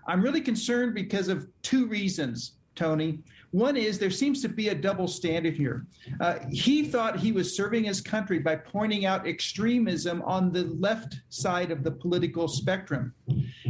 I'm 0.08 0.22
really 0.22 0.42
concerned 0.42 0.96
because 0.96 1.28
of 1.28 1.48
two 1.62 1.86
reasons, 1.86 2.54
Tony. 2.76 3.20
One 3.52 3.76
is 3.76 4.00
there 4.00 4.10
seems 4.10 4.42
to 4.42 4.50
be 4.50 4.70
a 4.70 4.76
double 4.76 5.08
standard 5.08 5.56
here. 5.56 5.86
Uh, 6.22 6.40
he 6.50 6.86
thought 6.86 7.20
he 7.20 7.34
was 7.34 7.56
serving 7.56 7.84
his 7.84 8.00
country 8.00 8.40
by 8.40 8.56
pointing 8.56 9.06
out 9.06 9.28
extremism 9.28 10.22
on 10.22 10.54
the 10.54 10.64
left 10.80 11.20
side 11.30 11.70
of 11.70 11.84
the 11.84 11.92
political 11.92 12.48
spectrum. 12.48 13.14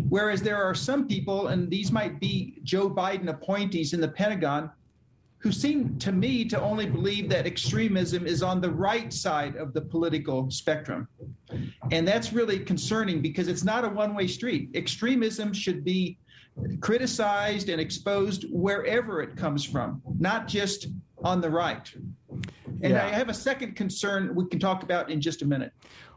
Whereas 0.10 0.42
there 0.42 0.62
are 0.62 0.76
some 0.76 1.08
people, 1.08 1.48
and 1.48 1.70
these 1.70 1.92
might 1.92 2.20
be 2.20 2.60
Joe 2.64 2.90
Biden 2.90 3.30
appointees 3.30 3.94
in 3.94 4.02
the 4.02 4.08
Pentagon, 4.08 4.70
who 5.40 5.52
seem 5.52 5.98
to 5.98 6.12
me 6.12 6.46
to 6.46 6.62
only 6.62 6.86
believe 6.86 7.28
that 7.30 7.48
extremism 7.48 8.28
is 8.28 8.44
on 8.44 8.62
the 8.62 8.70
right 8.70 9.12
side 9.12 9.56
of 9.56 9.74
the 9.74 9.82
political 9.82 10.52
spectrum. 10.52 11.08
And 11.92 12.08
that's 12.08 12.32
really 12.32 12.60
concerning 12.60 13.22
because 13.24 13.48
it's 13.48 13.64
not 13.64 13.84
a 13.84 13.90
one 13.90 14.14
way 14.14 14.28
street. 14.28 14.70
Extremism 14.76 15.52
should 15.52 15.84
be 15.84 16.20
criticized 16.80 17.70
and 17.70 17.80
exposed 17.80 18.46
wherever 18.52 19.22
it 19.22 19.36
comes 19.36 19.64
from, 19.64 20.02
not 20.20 20.48
just 20.48 20.88
on 21.24 21.42
the 21.42 21.50
right. 21.50 21.92
And 22.84 22.94
yeah. 22.94 23.06
I 23.06 23.10
have 23.10 23.30
a 23.30 23.34
second 23.34 23.76
concern 23.76 24.34
we 24.34 24.48
can 24.48 24.60
talk 24.60 24.84
about 24.84 25.10
in 25.10 25.22
just 25.22 25.42
a 25.42 25.46
minute. 25.46 25.72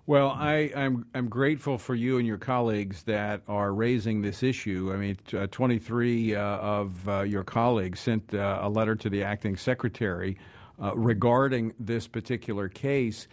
Well, 0.07 0.37
I, 0.39 0.71
am 0.75 0.77
I'm, 0.77 1.07
I'm 1.15 1.29
grateful 1.29 1.79
for 1.79 1.95
you 1.95 2.19
and 2.19 2.27
your 2.27 2.37
colleagues 2.37 3.05
that 3.05 3.41
are 3.49 3.73
raising 3.73 4.21
this 4.21 4.43
issue. 4.43 4.91
I 4.93 4.97
mean, 4.97 5.17
uh, 5.33 5.47
23 5.51 6.35
uh, 6.35 6.41
of 6.41 7.09
uh, 7.09 7.23
your 7.23 7.43
colleagues 7.43 8.01
sent 8.01 8.35
uh, 8.35 8.59
a 8.61 8.69
letter 8.69 8.97
to 8.97 9.09
the 9.09 9.23
acting 9.23 9.57
secretary 9.57 10.37
uh, 10.83 10.95
regarding 10.95 11.73
this 11.79 12.07
particular 12.07 12.69
case. 12.69 13.29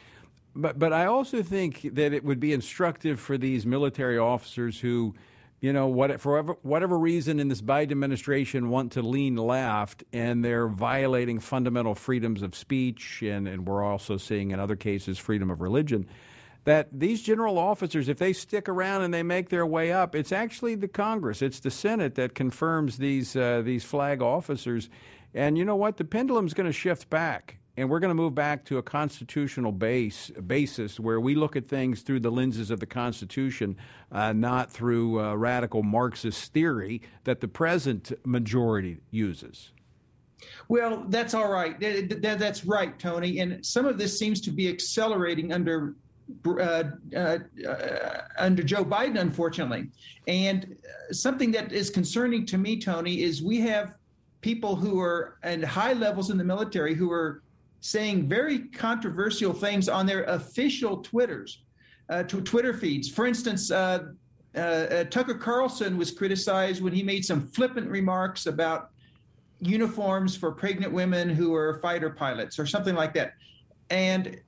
But 0.56 0.80
but 0.80 0.94
I 0.94 1.06
also 1.06 1.44
think 1.44 1.90
that 1.94 2.14
it 2.14 2.24
would 2.24 2.40
be 2.40 2.54
instructive 2.54 3.20
for 3.20 3.38
these 3.38 3.66
military 3.66 4.18
officers 4.18 4.80
who, 4.80 5.14
you 5.62 5.72
know, 5.72 5.88
what 5.88 6.20
for 6.20 6.42
whatever, 6.64 6.98
reason 6.98 7.40
in 7.40 7.48
this 7.48 7.62
Biden 7.62 7.92
administration 7.92 8.70
want 8.70 8.94
to 8.94 9.04
lean 9.04 9.36
left 9.36 10.04
and 10.12 10.44
they're 10.44 10.68
violating 10.68 11.40
fundamental 11.40 11.94
freedoms 11.94 12.42
of 12.42 12.56
speech 12.56 13.22
and, 13.22 13.48
and 13.48 13.68
we're 13.68 13.84
also 13.84 14.18
seeing 14.18 14.50
in 14.52 14.60
other 14.60 14.76
cases 14.76 15.20
freedom 15.20 15.52
of 15.52 15.62
religion 15.62 16.08
that 16.64 16.88
these 16.92 17.22
general 17.22 17.58
officers, 17.58 18.08
if 18.10 18.18
they 18.18 18.34
stick 18.34 18.70
around 18.70 19.04
and 19.04 19.14
they 19.14 19.24
make 19.24 19.50
their 19.50 19.66
way 19.66 19.92
up, 19.92 20.16
it's 20.16 20.32
actually 20.32 20.76
the 20.76 20.88
Congress, 20.88 21.42
it's 21.42 21.60
the 21.60 21.72
Senate 21.72 22.16
that 22.16 22.36
confirms 22.36 22.98
these 22.98 23.36
uh, 23.36 23.62
these 23.64 23.84
flag 23.84 24.22
officers. 24.22 24.90
And 25.34 25.58
you 25.58 25.64
know 25.64 25.76
what? 25.76 25.98
The 25.98 26.04
pendulum's 26.04 26.54
going 26.54 26.68
to 26.68 26.74
shift 26.74 27.10
back 27.10 27.58
and 27.78 27.90
we're 27.90 28.00
going 28.00 28.10
to 28.10 28.16
move 28.16 28.36
back 28.36 28.66
to 28.66 28.78
a 28.78 28.84
constitutional 28.84 29.72
base 29.72 30.30
basis 30.46 31.00
where 31.00 31.20
we 31.22 31.36
look 31.36 31.56
at 31.56 31.68
things 31.68 32.02
through 32.02 32.20
the 32.20 32.32
lenses 32.32 32.70
of 32.70 32.80
the 32.80 32.86
Constitution, 32.86 33.78
uh, 34.12 34.34
not 34.34 34.70
through 34.72 35.22
uh, 35.22 35.34
radical 35.36 35.82
Marxist 35.82 36.52
theory 36.54 37.02
that 37.24 37.40
the 37.40 37.48
present 37.48 38.12
majority 38.26 38.98
uses. 39.10 39.72
Well, 40.68 41.06
that's 41.08 41.34
all 41.34 41.50
right. 41.50 41.80
That's 41.80 42.66
right, 42.66 42.98
Tony. 42.98 43.40
And 43.40 43.66
some 43.66 43.86
of 43.86 43.98
this 43.98 44.18
seems 44.18 44.42
to 44.42 44.52
be 44.52 44.68
accelerating 44.68 45.54
under 45.54 45.96
uh, 46.46 46.84
uh, 47.16 47.40
uh, 47.68 48.22
under 48.38 48.64
Joe 48.64 48.86
Biden, 48.86 49.20
unfortunately. 49.20 49.90
And 50.28 50.78
something 51.12 51.52
that 51.52 51.72
is 51.72 51.90
concerning 51.90 52.46
to 52.48 52.58
me, 52.58 52.80
Tony, 52.80 53.22
is 53.22 53.44
we 53.44 53.60
have 53.62 53.96
people 54.40 54.76
who 54.76 55.00
are 55.00 55.38
at 55.44 55.64
high 55.64 55.94
levels 55.94 56.30
in 56.30 56.38
the 56.38 56.44
military 56.44 56.96
who 56.96 57.12
are 57.12 57.44
saying 57.82 58.30
very 58.30 58.60
controversial 58.70 59.54
things 59.54 59.90
on 59.90 60.06
their 60.06 60.24
official 60.24 60.98
Twitters, 60.98 61.64
uh, 62.10 62.24
to 62.24 62.42
Twitter 62.42 62.74
feeds. 62.74 63.10
For 63.10 63.26
instance, 63.26 63.72
uh, 63.72 64.10
uh, 64.56 64.60
uh, 64.60 65.04
Tucker 65.06 65.34
Carlson 65.34 65.98
was 65.98 66.12
criticized 66.12 66.82
when 66.82 66.94
he 66.94 67.04
made 67.04 67.26
some 67.26 67.48
flippant 67.48 67.90
remarks 67.90 68.46
about 68.46 68.92
uniforms 69.60 70.36
for 70.36 70.52
pregnant 70.52 70.92
women 70.92 71.30
who 71.30 71.56
are 71.56 71.80
fighter 71.80 72.10
pilots 72.10 72.60
or 72.60 72.66
something 72.66 72.96
like 72.96 73.14
that. 73.14 73.34
And 73.90 74.40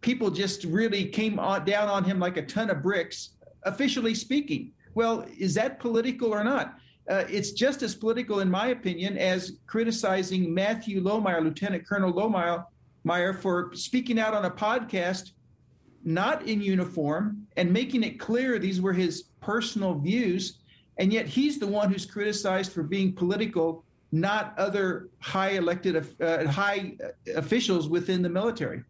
people 0.00 0.30
just 0.30 0.64
really 0.64 1.06
came 1.06 1.38
on, 1.38 1.64
down 1.64 1.88
on 1.88 2.04
him 2.04 2.18
like 2.18 2.36
a 2.36 2.46
ton 2.46 2.70
of 2.70 2.82
bricks, 2.82 3.30
officially 3.64 4.14
speaking. 4.14 4.72
Well, 4.94 5.26
is 5.38 5.54
that 5.54 5.80
political 5.80 6.32
or 6.32 6.44
not? 6.44 6.78
Uh, 7.10 7.24
it's 7.28 7.50
just 7.50 7.82
as 7.82 7.92
political, 7.92 8.38
in 8.38 8.48
my 8.48 8.68
opinion, 8.68 9.18
as 9.18 9.58
criticizing 9.66 10.54
Matthew 10.54 11.02
Lohmeier, 11.02 11.42
Lieutenant 11.42 11.84
Colonel 11.84 12.12
Lohmeier, 12.12 13.36
for 13.40 13.74
speaking 13.74 14.20
out 14.20 14.32
on 14.32 14.44
a 14.44 14.50
podcast 14.50 15.32
not 16.04 16.46
in 16.46 16.62
uniform 16.62 17.46
and 17.56 17.72
making 17.72 18.04
it 18.04 18.20
clear 18.20 18.58
these 18.58 18.80
were 18.80 18.92
his 18.92 19.24
personal 19.40 19.94
views. 19.94 20.58
And 20.98 21.12
yet 21.12 21.26
he's 21.26 21.58
the 21.58 21.66
one 21.66 21.90
who's 21.90 22.06
criticized 22.06 22.72
for 22.72 22.84
being 22.84 23.12
political, 23.12 23.84
not 24.12 24.54
other 24.56 25.08
high 25.18 25.50
elected, 25.50 26.06
uh, 26.20 26.46
high 26.46 26.96
officials 27.34 27.88
within 27.88 28.22
the 28.22 28.28
military. 28.28 28.84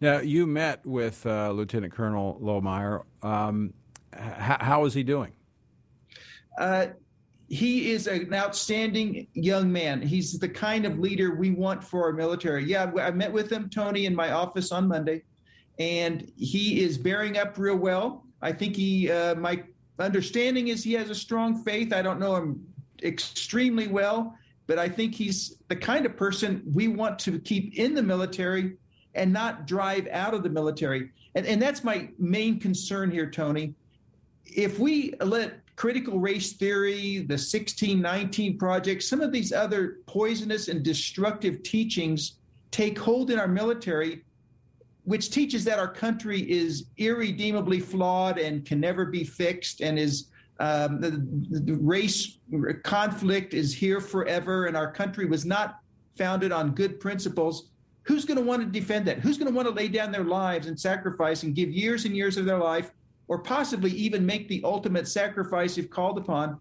Now, 0.00 0.20
you 0.20 0.46
met 0.46 0.84
with 0.86 1.26
uh, 1.26 1.50
Lieutenant 1.50 1.92
Colonel 1.92 2.38
Lohmeier. 2.40 3.02
Um, 3.22 3.74
h- 4.12 4.60
how 4.60 4.84
is 4.84 4.94
he 4.94 5.02
doing? 5.02 5.32
Uh, 6.58 6.86
he 7.54 7.92
is 7.92 8.08
an 8.08 8.34
outstanding 8.34 9.28
young 9.34 9.70
man. 9.70 10.02
He's 10.02 10.38
the 10.38 10.48
kind 10.48 10.84
of 10.84 10.98
leader 10.98 11.36
we 11.36 11.52
want 11.52 11.84
for 11.84 12.02
our 12.04 12.12
military. 12.12 12.64
Yeah, 12.64 12.90
I 13.00 13.12
met 13.12 13.32
with 13.32 13.50
him, 13.50 13.70
Tony, 13.70 14.06
in 14.06 14.14
my 14.14 14.32
office 14.32 14.72
on 14.72 14.88
Monday, 14.88 15.22
and 15.78 16.30
he 16.36 16.82
is 16.82 16.98
bearing 16.98 17.38
up 17.38 17.56
real 17.56 17.76
well. 17.76 18.24
I 18.42 18.52
think 18.52 18.74
he, 18.74 19.08
uh, 19.08 19.36
my 19.36 19.62
understanding 20.00 20.68
is 20.68 20.82
he 20.82 20.94
has 20.94 21.10
a 21.10 21.14
strong 21.14 21.62
faith. 21.62 21.92
I 21.92 22.02
don't 22.02 22.18
know 22.18 22.34
him 22.34 22.66
extremely 23.04 23.86
well, 23.86 24.36
but 24.66 24.80
I 24.80 24.88
think 24.88 25.14
he's 25.14 25.58
the 25.68 25.76
kind 25.76 26.06
of 26.06 26.16
person 26.16 26.60
we 26.74 26.88
want 26.88 27.20
to 27.20 27.38
keep 27.38 27.78
in 27.78 27.94
the 27.94 28.02
military 28.02 28.76
and 29.14 29.32
not 29.32 29.68
drive 29.68 30.08
out 30.10 30.34
of 30.34 30.42
the 30.42 30.50
military. 30.50 31.10
And, 31.36 31.46
and 31.46 31.62
that's 31.62 31.84
my 31.84 32.08
main 32.18 32.58
concern 32.58 33.12
here, 33.12 33.30
Tony. 33.30 33.74
If 34.44 34.80
we 34.80 35.14
let 35.20 35.63
critical 35.76 36.18
race 36.18 36.52
theory, 36.52 37.18
the 37.18 37.34
1619 37.34 38.58
project, 38.58 39.02
some 39.02 39.20
of 39.20 39.32
these 39.32 39.52
other 39.52 39.98
poisonous 40.06 40.68
and 40.68 40.82
destructive 40.82 41.62
teachings 41.62 42.36
take 42.70 42.98
hold 42.98 43.30
in 43.30 43.38
our 43.38 43.48
military, 43.48 44.24
which 45.04 45.30
teaches 45.30 45.64
that 45.64 45.78
our 45.78 45.92
country 45.92 46.40
is 46.50 46.86
irredeemably 46.96 47.80
flawed 47.80 48.38
and 48.38 48.64
can 48.64 48.80
never 48.80 49.04
be 49.04 49.24
fixed 49.24 49.80
and 49.80 49.98
is 49.98 50.28
um, 50.60 51.00
the, 51.00 51.10
the 51.60 51.74
race 51.74 52.38
conflict 52.84 53.54
is 53.54 53.74
here 53.74 54.00
forever 54.00 54.66
and 54.66 54.76
our 54.76 54.90
country 54.90 55.26
was 55.26 55.44
not 55.44 55.80
founded 56.16 56.52
on 56.52 56.70
good 56.70 57.00
principles. 57.00 57.68
Who's 58.02 58.24
going 58.24 58.38
to 58.38 58.44
want 58.44 58.62
to 58.62 58.66
defend 58.66 59.06
that? 59.06 59.18
Who's 59.18 59.36
going 59.36 59.50
to 59.50 59.54
want 59.54 59.66
to 59.66 59.74
lay 59.74 59.88
down 59.88 60.12
their 60.12 60.24
lives 60.24 60.68
and 60.68 60.78
sacrifice 60.78 61.42
and 61.42 61.54
give 61.54 61.70
years 61.70 62.04
and 62.04 62.16
years 62.16 62.36
of 62.36 62.44
their 62.44 62.58
life 62.58 62.92
or 63.28 63.38
possibly 63.38 63.90
even 63.92 64.24
make 64.24 64.48
the 64.48 64.60
ultimate 64.64 65.08
sacrifice 65.08 65.78
if 65.78 65.90
called 65.90 66.18
upon 66.18 66.60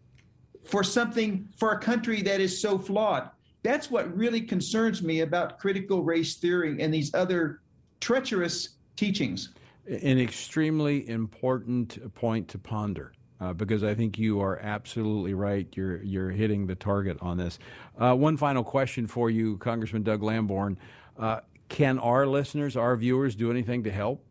for 0.64 0.84
something 0.84 1.48
for 1.58 1.74
a 1.74 1.80
country 1.80 2.22
that 2.22 2.40
is 2.40 2.62
so 2.62 2.78
flawed. 2.78 3.30
That's 3.64 3.90
what 3.90 4.16
really 4.16 4.42
concerns 4.42 5.02
me 5.02 5.22
about 5.22 5.60
critical 5.60 6.04
race 6.04 6.36
theory 6.36 6.82
and 6.82 6.94
these 6.94 7.14
other 7.14 7.62
treacherous 8.00 8.70
teachings. 8.96 9.50
An 9.88 10.20
extremely 10.20 11.08
important 11.10 12.14
point 12.16 12.48
to 12.50 12.58
ponder. 12.58 13.14
Uh, 13.42 13.52
because 13.52 13.84
I 13.84 13.94
think 13.94 14.18
you 14.18 14.40
are 14.40 14.58
absolutely 14.60 15.34
right. 15.34 15.68
You're 15.76 16.02
you're 16.02 16.30
hitting 16.30 16.66
the 16.66 16.76
target 16.76 17.18
on 17.20 17.36
this. 17.36 17.60
Uh, 17.98 18.16
one 18.16 18.38
final 18.38 18.64
question 18.64 19.06
for 19.06 19.30
you, 19.30 19.58
Congressman 19.58 20.04
Doug 20.04 20.24
Lamborn: 20.24 20.78
uh, 21.20 21.42
Can 21.68 22.00
our 22.00 22.26
listeners, 22.26 22.78
our 22.78 22.96
viewers, 22.96 23.36
do 23.36 23.52
anything 23.52 23.84
to 23.84 23.92
help? 23.92 24.24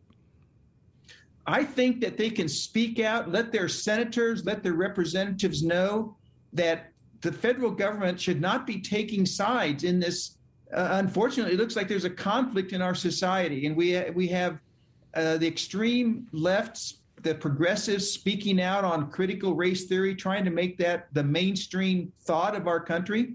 I 1.45 1.63
think 1.63 1.99
that 2.01 2.17
they 2.17 2.29
can 2.29 2.47
speak 2.47 2.99
out, 2.99 3.31
let 3.31 3.51
their 3.51 3.67
senators, 3.67 4.45
let 4.45 4.63
their 4.63 4.73
representatives 4.73 5.63
know 5.63 6.15
that 6.53 6.91
the 7.21 7.31
federal 7.31 7.71
government 7.71 8.19
should 8.19 8.39
not 8.39 8.65
be 8.65 8.79
taking 8.79 9.25
sides 9.25 9.83
in 9.83 9.99
this. 9.99 10.37
Uh, 10.73 10.89
unfortunately, 10.91 11.53
it 11.53 11.59
looks 11.59 11.75
like 11.75 11.87
there's 11.87 12.05
a 12.05 12.09
conflict 12.09 12.71
in 12.71 12.81
our 12.81 12.95
society, 12.95 13.65
and 13.65 13.75
we 13.75 13.99
we 14.11 14.27
have 14.27 14.59
uh, 15.15 15.37
the 15.37 15.47
extreme 15.47 16.27
lefts, 16.31 16.99
the 17.21 17.35
progressives 17.35 18.09
speaking 18.09 18.61
out 18.61 18.83
on 18.83 19.11
critical 19.11 19.53
race 19.53 19.85
theory, 19.85 20.15
trying 20.15 20.45
to 20.45 20.51
make 20.51 20.77
that 20.77 21.07
the 21.13 21.23
mainstream 21.23 22.11
thought 22.21 22.55
of 22.55 22.67
our 22.67 22.79
country. 22.79 23.33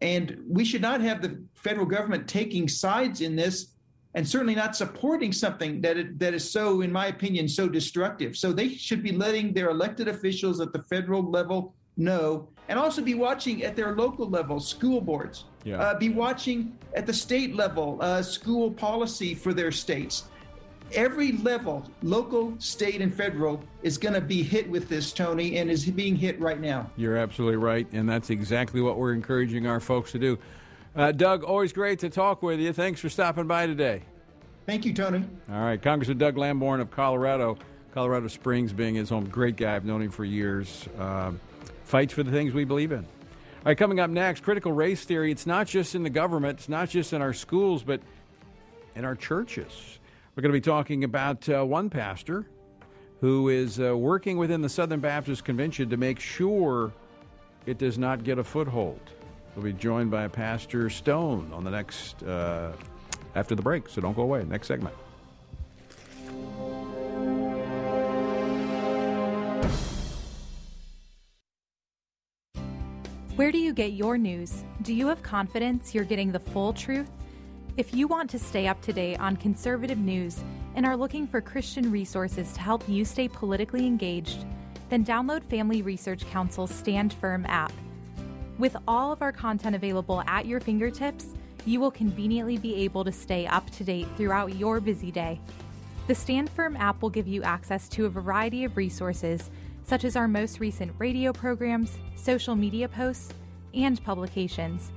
And 0.00 0.42
we 0.48 0.64
should 0.64 0.80
not 0.80 1.00
have 1.02 1.20
the 1.20 1.42
federal 1.54 1.86
government 1.86 2.26
taking 2.26 2.68
sides 2.68 3.20
in 3.20 3.36
this 3.36 3.74
and 4.14 4.26
certainly 4.26 4.54
not 4.54 4.74
supporting 4.74 5.32
something 5.32 5.80
that 5.80 5.96
it, 5.96 6.18
that 6.18 6.34
is 6.34 6.48
so, 6.48 6.80
in 6.80 6.90
my 6.90 7.06
opinion, 7.06 7.48
so 7.48 7.68
destructive. 7.68 8.36
So 8.36 8.52
they 8.52 8.68
should 8.68 9.02
be 9.02 9.12
letting 9.12 9.52
their 9.52 9.70
elected 9.70 10.08
officials 10.08 10.60
at 10.60 10.72
the 10.72 10.82
federal 10.84 11.22
level 11.22 11.74
know, 11.96 12.48
and 12.68 12.78
also 12.78 13.02
be 13.02 13.14
watching 13.14 13.62
at 13.62 13.76
their 13.76 13.94
local 13.94 14.28
level, 14.28 14.58
school 14.58 15.00
boards. 15.00 15.44
Yeah. 15.64 15.80
Uh, 15.80 15.98
be 15.98 16.08
watching 16.08 16.76
at 16.94 17.06
the 17.06 17.12
state 17.12 17.54
level, 17.54 17.98
uh, 18.00 18.22
school 18.22 18.70
policy 18.70 19.34
for 19.34 19.52
their 19.52 19.70
states. 19.70 20.24
Every 20.92 21.32
level, 21.32 21.88
local, 22.02 22.54
state, 22.58 23.00
and 23.00 23.14
federal, 23.14 23.62
is 23.82 23.96
going 23.96 24.14
to 24.14 24.20
be 24.20 24.42
hit 24.42 24.68
with 24.68 24.88
this, 24.88 25.12
Tony, 25.12 25.58
and 25.58 25.70
is 25.70 25.84
being 25.84 26.16
hit 26.16 26.40
right 26.40 26.60
now. 26.60 26.90
You're 26.96 27.16
absolutely 27.16 27.58
right, 27.58 27.86
and 27.92 28.08
that's 28.08 28.30
exactly 28.30 28.80
what 28.80 28.96
we're 28.96 29.12
encouraging 29.12 29.66
our 29.68 29.78
folks 29.78 30.10
to 30.12 30.18
do. 30.18 30.36
Uh, 30.94 31.12
Doug, 31.12 31.44
always 31.44 31.72
great 31.72 32.00
to 32.00 32.10
talk 32.10 32.42
with 32.42 32.58
you. 32.58 32.72
Thanks 32.72 33.00
for 33.00 33.08
stopping 33.08 33.46
by 33.46 33.66
today. 33.66 34.02
Thank 34.66 34.84
you, 34.84 34.92
Tony. 34.92 35.24
All 35.50 35.60
right, 35.60 35.80
Congressman 35.80 36.18
Doug 36.18 36.36
Lamborn 36.36 36.80
of 36.80 36.90
Colorado, 36.90 37.58
Colorado 37.94 38.28
Springs 38.28 38.72
being 38.72 38.96
his 38.96 39.08
home. 39.08 39.28
Great 39.28 39.56
guy. 39.56 39.76
I've 39.76 39.84
known 39.84 40.02
him 40.02 40.10
for 40.10 40.24
years. 40.24 40.88
Uh, 40.98 41.32
fights 41.84 42.12
for 42.12 42.22
the 42.22 42.30
things 42.30 42.54
we 42.54 42.64
believe 42.64 42.92
in. 42.92 42.98
All 43.00 43.66
right, 43.66 43.78
coming 43.78 44.00
up 44.00 44.10
next, 44.10 44.42
critical 44.42 44.72
race 44.72 45.04
theory. 45.04 45.30
It's 45.30 45.46
not 45.46 45.66
just 45.66 45.94
in 45.94 46.02
the 46.02 46.10
government, 46.10 46.58
it's 46.58 46.68
not 46.68 46.88
just 46.88 47.12
in 47.12 47.22
our 47.22 47.32
schools, 47.32 47.82
but 47.82 48.00
in 48.96 49.04
our 49.04 49.14
churches. 49.14 49.98
We're 50.34 50.42
going 50.42 50.52
to 50.52 50.56
be 50.56 50.62
talking 50.62 51.04
about 51.04 51.48
uh, 51.48 51.64
one 51.64 51.90
pastor 51.90 52.46
who 53.20 53.48
is 53.48 53.78
uh, 53.78 53.96
working 53.96 54.38
within 54.38 54.62
the 54.62 54.68
Southern 54.68 55.00
Baptist 55.00 55.44
Convention 55.44 55.90
to 55.90 55.96
make 55.96 56.18
sure 56.18 56.92
it 57.66 57.76
does 57.76 57.98
not 57.98 58.24
get 58.24 58.38
a 58.38 58.44
foothold. 58.44 59.00
We'll 59.54 59.64
be 59.64 59.72
joined 59.72 60.10
by 60.10 60.28
Pastor 60.28 60.88
Stone 60.88 61.50
on 61.52 61.64
the 61.64 61.70
next, 61.70 62.22
uh, 62.22 62.72
after 63.34 63.54
the 63.54 63.62
break. 63.62 63.88
So 63.88 64.00
don't 64.00 64.14
go 64.14 64.22
away. 64.22 64.44
Next 64.44 64.68
segment. 64.68 64.94
Where 73.36 73.50
do 73.50 73.58
you 73.58 73.72
get 73.72 73.92
your 73.92 74.18
news? 74.18 74.64
Do 74.82 74.92
you 74.92 75.06
have 75.06 75.22
confidence 75.22 75.94
you're 75.94 76.04
getting 76.04 76.30
the 76.30 76.38
full 76.38 76.74
truth? 76.74 77.10
If 77.76 77.94
you 77.94 78.06
want 78.06 78.28
to 78.30 78.38
stay 78.38 78.66
up 78.66 78.82
to 78.82 78.92
date 78.92 79.18
on 79.18 79.36
conservative 79.36 79.96
news 79.96 80.44
and 80.74 80.84
are 80.84 80.96
looking 80.96 81.26
for 81.26 81.40
Christian 81.40 81.90
resources 81.90 82.52
to 82.52 82.60
help 82.60 82.86
you 82.86 83.04
stay 83.04 83.28
politically 83.28 83.86
engaged, 83.86 84.44
then 84.90 85.04
download 85.04 85.42
Family 85.44 85.80
Research 85.80 86.26
Council's 86.30 86.70
Stand 86.70 87.14
Firm 87.14 87.46
app. 87.46 87.72
With 88.60 88.76
all 88.86 89.10
of 89.10 89.22
our 89.22 89.32
content 89.32 89.74
available 89.74 90.20
at 90.26 90.44
your 90.44 90.60
fingertips, 90.60 91.28
you 91.64 91.80
will 91.80 91.90
conveniently 91.90 92.58
be 92.58 92.74
able 92.84 93.06
to 93.06 93.10
stay 93.10 93.46
up 93.46 93.70
to 93.70 93.84
date 93.84 94.06
throughout 94.18 94.54
your 94.54 94.80
busy 94.80 95.10
day. 95.10 95.40
The 96.08 96.14
Stand 96.14 96.50
Firm 96.50 96.76
app 96.76 97.00
will 97.00 97.08
give 97.08 97.26
you 97.26 97.42
access 97.42 97.88
to 97.88 98.04
a 98.04 98.10
variety 98.10 98.64
of 98.64 98.76
resources, 98.76 99.48
such 99.84 100.04
as 100.04 100.14
our 100.14 100.28
most 100.28 100.60
recent 100.60 100.92
radio 100.98 101.32
programs, 101.32 101.96
social 102.16 102.54
media 102.54 102.86
posts, 102.86 103.32
and 103.72 104.04
publications. 104.04 104.92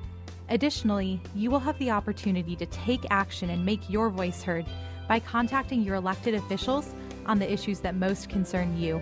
Additionally, 0.50 1.22
you 1.34 1.50
will 1.50 1.60
have 1.60 1.80
the 1.80 1.92
opportunity 1.92 2.58
to 2.58 2.66
take 2.66 3.06
action 3.12 3.50
and 3.50 3.66
make 3.66 3.90
your 3.90 4.10
voice 4.10 4.44
heard 4.44 4.66
by 5.08 5.22
contacting 5.22 5.84
your 5.84 5.96
elected 5.96 6.34
officials 6.34 6.94
on 7.28 7.40
the 7.40 7.50
issues 7.50 7.80
that 7.80 7.96
most 7.96 8.28
concern 8.28 8.78
you. 8.78 9.02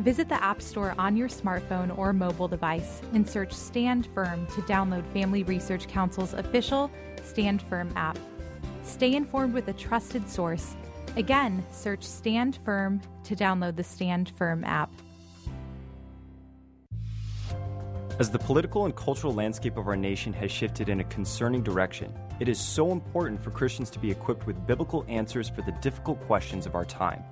Visit 0.00 0.28
the 0.28 0.42
App 0.42 0.60
Store 0.60 0.94
on 0.98 1.16
your 1.16 1.28
smartphone 1.28 1.96
or 1.96 2.12
mobile 2.12 2.48
device 2.48 3.00
and 3.12 3.28
search 3.28 3.52
Stand 3.52 4.08
Firm 4.12 4.46
to 4.48 4.60
download 4.62 5.06
Family 5.12 5.44
Research 5.44 5.86
Council's 5.86 6.34
official 6.34 6.90
Stand 7.22 7.62
Firm 7.62 7.92
app. 7.94 8.18
Stay 8.82 9.14
informed 9.14 9.54
with 9.54 9.68
a 9.68 9.72
trusted 9.72 10.28
source. 10.28 10.76
Again, 11.16 11.64
search 11.70 12.02
Stand 12.02 12.58
Firm 12.64 13.00
to 13.22 13.36
download 13.36 13.76
the 13.76 13.84
Stand 13.84 14.32
Firm 14.36 14.64
app. 14.64 14.90
As 18.18 18.30
the 18.30 18.38
political 18.38 18.84
and 18.84 18.94
cultural 18.94 19.32
landscape 19.32 19.76
of 19.76 19.86
our 19.86 19.96
nation 19.96 20.32
has 20.34 20.50
shifted 20.50 20.88
in 20.88 21.00
a 21.00 21.04
concerning 21.04 21.62
direction, 21.62 22.12
it 22.40 22.48
is 22.48 22.58
so 22.58 22.90
important 22.90 23.42
for 23.42 23.50
Christians 23.50 23.90
to 23.90 24.00
be 24.00 24.10
equipped 24.10 24.46
with 24.46 24.66
biblical 24.66 25.04
answers 25.08 25.48
for 25.48 25.62
the 25.62 25.72
difficult 25.80 26.20
questions 26.22 26.66
of 26.66 26.74
our 26.74 26.84
time. 26.84 27.22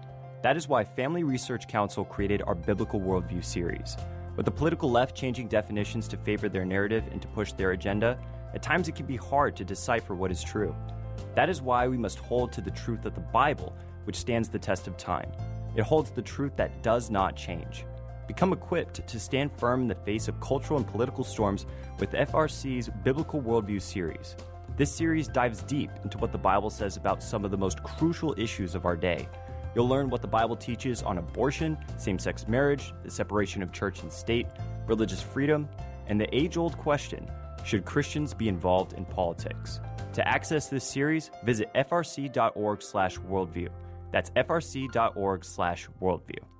That 0.42 0.56
is 0.56 0.66
why 0.66 0.82
Family 0.82 1.22
Research 1.22 1.68
Council 1.68 2.04
created 2.04 2.42
our 2.42 2.56
Biblical 2.56 3.00
Worldview 3.00 3.44
series. 3.44 3.96
With 4.34 4.44
the 4.44 4.50
political 4.50 4.90
left 4.90 5.16
changing 5.16 5.46
definitions 5.46 6.08
to 6.08 6.16
favor 6.16 6.48
their 6.48 6.64
narrative 6.64 7.04
and 7.12 7.22
to 7.22 7.28
push 7.28 7.52
their 7.52 7.70
agenda, 7.70 8.18
at 8.52 8.60
times 8.60 8.88
it 8.88 8.96
can 8.96 9.06
be 9.06 9.16
hard 9.16 9.54
to 9.54 9.64
decipher 9.64 10.16
what 10.16 10.32
is 10.32 10.42
true. 10.42 10.74
That 11.36 11.48
is 11.48 11.62
why 11.62 11.86
we 11.86 11.96
must 11.96 12.18
hold 12.18 12.50
to 12.52 12.60
the 12.60 12.72
truth 12.72 13.04
of 13.04 13.14
the 13.14 13.20
Bible, 13.20 13.72
which 14.02 14.16
stands 14.16 14.48
the 14.48 14.58
test 14.58 14.88
of 14.88 14.96
time. 14.96 15.30
It 15.76 15.84
holds 15.84 16.10
the 16.10 16.22
truth 16.22 16.56
that 16.56 16.82
does 16.82 17.08
not 17.08 17.36
change. 17.36 17.84
Become 18.26 18.52
equipped 18.52 19.06
to 19.06 19.20
stand 19.20 19.52
firm 19.56 19.82
in 19.82 19.88
the 19.88 19.94
face 19.94 20.26
of 20.26 20.40
cultural 20.40 20.80
and 20.80 20.88
political 20.88 21.22
storms 21.22 21.66
with 22.00 22.10
FRC's 22.10 22.90
Biblical 23.04 23.40
Worldview 23.40 23.80
series. 23.80 24.34
This 24.76 24.92
series 24.92 25.28
dives 25.28 25.62
deep 25.62 25.90
into 26.02 26.18
what 26.18 26.32
the 26.32 26.38
Bible 26.38 26.70
says 26.70 26.96
about 26.96 27.22
some 27.22 27.44
of 27.44 27.52
the 27.52 27.58
most 27.58 27.82
crucial 27.84 28.34
issues 28.36 28.74
of 28.74 28.86
our 28.86 28.96
day. 28.96 29.28
You'll 29.74 29.88
learn 29.88 30.10
what 30.10 30.22
the 30.22 30.28
Bible 30.28 30.56
teaches 30.56 31.02
on 31.02 31.18
abortion, 31.18 31.76
same 31.96 32.18
sex 32.18 32.46
marriage, 32.46 32.92
the 33.02 33.10
separation 33.10 33.62
of 33.62 33.72
church 33.72 34.02
and 34.02 34.12
state, 34.12 34.46
religious 34.86 35.22
freedom, 35.22 35.68
and 36.06 36.20
the 36.20 36.32
age 36.34 36.56
old 36.56 36.78
question 36.78 37.28
should 37.64 37.84
Christians 37.84 38.34
be 38.34 38.48
involved 38.48 38.94
in 38.94 39.04
politics? 39.04 39.80
To 40.14 40.28
access 40.28 40.68
this 40.68 40.84
series, 40.84 41.30
visit 41.44 41.72
frc.org 41.74 42.82
slash 42.82 43.18
worldview. 43.18 43.68
That's 44.10 44.30
frc.org/worldview. 44.30 46.51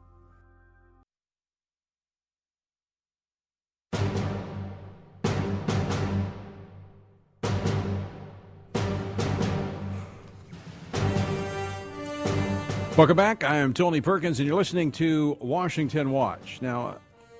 Welcome 12.94 13.16
back. 13.16 13.42
I 13.42 13.56
am 13.56 13.72
Tony 13.72 14.02
Perkins, 14.02 14.38
and 14.38 14.46
you're 14.46 14.58
listening 14.58 14.92
to 14.92 15.38
Washington 15.40 16.10
Watch. 16.10 16.58
Now, 16.60 16.98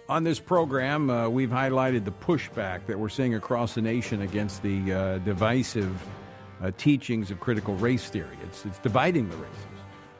on 0.09 0.25
this 0.25 0.41
program, 0.41 1.11
uh, 1.11 1.29
we've 1.29 1.51
highlighted 1.51 2.07
the 2.07 2.11
pushback 2.11 2.87
that 2.87 2.99
we're 2.99 3.11
seeing 3.11 3.35
across 3.35 3.75
the 3.75 3.83
nation 3.83 4.23
against 4.23 4.62
the 4.62 4.93
uh, 4.93 5.19
divisive 5.19 5.95
uh, 6.62 6.71
teachings 6.79 7.31
of 7.31 7.38
critical 7.38 7.75
race 7.77 8.09
theory. 8.09 8.38
It's, 8.45 8.65
it's 8.65 8.79
dividing 8.79 9.29
the 9.29 9.37
races. 9.37 9.59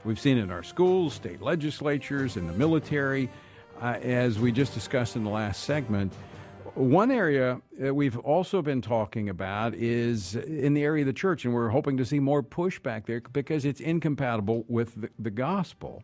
We've 0.05 0.21
seen 0.21 0.37
it 0.37 0.42
in 0.42 0.51
our 0.51 0.62
schools, 0.62 1.14
state 1.14 1.40
legislatures, 1.40 2.37
in 2.37 2.47
the 2.47 2.53
military, 2.53 3.31
uh, 3.81 3.97
as 4.03 4.38
we 4.38 4.53
just 4.53 4.75
discussed 4.75 5.16
in 5.16 5.25
the 5.25 5.31
last 5.31 5.64
segment. 5.64 6.12
One 6.74 7.11
area 7.11 7.61
that 7.78 7.94
we've 7.94 8.16
also 8.16 8.62
been 8.62 8.80
talking 8.80 9.28
about 9.28 9.74
is 9.74 10.35
in 10.37 10.72
the 10.72 10.82
area 10.82 11.02
of 11.02 11.06
the 11.06 11.12
church, 11.12 11.44
and 11.44 11.52
we're 11.52 11.68
hoping 11.68 11.98
to 11.98 12.04
see 12.06 12.18
more 12.18 12.42
pushback 12.42 13.04
there 13.04 13.20
because 13.20 13.66
it's 13.66 13.78
incompatible 13.78 14.64
with 14.68 14.98
the, 14.98 15.11
the 15.18 15.30
gospel. 15.30 16.02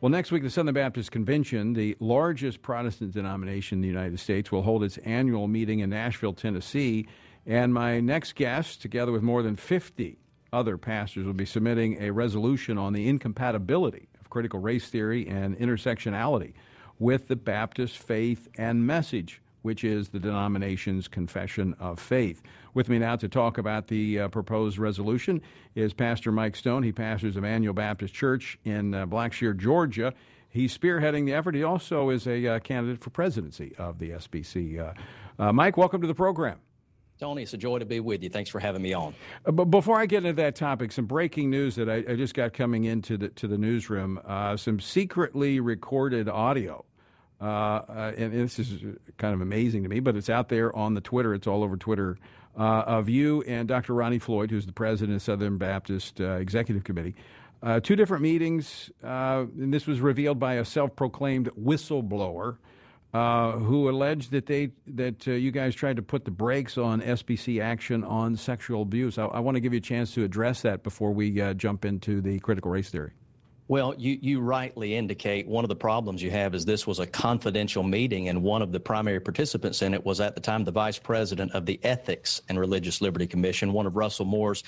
Well, 0.00 0.10
next 0.10 0.30
week, 0.30 0.44
the 0.44 0.50
Southern 0.50 0.74
Baptist 0.74 1.10
Convention, 1.10 1.72
the 1.72 1.96
largest 1.98 2.62
Protestant 2.62 3.12
denomination 3.12 3.78
in 3.78 3.82
the 3.82 3.88
United 3.88 4.20
States, 4.20 4.52
will 4.52 4.62
hold 4.62 4.84
its 4.84 4.98
annual 4.98 5.48
meeting 5.48 5.80
in 5.80 5.90
Nashville, 5.90 6.32
Tennessee. 6.32 7.08
And 7.44 7.74
my 7.74 7.98
next 7.98 8.36
guest, 8.36 8.80
together 8.80 9.10
with 9.10 9.22
more 9.22 9.42
than 9.42 9.56
50 9.56 10.16
other 10.52 10.78
pastors, 10.78 11.26
will 11.26 11.32
be 11.32 11.44
submitting 11.44 12.00
a 12.00 12.12
resolution 12.12 12.78
on 12.78 12.92
the 12.92 13.08
incompatibility 13.08 14.08
of 14.20 14.30
critical 14.30 14.60
race 14.60 14.88
theory 14.88 15.26
and 15.26 15.58
intersectionality 15.58 16.52
with 17.00 17.26
the 17.26 17.36
Baptist 17.36 17.98
faith 17.98 18.46
and 18.56 18.86
message 18.86 19.42
which 19.62 19.84
is 19.84 20.08
the 20.10 20.18
denomination's 20.18 21.08
confession 21.08 21.74
of 21.78 21.98
faith. 21.98 22.42
With 22.74 22.88
me 22.88 22.98
now 22.98 23.16
to 23.16 23.28
talk 23.28 23.58
about 23.58 23.88
the 23.88 24.20
uh, 24.20 24.28
proposed 24.28 24.78
resolution 24.78 25.40
is 25.74 25.92
Pastor 25.92 26.30
Mike 26.30 26.56
Stone. 26.56 26.82
He 26.82 26.92
pastors 26.92 27.36
Emmanuel 27.36 27.74
Baptist 27.74 28.14
Church 28.14 28.58
in 28.64 28.94
uh, 28.94 29.06
Blackshear, 29.06 29.56
Georgia. 29.56 30.14
He's 30.48 30.76
spearheading 30.76 31.26
the 31.26 31.34
effort. 31.34 31.54
He 31.54 31.62
also 31.62 32.10
is 32.10 32.26
a 32.26 32.46
uh, 32.46 32.58
candidate 32.60 33.02
for 33.02 33.10
presidency 33.10 33.74
of 33.78 33.98
the 33.98 34.10
SBC. 34.10 34.78
Uh, 34.78 35.42
uh, 35.42 35.52
Mike, 35.52 35.76
welcome 35.76 36.00
to 36.00 36.06
the 36.06 36.14
program. 36.14 36.58
Tony, 37.20 37.42
it's 37.42 37.52
a 37.52 37.58
joy 37.58 37.80
to 37.80 37.84
be 37.84 37.98
with 37.98 38.22
you. 38.22 38.28
Thanks 38.28 38.48
for 38.48 38.60
having 38.60 38.80
me 38.80 38.92
on. 38.92 39.12
Uh, 39.44 39.50
but 39.50 39.66
before 39.66 39.98
I 39.98 40.06
get 40.06 40.18
into 40.18 40.40
that 40.40 40.54
topic, 40.54 40.92
some 40.92 41.06
breaking 41.06 41.50
news 41.50 41.74
that 41.74 41.88
I, 41.88 41.96
I 42.08 42.14
just 42.14 42.32
got 42.32 42.52
coming 42.52 42.84
into 42.84 43.16
the 43.16 43.28
to 43.30 43.48
the 43.48 43.58
newsroom. 43.58 44.20
some 44.56 44.78
secretly 44.78 45.58
recorded 45.60 46.28
audio 46.28 46.84
uh, 47.40 47.44
uh, 47.44 48.12
and 48.16 48.32
this 48.32 48.58
is 48.58 48.82
kind 49.16 49.34
of 49.34 49.40
amazing 49.40 49.84
to 49.84 49.88
me, 49.88 50.00
but 50.00 50.16
it's 50.16 50.28
out 50.28 50.48
there 50.48 50.74
on 50.74 50.94
the 50.94 51.00
Twitter. 51.00 51.34
It's 51.34 51.46
all 51.46 51.62
over 51.62 51.76
Twitter 51.76 52.18
uh, 52.56 52.82
of 52.86 53.08
you 53.08 53.42
and 53.42 53.68
Dr. 53.68 53.94
Ronnie 53.94 54.18
Floyd, 54.18 54.50
who's 54.50 54.66
the 54.66 54.72
president 54.72 55.16
of 55.16 55.22
Southern 55.22 55.56
Baptist 55.56 56.20
uh, 56.20 56.32
Executive 56.32 56.82
Committee. 56.82 57.14
Uh, 57.62 57.80
two 57.80 57.96
different 57.96 58.22
meetings, 58.22 58.90
uh, 59.02 59.44
and 59.58 59.72
this 59.72 59.86
was 59.86 60.00
revealed 60.00 60.38
by 60.38 60.54
a 60.54 60.64
self-proclaimed 60.64 61.50
whistleblower 61.60 62.56
who 63.12 63.90
alleged 63.90 64.30
that 64.30 64.46
they 64.46 64.70
that 64.86 65.26
you 65.26 65.50
guys 65.50 65.74
tried 65.74 65.96
to 65.96 66.02
put 66.02 66.24
the 66.24 66.30
brakes 66.30 66.78
on 66.78 67.00
SBC 67.00 67.60
action 67.60 68.04
on 68.04 68.36
sexual 68.36 68.82
abuse. 68.82 69.18
I, 69.18 69.24
I 69.24 69.40
want 69.40 69.56
to 69.56 69.60
give 69.60 69.72
you 69.72 69.78
a 69.78 69.82
chance 69.82 70.14
to 70.14 70.24
address 70.24 70.62
that 70.62 70.82
before 70.84 71.12
we 71.12 71.30
jump 71.54 71.84
into 71.84 72.20
the 72.20 72.38
critical 72.40 72.70
race 72.70 72.90
theory. 72.90 73.12
Well, 73.68 73.94
you, 73.98 74.18
you 74.22 74.40
rightly 74.40 74.96
indicate 74.96 75.46
one 75.46 75.62
of 75.62 75.68
the 75.68 75.76
problems 75.76 76.22
you 76.22 76.30
have 76.30 76.54
is 76.54 76.64
this 76.64 76.86
was 76.86 77.00
a 77.00 77.06
confidential 77.06 77.82
meeting, 77.82 78.30
and 78.30 78.42
one 78.42 78.62
of 78.62 78.72
the 78.72 78.80
primary 78.80 79.20
participants 79.20 79.82
in 79.82 79.92
it 79.92 80.02
was 80.06 80.22
at 80.22 80.34
the 80.34 80.40
time 80.40 80.64
the 80.64 80.70
vice 80.70 80.98
president 80.98 81.52
of 81.52 81.66
the 81.66 81.78
Ethics 81.82 82.40
and 82.48 82.58
Religious 82.58 83.02
Liberty 83.02 83.26
Commission, 83.26 83.74
one 83.74 83.84
of 83.84 83.94
Russell 83.94 84.24
Moore's 84.24 84.64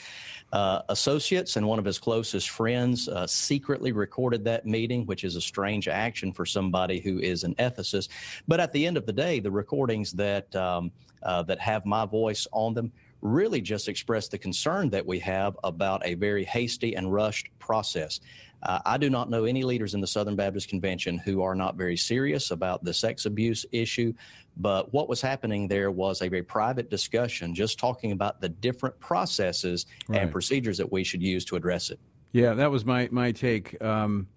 uh, 0.53 0.83
associates 0.91 1.57
and 1.57 1.67
one 1.67 1.79
of 1.79 1.87
his 1.87 1.99
closest 1.99 2.51
friends, 2.51 3.09
uh, 3.09 3.27
secretly 3.27 3.93
recorded 3.93 4.45
that 4.45 4.67
meeting, 4.67 5.07
which 5.07 5.25
is 5.25 5.35
a 5.35 5.41
strange 5.41 5.89
action 5.89 6.31
for 6.31 6.45
somebody 6.45 7.01
who 7.01 7.21
is 7.21 7.43
an 7.43 7.55
ethicist. 7.55 8.11
But 8.49 8.61
at 8.61 8.71
the 8.71 8.87
end 8.87 8.99
of 8.99 9.07
the 9.07 9.15
day, 9.15 9.41
the 9.41 9.51
recordings 9.51 10.13
that 10.13 10.55
um, 10.55 10.93
uh, 11.23 11.43
that 11.45 11.59
have 11.59 11.87
my 11.87 12.05
voice 12.05 12.47
on 12.53 12.75
them 12.75 12.93
really 13.23 13.61
just 13.61 13.89
express 13.89 14.29
the 14.29 14.39
concern 14.39 14.91
that 14.91 15.07
we 15.07 15.19
have 15.21 15.57
about 15.65 16.05
a 16.05 16.15
very 16.15 16.45
hasty 16.45 16.95
and 16.95 17.13
rushed 17.13 17.49
process. 17.59 18.21
Uh, 18.63 18.79
I 18.85 18.99
do 18.99 19.09
not 19.09 19.31
know 19.31 19.45
any 19.45 19.63
leaders 19.63 19.95
in 19.95 20.01
the 20.01 20.07
Southern 20.07 20.37
Baptist 20.37 20.69
Convention 20.69 21.19
who 21.19 21.43
are 21.43 21.55
not 21.55 21.77
very 21.77 21.97
serious 21.97 22.51
about 22.51 22.85
the 22.85 22.93
sex 22.93 23.25
abuse 23.25 23.65
issue. 23.73 24.13
But 24.57 24.93
what 24.93 25.09
was 25.09 25.23
happening 25.23 25.69
there 25.69 25.91
was 25.91 26.21
a 26.21 26.29
very 26.29 26.43
private 26.43 26.91
discussion, 26.91 27.55
just 27.55 27.79
talking 27.79 28.13
about 28.13 28.41
the 28.41 28.49
different 28.49 28.99
processes 29.01 29.87
right. 30.09 30.23
and 30.23 30.33
procedures 30.33 30.77
that 30.79 30.93
we 30.93 31.05
should 31.05 31.23
use 31.23 31.45
to 31.47 31.57
address 31.57 31.91
it. 31.91 31.99
Yeah, 32.33 32.55
that 32.55 32.71
was 32.71 32.85
my, 32.85 33.09
my 33.11 33.33
take. 33.33 33.83
Um, 33.83 34.29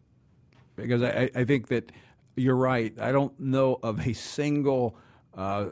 because 0.75 1.03
I, 1.03 1.29
I 1.35 1.43
think 1.43 1.67
that 1.67 1.91
you're 2.35 2.55
right. 2.55 2.97
I 2.99 3.11
don't 3.11 3.37
know 3.39 3.79
of 3.83 4.07
a 4.07 4.13
single. 4.13 4.97
Uh, 5.35 5.67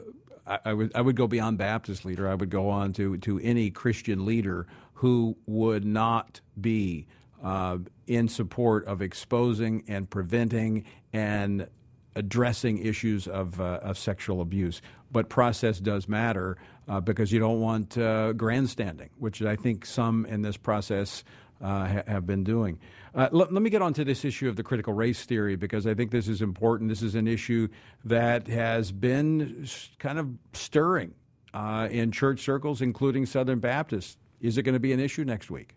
I, 0.46 0.72
would 0.72 0.92
I 0.94 1.00
would 1.00 1.16
go 1.16 1.26
beyond 1.26 1.58
Baptist 1.58 2.04
leader. 2.04 2.28
I 2.28 2.34
would 2.34 2.50
go 2.50 2.68
on 2.68 2.92
to 2.94 3.16
to 3.18 3.38
any 3.40 3.70
Christian 3.70 4.26
leader 4.26 4.66
who 4.94 5.36
would 5.46 5.84
not 5.84 6.40
be 6.60 7.06
uh, 7.42 7.78
in 8.06 8.28
support 8.28 8.84
of 8.86 9.02
exposing 9.02 9.84
and 9.88 10.08
preventing 10.08 10.84
and 11.12 11.66
addressing 12.14 12.78
issues 12.78 13.26
of, 13.26 13.60
uh, 13.60 13.80
of 13.82 13.98
sexual 13.98 14.40
abuse. 14.40 14.82
but 15.12 15.28
process 15.28 15.78
does 15.78 16.08
matter 16.08 16.56
uh, 16.88 17.00
because 17.00 17.30
you 17.30 17.38
don't 17.38 17.60
want 17.60 17.96
uh, 17.98 18.32
grandstanding, 18.32 19.10
which 19.18 19.42
I 19.42 19.56
think 19.56 19.86
some 19.86 20.26
in 20.26 20.42
this 20.42 20.56
process 20.56 21.22
uh, 21.62 21.86
ha- 21.86 22.02
have 22.06 22.26
been 22.26 22.44
doing. 22.44 22.78
Uh, 23.14 23.28
let, 23.30 23.52
let 23.52 23.62
me 23.62 23.70
get 23.70 23.82
on 23.82 23.92
to 23.94 24.04
this 24.04 24.24
issue 24.24 24.48
of 24.48 24.56
the 24.56 24.62
critical 24.62 24.92
race 24.92 25.24
theory 25.24 25.56
because 25.56 25.86
I 25.86 25.94
think 25.94 26.10
this 26.10 26.28
is 26.28 26.42
important. 26.42 26.88
This 26.88 27.02
is 27.02 27.14
an 27.14 27.28
issue 27.28 27.68
that 28.04 28.48
has 28.48 28.90
been 28.90 29.66
kind 29.98 30.18
of 30.18 30.28
stirring 30.52 31.14
uh, 31.54 31.88
in 31.90 32.10
church 32.10 32.40
circles, 32.40 32.80
including 32.80 33.26
Southern 33.26 33.60
Baptists. 33.60 34.16
Is 34.40 34.58
it 34.58 34.62
going 34.62 34.74
to 34.74 34.80
be 34.80 34.92
an 34.92 35.00
issue 35.00 35.24
next 35.24 35.50
week? 35.50 35.76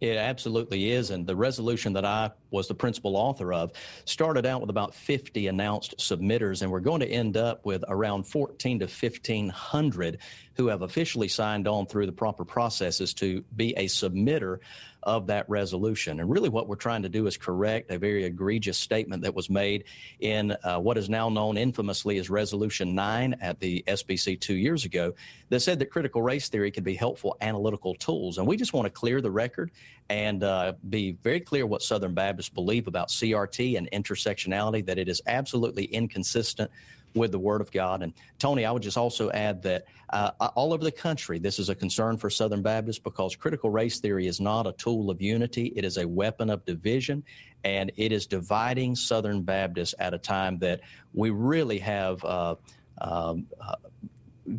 It 0.00 0.16
absolutely 0.16 0.90
is. 0.90 1.10
And 1.10 1.26
the 1.26 1.36
resolution 1.36 1.92
that 1.94 2.04
I 2.04 2.30
was 2.50 2.68
the 2.68 2.74
principal 2.74 3.16
author 3.16 3.52
of 3.52 3.72
started 4.04 4.46
out 4.46 4.60
with 4.60 4.70
about 4.70 4.94
50 4.94 5.46
announced 5.46 5.96
submitters, 5.98 6.62
and 6.62 6.70
we're 6.70 6.80
going 6.80 7.00
to 7.00 7.08
end 7.08 7.36
up 7.36 7.64
with 7.64 7.84
around 7.88 8.24
14 8.24 8.80
to 8.80 8.84
1500 8.86 10.18
who 10.54 10.68
have 10.68 10.82
officially 10.82 11.28
signed 11.28 11.68
on 11.68 11.86
through 11.86 12.06
the 12.06 12.12
proper 12.12 12.44
processes 12.44 13.12
to 13.14 13.44
be 13.54 13.74
a 13.76 13.86
submitter 13.86 14.58
of 15.06 15.28
that 15.28 15.48
resolution. 15.48 16.18
And 16.18 16.28
really, 16.28 16.48
what 16.48 16.66
we're 16.66 16.74
trying 16.74 17.02
to 17.02 17.08
do 17.08 17.28
is 17.28 17.36
correct 17.36 17.92
a 17.92 17.98
very 17.98 18.24
egregious 18.24 18.76
statement 18.76 19.22
that 19.22 19.34
was 19.34 19.48
made 19.48 19.84
in 20.18 20.56
uh, 20.64 20.78
what 20.80 20.98
is 20.98 21.08
now 21.08 21.28
known 21.28 21.56
infamously 21.56 22.18
as 22.18 22.28
Resolution 22.28 22.94
9 22.96 23.36
at 23.40 23.60
the 23.60 23.84
SBC 23.86 24.40
two 24.40 24.56
years 24.56 24.84
ago 24.84 25.14
that 25.48 25.60
said 25.60 25.78
that 25.78 25.92
critical 25.92 26.22
race 26.22 26.48
theory 26.48 26.72
could 26.72 26.82
be 26.82 26.96
helpful 26.96 27.36
analytical 27.40 27.94
tools. 27.94 28.38
And 28.38 28.48
we 28.48 28.56
just 28.56 28.72
want 28.72 28.86
to 28.86 28.90
clear 28.90 29.20
the 29.20 29.30
record 29.30 29.70
and 30.08 30.42
uh, 30.42 30.72
be 30.88 31.12
very 31.22 31.40
clear 31.40 31.66
what 31.66 31.82
Southern 31.82 32.14
Baptists 32.36 32.50
believe 32.50 32.86
about 32.86 33.08
CRT 33.08 33.78
and 33.78 33.90
intersectionality, 33.92 34.84
that 34.84 34.98
it 34.98 35.08
is 35.08 35.22
absolutely 35.26 35.84
inconsistent 35.84 36.70
with 37.14 37.32
the 37.32 37.38
Word 37.38 37.62
of 37.62 37.72
God. 37.72 38.02
And 38.02 38.12
Tony, 38.38 38.66
I 38.66 38.70
would 38.70 38.82
just 38.82 38.98
also 38.98 39.30
add 39.30 39.62
that 39.62 39.86
uh, 40.10 40.32
all 40.54 40.74
over 40.74 40.84
the 40.84 40.92
country, 40.92 41.38
this 41.38 41.58
is 41.58 41.70
a 41.70 41.74
concern 41.74 42.18
for 42.18 42.28
Southern 42.28 42.60
Baptists 42.60 42.98
because 42.98 43.34
critical 43.34 43.70
race 43.70 44.00
theory 44.00 44.26
is 44.26 44.38
not 44.38 44.66
a 44.66 44.72
tool 44.72 45.10
of 45.10 45.22
unity, 45.22 45.72
it 45.76 45.84
is 45.86 45.96
a 45.96 46.06
weapon 46.06 46.50
of 46.50 46.62
division. 46.66 47.24
And 47.64 47.90
it 47.96 48.12
is 48.12 48.26
dividing 48.26 48.96
Southern 48.96 49.42
Baptists 49.42 49.94
at 49.98 50.12
a 50.12 50.18
time 50.18 50.58
that 50.58 50.82
we 51.14 51.30
really 51.30 51.78
have 51.78 52.22
uh, 52.22 52.56
um, 53.00 53.46
uh, 53.58 53.76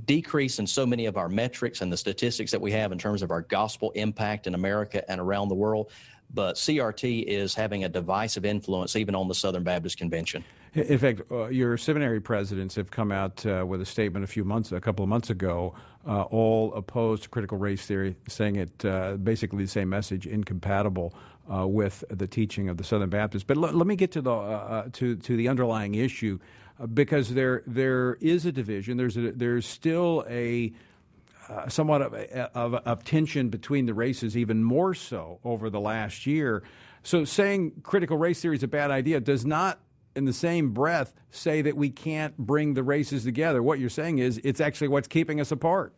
decrease 0.06 0.60
in 0.60 0.68
so 0.68 0.86
many 0.86 1.06
of 1.06 1.16
our 1.16 1.30
metrics 1.30 1.82
and 1.82 1.92
the 1.92 1.98
statistics 1.98 2.52
that 2.52 2.60
we 2.60 2.72
have 2.72 2.92
in 2.92 2.98
terms 2.98 3.22
of 3.22 3.32
our 3.32 3.42
gospel 3.44 3.92
impact 3.92 4.48
in 4.48 4.56
America 4.56 5.10
and 5.10 5.22
around 5.22 5.48
the 5.48 5.56
world. 5.56 5.92
But 6.34 6.56
CRT 6.56 7.24
is 7.24 7.56
having 7.56 7.84
a 7.84 7.90
divisive 7.90 8.46
influence 8.46 8.96
even 8.96 9.16
on 9.16 9.28
the 9.28 9.36
Southern 9.36 9.64
Baptist 9.64 9.98
Convention. 9.98 10.44
In 10.74 10.98
fact, 10.98 11.22
uh, 11.32 11.48
your 11.48 11.78
seminary 11.78 12.20
presidents 12.20 12.76
have 12.76 12.92
come 12.92 13.12
out 13.12 13.46
uh, 13.46 13.66
with 13.66 13.82
a 13.82 13.86
statement 13.86 14.24
a 14.24 14.28
few 14.28 14.44
months, 14.44 14.72
a 14.72 14.80
couple 14.80 15.02
of 15.02 15.10
months 15.10 15.30
ago, 15.30 15.74
uh, 16.06 16.24
all 16.24 16.74
opposed 16.74 17.24
to 17.24 17.30
critical 17.30 17.58
race 17.58 17.86
theory, 17.86 18.16
saying 18.28 18.58
it 18.58 18.86
uh, 18.86 19.14
basically 19.14 19.64
the 19.64 19.70
same 19.70 19.90
message, 19.90 20.28
incompatible 20.28 21.16
uh, 21.52 21.66
with 21.66 22.04
the 22.10 22.28
teaching 22.28 22.70
of 22.70 22.78
the 22.78 22.84
Southern 22.84 23.10
Baptists. 23.10 23.44
But 23.44 23.58
l- 23.58 23.72
let 23.72 23.88
me 23.88 23.96
get 23.96 24.12
to 24.12 24.22
the 24.22 24.32
uh, 24.32 24.90
to 24.94 25.16
to 25.16 25.38
the 25.38 25.48
underlying 25.48 25.96
issue, 25.96 26.38
because 26.94 27.34
there 27.34 27.64
there 27.66 28.16
is 28.16 28.46
a 28.46 28.52
division. 28.52 28.98
There's 28.98 29.18
a, 29.18 29.32
there's 29.32 29.66
still 29.66 30.26
a 30.30 30.74
uh, 31.50 31.70
somewhat 31.70 32.02
of, 32.02 32.14
of, 32.14 32.74
of, 32.74 33.04
tension 33.04 33.50
between 33.50 33.86
the 33.86 33.94
races, 33.94 34.36
even 34.36 34.64
more 34.64 34.94
so 34.94 35.40
over 35.44 35.70
the 35.70 35.80
last 35.80 36.26
year. 36.26 36.64
So, 37.04 37.24
saying 37.26 37.82
critical 37.84 38.18
race 38.18 38.42
theory 38.42 38.58
is 38.58 38.64
a 38.64 38.68
bad 38.68 38.92
idea 38.92 39.20
does 39.20 39.46
not 39.46 39.80
in 40.16 40.26
the 40.26 40.34
same 40.34 40.72
breath 40.72 41.14
say 41.30 41.62
that 41.62 41.78
we 41.78 41.90
can't 41.90 42.36
bring 42.38 42.74
the 42.74 42.84
races 42.84 43.24
together. 43.24 43.62
What 43.62 43.80
you're 43.80 43.90
saying 43.90 44.18
is 44.18 44.42
it's 44.44 44.60
actually 44.60 44.88
what's 44.90 45.08
keeping 45.08 45.40
us 45.40 45.52
apart. 45.52 45.94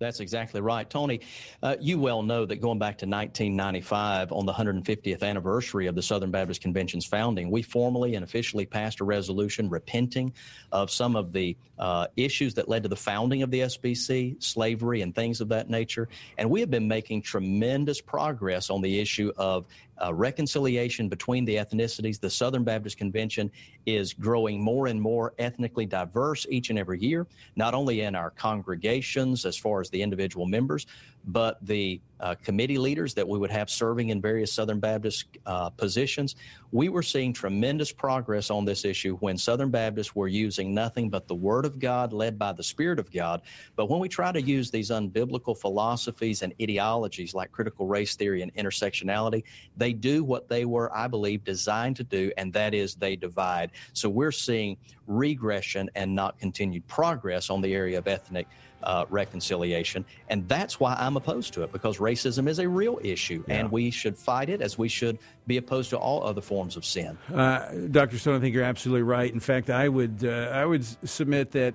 That's 0.00 0.20
exactly 0.20 0.62
right. 0.62 0.88
Tony, 0.88 1.20
uh, 1.62 1.76
you 1.78 1.98
well 1.98 2.22
know 2.22 2.46
that 2.46 2.56
going 2.56 2.78
back 2.78 2.96
to 2.98 3.06
1995, 3.06 4.32
on 4.32 4.46
the 4.46 4.52
150th 4.52 5.22
anniversary 5.22 5.88
of 5.88 5.94
the 5.94 6.00
Southern 6.00 6.30
Baptist 6.30 6.62
Convention's 6.62 7.04
founding, 7.04 7.50
we 7.50 7.60
formally 7.60 8.14
and 8.14 8.24
officially 8.24 8.64
passed 8.64 9.00
a 9.00 9.04
resolution 9.04 9.68
repenting 9.68 10.32
of 10.72 10.90
some 10.90 11.16
of 11.16 11.34
the 11.34 11.54
uh, 11.78 12.06
issues 12.16 12.54
that 12.54 12.66
led 12.66 12.82
to 12.84 12.88
the 12.88 12.96
founding 12.96 13.42
of 13.42 13.50
the 13.50 13.60
SBC, 13.60 14.42
slavery, 14.42 15.02
and 15.02 15.14
things 15.14 15.42
of 15.42 15.50
that 15.50 15.68
nature. 15.68 16.08
And 16.38 16.48
we 16.48 16.60
have 16.60 16.70
been 16.70 16.88
making 16.88 17.20
tremendous 17.20 18.00
progress 18.00 18.70
on 18.70 18.80
the 18.80 19.00
issue 19.00 19.32
of 19.36 19.66
uh, 20.04 20.12
reconciliation 20.14 21.08
between 21.08 21.44
the 21.44 21.56
ethnicities. 21.56 22.20
The 22.20 22.30
Southern 22.30 22.64
Baptist 22.64 22.96
Convention 22.96 23.50
is 23.86 24.12
growing 24.12 24.60
more 24.60 24.86
and 24.86 25.00
more 25.00 25.34
ethnically 25.38 25.86
diverse 25.86 26.46
each 26.50 26.70
and 26.70 26.78
every 26.78 27.00
year, 27.00 27.26
not 27.56 27.74
only 27.74 28.02
in 28.02 28.14
our 28.14 28.30
congregations 28.30 29.44
as 29.44 29.56
far 29.56 29.80
as 29.80 29.90
the 29.90 30.00
individual 30.00 30.46
members, 30.46 30.86
but 31.24 31.58
the 31.64 32.00
uh, 32.20 32.34
committee 32.42 32.78
leaders 32.78 33.14
that 33.14 33.26
we 33.26 33.38
would 33.38 33.50
have 33.50 33.70
serving 33.70 34.10
in 34.10 34.20
various 34.20 34.52
Southern 34.52 34.78
Baptist 34.78 35.26
uh, 35.46 35.70
positions. 35.70 36.36
We 36.70 36.88
were 36.88 37.02
seeing 37.02 37.32
tremendous 37.32 37.92
progress 37.92 38.50
on 38.50 38.64
this 38.64 38.84
issue 38.84 39.16
when 39.18 39.38
Southern 39.38 39.70
Baptists 39.70 40.14
were 40.14 40.28
using 40.28 40.74
nothing 40.74 41.08
but 41.08 41.26
the 41.28 41.34
Word 41.34 41.64
of 41.64 41.78
God 41.78 42.12
led 42.12 42.38
by 42.38 42.52
the 42.52 42.62
Spirit 42.62 42.98
of 42.98 43.10
God. 43.10 43.42
But 43.74 43.88
when 43.88 44.00
we 44.00 44.08
try 44.08 44.32
to 44.32 44.42
use 44.42 44.70
these 44.70 44.90
unbiblical 44.90 45.58
philosophies 45.58 46.42
and 46.42 46.52
ideologies 46.60 47.34
like 47.34 47.52
critical 47.52 47.86
race 47.86 48.16
theory 48.16 48.42
and 48.42 48.54
intersectionality, 48.54 49.42
they 49.76 49.92
do 49.92 50.22
what 50.22 50.48
they 50.48 50.66
were, 50.66 50.94
I 50.94 51.08
believe, 51.08 51.42
designed 51.44 51.96
to 51.96 52.04
do, 52.04 52.30
and 52.36 52.52
that 52.52 52.74
is 52.74 52.94
they 52.94 53.16
divide. 53.16 53.70
So 53.94 54.08
we're 54.08 54.32
seeing 54.32 54.76
regression 55.06 55.90
and 55.94 56.14
not 56.14 56.38
continued 56.38 56.86
progress 56.86 57.50
on 57.50 57.60
the 57.60 57.74
area 57.74 57.98
of 57.98 58.06
ethnic 58.06 58.46
uh, 58.82 59.04
reconciliation. 59.10 60.04
And 60.28 60.48
that's 60.48 60.80
why 60.80 60.94
I'm 60.94 61.16
opposed 61.16 61.54
to 61.54 61.62
it 61.62 61.72
because 61.72 61.98
racism 61.98 62.48
is 62.48 62.58
a 62.58 62.68
real 62.68 62.98
issue 63.02 63.44
yeah. 63.46 63.54
and 63.56 63.72
we 63.72 63.90
should 63.90 64.16
fight 64.16 64.48
it 64.48 64.60
as 64.60 64.78
we 64.78 64.88
should 64.88 65.18
be 65.46 65.56
opposed 65.56 65.90
to 65.90 65.98
all 65.98 66.24
other 66.24 66.40
forms 66.40 66.76
of 66.76 66.84
sin. 66.84 67.18
Uh, 67.32 67.68
Dr. 67.90 68.18
Stone, 68.18 68.36
I 68.36 68.40
think 68.40 68.54
you're 68.54 68.64
absolutely 68.64 69.02
right. 69.02 69.32
In 69.32 69.40
fact, 69.40 69.70
I 69.70 69.88
would, 69.88 70.24
uh, 70.24 70.50
I 70.52 70.64
would 70.64 70.84
submit 71.08 71.52
that 71.52 71.74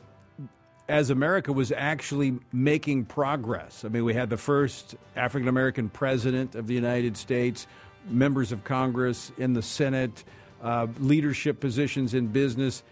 as 0.88 1.10
America 1.10 1.52
was 1.52 1.72
actually 1.72 2.38
making 2.52 3.06
progress, 3.06 3.84
I 3.84 3.88
mean, 3.88 4.06
we 4.06 4.14
had 4.14 4.30
the 4.30 4.38
first 4.38 4.96
African 5.16 5.48
American 5.48 5.90
president 5.90 6.56
of 6.56 6.68
the 6.68 6.76
United 6.76 7.18
States, 7.18 7.66
members 8.08 8.52
of 8.52 8.64
Congress 8.64 9.32
in 9.38 9.54
the 9.54 9.64
Senate, 9.64 10.24
uh, 10.62 10.88
leadership 11.00 11.60
positions 11.60 12.14
in 12.14 12.28
business 12.28 12.84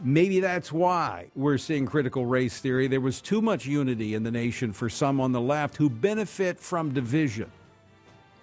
Maybe 0.00 0.38
that's 0.40 0.70
why 0.70 1.26
we're 1.34 1.58
seeing 1.58 1.84
critical 1.86 2.24
race 2.24 2.60
theory. 2.60 2.86
There 2.86 3.00
was 3.00 3.20
too 3.20 3.42
much 3.42 3.66
unity 3.66 4.14
in 4.14 4.22
the 4.22 4.30
nation 4.30 4.72
for 4.72 4.88
some 4.88 5.20
on 5.20 5.32
the 5.32 5.40
left 5.40 5.76
who 5.76 5.90
benefit 5.90 6.60
from 6.60 6.94
division. 6.94 7.50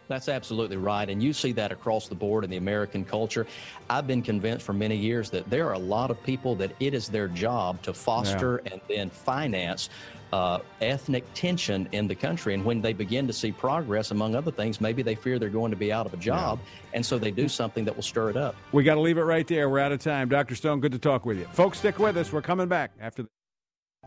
That's 0.08 0.30
absolutely 0.30 0.78
right. 0.78 1.10
And 1.10 1.22
you 1.22 1.34
see 1.34 1.52
that 1.54 1.72
across 1.72 2.08
the 2.08 2.16
board 2.16 2.44
in 2.44 2.50
the 2.50 2.58
American 2.58 3.04
culture. 3.04 3.48
I've 3.90 4.08
been 4.08 4.22
convinced 4.22 4.66
for 4.66 4.74
many 4.74 4.96
years 4.96 5.30
that 5.32 5.50
there 5.50 5.68
are 5.68 5.74
a 5.74 5.80
lot 5.80 6.12
of 6.12 6.22
people 6.24 6.56
that 6.56 6.72
it 6.80 6.94
is 6.94 7.08
their 7.08 7.28
job 7.28 7.82
to 7.84 7.94
foster 7.94 8.62
yeah. 8.66 8.74
and 8.74 8.82
then 8.88 9.10
finance 9.10 9.90
uh, 10.34 10.60
ethnic 10.82 11.24
tension 11.34 11.88
in 11.92 12.08
the 12.08 12.16
country. 12.16 12.54
And 12.54 12.66
when 12.66 12.82
they 12.82 12.94
begin 12.94 13.26
to 13.28 13.34
see 13.34 13.52
progress, 13.52 14.12
among 14.12 14.36
other 14.36 14.52
things, 14.52 14.82
maybe 14.82 15.02
they 15.02 15.16
fear 15.16 15.40
they're 15.40 15.50
going 15.50 15.72
to 15.72 15.78
be 15.78 15.92
out 15.92 16.06
of 16.06 16.14
a 16.14 16.18
job. 16.18 16.60
Yeah. 16.62 16.96
And 16.96 17.06
so 17.06 17.18
they 17.18 17.32
do 17.32 17.48
something 17.48 17.86
that 17.86 17.96
will 17.96 18.04
stir 18.04 18.32
it 18.32 18.38
up. 18.38 18.56
We 18.72 18.84
got 18.84 18.96
to 18.96 19.02
leave 19.02 19.18
it 19.18 19.24
right 19.24 19.48
there. 19.48 19.70
We're 19.70 19.80
out 19.80 19.92
of 19.92 20.00
time. 20.00 20.30
Dr. 20.30 20.56
Stone, 20.56 20.82
good 20.82 20.92
to 20.92 21.00
talk 21.00 21.26
with 21.26 21.38
you. 21.38 21.46
Folks, 21.54 21.80
stick 21.80 22.00
with 22.00 22.18
us. 22.18 22.32
We're 22.32 22.42
coming 22.42 22.68
back 22.68 22.92
after. 23.00 23.24
The- 23.24 23.30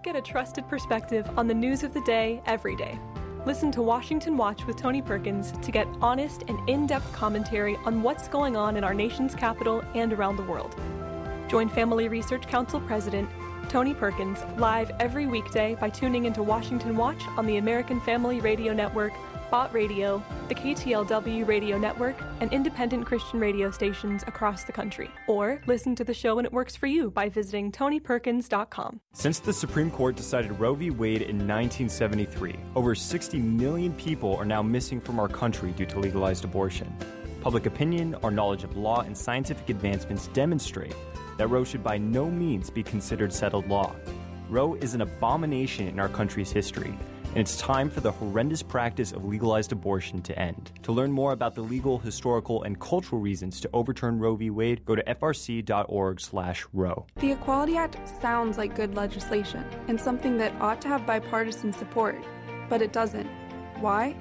Get 0.03 0.17
a 0.17 0.21
trusted 0.21 0.69
perspective 0.69 1.29
on 1.37 1.49
the 1.49 1.55
news 1.55 1.83
of 1.83 1.93
the 1.93 2.03
day 2.03 2.41
every 2.47 2.77
day. 2.77 2.99
Listen 3.49 3.73
to 3.73 3.81
Washington 3.81 4.37
Watch 4.37 4.67
with 4.67 4.77
Tony 4.77 5.01
Perkins 5.01 5.53
to 5.63 5.73
get 5.73 5.89
honest 6.03 6.45
and 6.49 6.69
in 6.69 6.87
depth 6.87 7.11
commentary 7.15 7.79
on 7.87 8.03
what's 8.03 8.29
going 8.29 8.59
on 8.59 8.77
in 8.77 8.85
our 8.85 8.93
nation's 8.93 9.35
capital 9.35 9.83
and 9.95 10.13
around 10.13 10.37
the 10.37 10.43
world. 10.43 10.77
Join 11.49 11.71
Family 11.71 12.09
Research 12.09 12.47
Council 12.47 12.79
President 12.79 13.27
Tony 13.71 13.95
Perkins 13.95 14.45
live 14.59 14.91
every 15.01 15.25
weekday 15.25 15.77
by 15.77 15.89
tuning 15.89 16.27
into 16.27 16.43
Washington 16.43 16.95
Watch 16.95 17.23
on 17.39 17.47
the 17.47 17.57
American 17.57 18.03
Family 18.03 18.39
Radio 18.39 18.75
Network, 18.75 19.15
Bott 19.51 19.73
Radio, 19.73 20.23
the 20.49 20.55
KTLW 20.55 21.47
Radio 21.47 21.79
Network, 21.79 22.17
and 22.41 22.53
independent 22.53 23.07
Christian 23.07 23.41
radio 23.41 23.71
stations 23.71 24.23
across 24.27 24.65
the 24.65 24.73
country. 24.73 25.11
Or 25.27 25.61
listen 25.67 25.95
to 25.97 26.05
the 26.05 26.13
show 26.13 26.37
when 26.37 26.45
it 26.45 26.53
works 26.53 26.77
for 26.77 26.87
you 26.87 27.11
by 27.11 27.29
visiting 27.29 27.73
TonyPerkins.com. 27.73 29.01
Since 29.13 29.41
the 29.41 29.53
Supreme 29.53 29.91
Court 29.91 30.17
decided 30.17 30.59
Roe 30.61 30.75
v. 30.75 30.91
Wade 30.91 31.23
in 31.23 31.39
1973, 31.39 32.57
over 32.75 32.95
60 32.95 33.39
million 33.39 33.93
people 33.95 34.37
are 34.37 34.45
now 34.45 34.63
missing 34.63 35.01
from 35.01 35.19
our 35.19 35.29
country 35.29 35.73
due 35.73 35.87
to 35.87 35.99
legalized 35.99 36.45
abortion. 36.45 36.95
Public 37.41 37.67
opinion, 37.67 38.15
our 38.17 38.31
knowledge 38.31 38.65
of 38.65 38.77
law, 38.77 39.01
and 39.01 39.17
scientific 39.17 39.71
advancements 39.71 40.27
demonstrate 40.29 40.95
that 41.39 41.47
Roe 41.47 41.65
should 41.65 41.83
by 41.85 41.97
no 41.97 42.29
means 42.29 42.69
be 42.69 42.83
considered 42.83 43.33
settled 43.33 43.69
law. 43.69 43.95
Roe 44.51 44.75
is 44.75 44.95
an 44.95 45.03
abomination 45.03 45.89
in 45.89 46.01
our 46.01 46.09
country's 46.09 46.51
history, 46.51 46.99
and 47.39 47.47
it's 47.47 47.57
time 47.57 47.89
for 47.89 48.01
the 48.01 48.11
horrendous 48.11 48.65
practice 48.65 49.13
of 49.13 49.25
legalized 49.25 49.71
abortion 49.71 50.21
to 50.21 50.37
end. 50.37 50.73
To 50.83 50.91
learn 50.91 51.13
more 51.13 51.31
about 51.31 51.55
the 51.55 51.61
legal, 51.61 51.97
historical, 51.97 52.65
and 52.65 52.81
cultural 52.81 53.21
reasons 53.21 53.61
to 53.61 53.71
overturn 53.73 54.19
Roe 54.19 54.35
v. 54.35 54.51
Wade, 54.51 54.85
go 54.85 54.97
to 54.97 55.05
frc.org/roe. 55.05 57.07
The 57.15 57.31
Equality 57.31 57.77
Act 57.77 57.97
sounds 58.21 58.59
like 58.59 58.75
good 58.75 58.97
legislation 58.97 59.65
and 59.87 60.01
something 60.01 60.37
that 60.39 60.53
ought 60.61 60.83
to 60.83 60.89
have 60.89 61.07
bipartisan 61.07 61.73
support, 61.73 62.17
but 62.69 62.83
it 62.83 62.93
doesn't. 62.93 63.31
Why? 63.79 64.17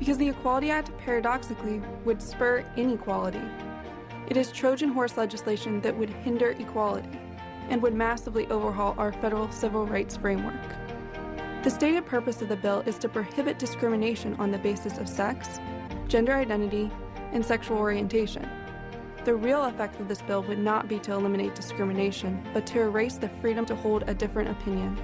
Because 0.00 0.18
the 0.18 0.30
Equality 0.30 0.72
Act 0.72 0.90
paradoxically 0.98 1.80
would 2.04 2.20
spur 2.20 2.64
inequality. 2.76 3.44
It 4.26 4.36
is 4.36 4.50
Trojan 4.50 4.88
horse 4.88 5.16
legislation 5.16 5.80
that 5.82 5.96
would 5.96 6.10
hinder 6.10 6.56
equality 6.58 7.20
and 7.68 7.80
would 7.82 7.94
massively 7.94 8.48
overhaul 8.48 8.96
our 8.98 9.12
federal 9.12 9.48
civil 9.52 9.86
rights 9.86 10.16
framework. 10.16 10.81
The 11.62 11.70
stated 11.70 12.04
purpose 12.06 12.42
of 12.42 12.48
the 12.48 12.56
bill 12.56 12.82
is 12.86 12.98
to 12.98 13.08
prohibit 13.08 13.60
discrimination 13.60 14.34
on 14.40 14.50
the 14.50 14.58
basis 14.58 14.98
of 14.98 15.08
sex, 15.08 15.60
gender 16.08 16.34
identity, 16.34 16.90
and 17.32 17.44
sexual 17.44 17.78
orientation. 17.78 18.48
The 19.24 19.36
real 19.36 19.62
effect 19.62 20.00
of 20.00 20.08
this 20.08 20.22
bill 20.22 20.42
would 20.42 20.58
not 20.58 20.88
be 20.88 20.98
to 20.98 21.12
eliminate 21.12 21.54
discrimination, 21.54 22.44
but 22.52 22.66
to 22.66 22.80
erase 22.80 23.16
the 23.16 23.28
freedom 23.28 23.64
to 23.66 23.76
hold 23.76 24.02
a 24.08 24.14
different 24.14 24.50
opinion. 24.50 24.98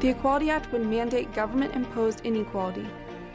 The 0.00 0.10
Equality 0.10 0.50
Act 0.50 0.70
would 0.72 0.84
mandate 0.84 1.32
government 1.32 1.74
imposed 1.74 2.20
inequality 2.20 2.86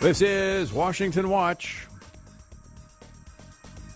This 0.00 0.22
is 0.22 0.72
Washington 0.72 1.28
Watch. 1.30 1.86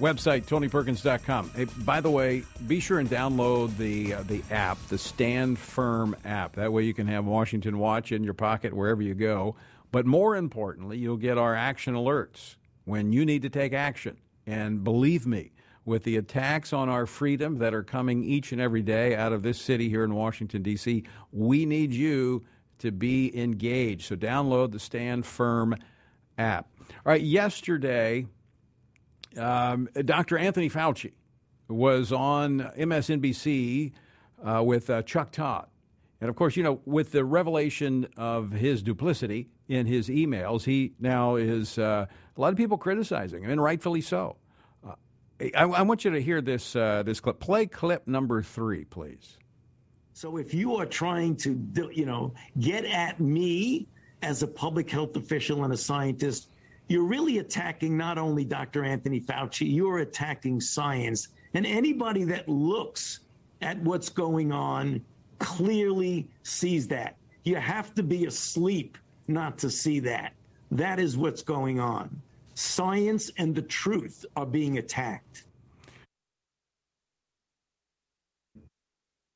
Website 0.00 0.46
TonyPerkins.com. 0.46 1.50
Hey, 1.54 1.66
by 1.84 2.00
the 2.00 2.10
way, 2.10 2.42
be 2.66 2.80
sure 2.80 3.00
and 3.00 3.10
download 3.10 3.76
the 3.76 4.14
uh, 4.14 4.22
the 4.22 4.42
app, 4.50 4.78
the 4.88 4.96
Stand 4.96 5.58
Firm 5.58 6.16
app. 6.24 6.56
That 6.56 6.72
way 6.72 6.84
you 6.84 6.94
can 6.94 7.06
have 7.06 7.26
Washington 7.26 7.78
Watch 7.78 8.10
in 8.10 8.24
your 8.24 8.32
pocket 8.32 8.72
wherever 8.72 9.02
you 9.02 9.14
go. 9.14 9.56
But 9.92 10.06
more 10.06 10.36
importantly, 10.36 10.96
you'll 10.96 11.18
get 11.18 11.36
our 11.36 11.54
action 11.54 11.94
alerts 11.94 12.56
when 12.86 13.12
you 13.12 13.26
need 13.26 13.42
to 13.42 13.50
take 13.50 13.74
action. 13.74 14.16
And 14.46 14.82
believe 14.82 15.26
me, 15.26 15.52
with 15.84 16.04
the 16.04 16.16
attacks 16.16 16.72
on 16.72 16.88
our 16.88 17.04
freedom 17.04 17.58
that 17.58 17.74
are 17.74 17.82
coming 17.82 18.24
each 18.24 18.52
and 18.52 18.60
every 18.60 18.82
day 18.82 19.14
out 19.14 19.34
of 19.34 19.42
this 19.42 19.60
city 19.60 19.90
here 19.90 20.04
in 20.04 20.14
Washington, 20.14 20.62
D.C., 20.62 21.04
we 21.30 21.66
need 21.66 21.92
you 21.92 22.42
to 22.78 22.90
be 22.90 23.38
engaged. 23.38 24.06
So 24.06 24.16
download 24.16 24.72
the 24.72 24.80
Stand 24.80 25.26
Firm 25.26 25.76
app. 26.38 26.68
All 26.80 27.12
right, 27.12 27.20
yesterday, 27.20 28.26
um, 29.36 29.88
Dr. 30.04 30.38
Anthony 30.38 30.70
Fauci 30.70 31.12
was 31.68 32.12
on 32.12 32.70
MSNBC 32.76 33.92
uh, 34.44 34.62
with 34.64 34.90
uh, 34.90 35.02
Chuck 35.02 35.32
Todd. 35.32 35.66
And 36.20 36.28
of 36.28 36.36
course, 36.36 36.56
you 36.56 36.62
know, 36.62 36.80
with 36.84 37.12
the 37.12 37.24
revelation 37.24 38.06
of 38.16 38.52
his 38.52 38.82
duplicity 38.82 39.48
in 39.68 39.86
his 39.86 40.08
emails, 40.08 40.64
he 40.64 40.92
now 40.98 41.36
is 41.36 41.78
uh, 41.78 42.06
a 42.36 42.40
lot 42.40 42.52
of 42.52 42.56
people 42.56 42.76
criticizing 42.76 43.42
him, 43.44 43.50
and 43.50 43.62
rightfully 43.62 44.02
so. 44.02 44.36
Uh, 44.86 44.94
I, 45.40 45.62
I, 45.62 45.82
want 45.82 46.04
you 46.04 46.10
to 46.10 46.20
hear 46.20 46.42
this 46.42 46.76
uh, 46.76 47.02
this 47.04 47.20
clip. 47.20 47.40
Play 47.40 47.66
clip 47.66 48.06
number 48.06 48.42
three, 48.42 48.84
please. 48.84 49.38
So, 50.12 50.36
if 50.36 50.52
you 50.52 50.76
are 50.76 50.84
trying 50.84 51.36
to, 51.36 51.58
you 51.90 52.04
know, 52.04 52.34
get 52.58 52.84
at 52.84 53.18
me 53.18 53.88
as 54.20 54.42
a 54.42 54.46
public 54.46 54.90
health 54.90 55.16
official 55.16 55.64
and 55.64 55.72
a 55.72 55.76
scientist, 55.76 56.48
you're 56.90 57.04
really 57.04 57.38
attacking 57.38 57.96
not 57.96 58.18
only 58.18 58.44
Dr. 58.44 58.84
Anthony 58.84 59.20
Fauci, 59.20 59.72
you're 59.72 59.98
attacking 59.98 60.60
science. 60.60 61.28
And 61.54 61.64
anybody 61.64 62.24
that 62.24 62.48
looks 62.48 63.20
at 63.62 63.78
what's 63.82 64.08
going 64.08 64.50
on 64.50 65.00
clearly 65.38 66.28
sees 66.42 66.88
that. 66.88 67.14
You 67.44 67.56
have 67.56 67.94
to 67.94 68.02
be 68.02 68.26
asleep 68.26 68.98
not 69.28 69.56
to 69.58 69.70
see 69.70 70.00
that. 70.00 70.32
That 70.72 70.98
is 70.98 71.16
what's 71.16 71.42
going 71.42 71.78
on. 71.78 72.20
Science 72.54 73.30
and 73.38 73.54
the 73.54 73.62
truth 73.62 74.26
are 74.34 74.44
being 74.44 74.78
attacked. 74.78 75.44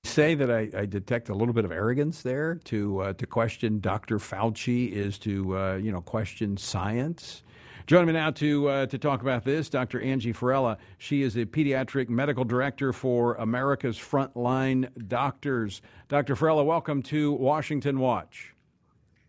Say 0.04 0.34
that 0.34 0.50
I, 0.50 0.68
I 0.76 0.86
detect 0.86 1.30
a 1.30 1.34
little 1.34 1.54
bit 1.54 1.64
of 1.64 1.72
arrogance 1.72 2.22
there. 2.22 2.56
To 2.64 3.00
uh, 3.00 3.12
to 3.14 3.26
question 3.26 3.80
Dr. 3.80 4.18
Fauci 4.18 4.92
is 4.92 5.18
to 5.20 5.56
uh, 5.56 5.74
you 5.76 5.90
know 5.90 6.02
question 6.02 6.56
science. 6.56 7.42
Joining 7.86 8.08
me 8.08 8.12
now 8.12 8.30
to 8.32 8.68
uh, 8.68 8.86
to 8.86 8.98
talk 8.98 9.22
about 9.22 9.44
this, 9.44 9.68
Dr. 9.70 10.00
Angie 10.00 10.32
Farella. 10.32 10.76
She 10.98 11.22
is 11.22 11.36
a 11.36 11.46
pediatric 11.46 12.10
medical 12.10 12.44
director 12.44 12.92
for 12.92 13.34
America's 13.36 13.98
Frontline 13.98 14.88
Doctors. 15.08 15.80
Dr. 16.08 16.36
Farella, 16.36 16.64
welcome 16.64 17.02
to 17.04 17.32
Washington 17.32 17.98
Watch. 17.98 18.54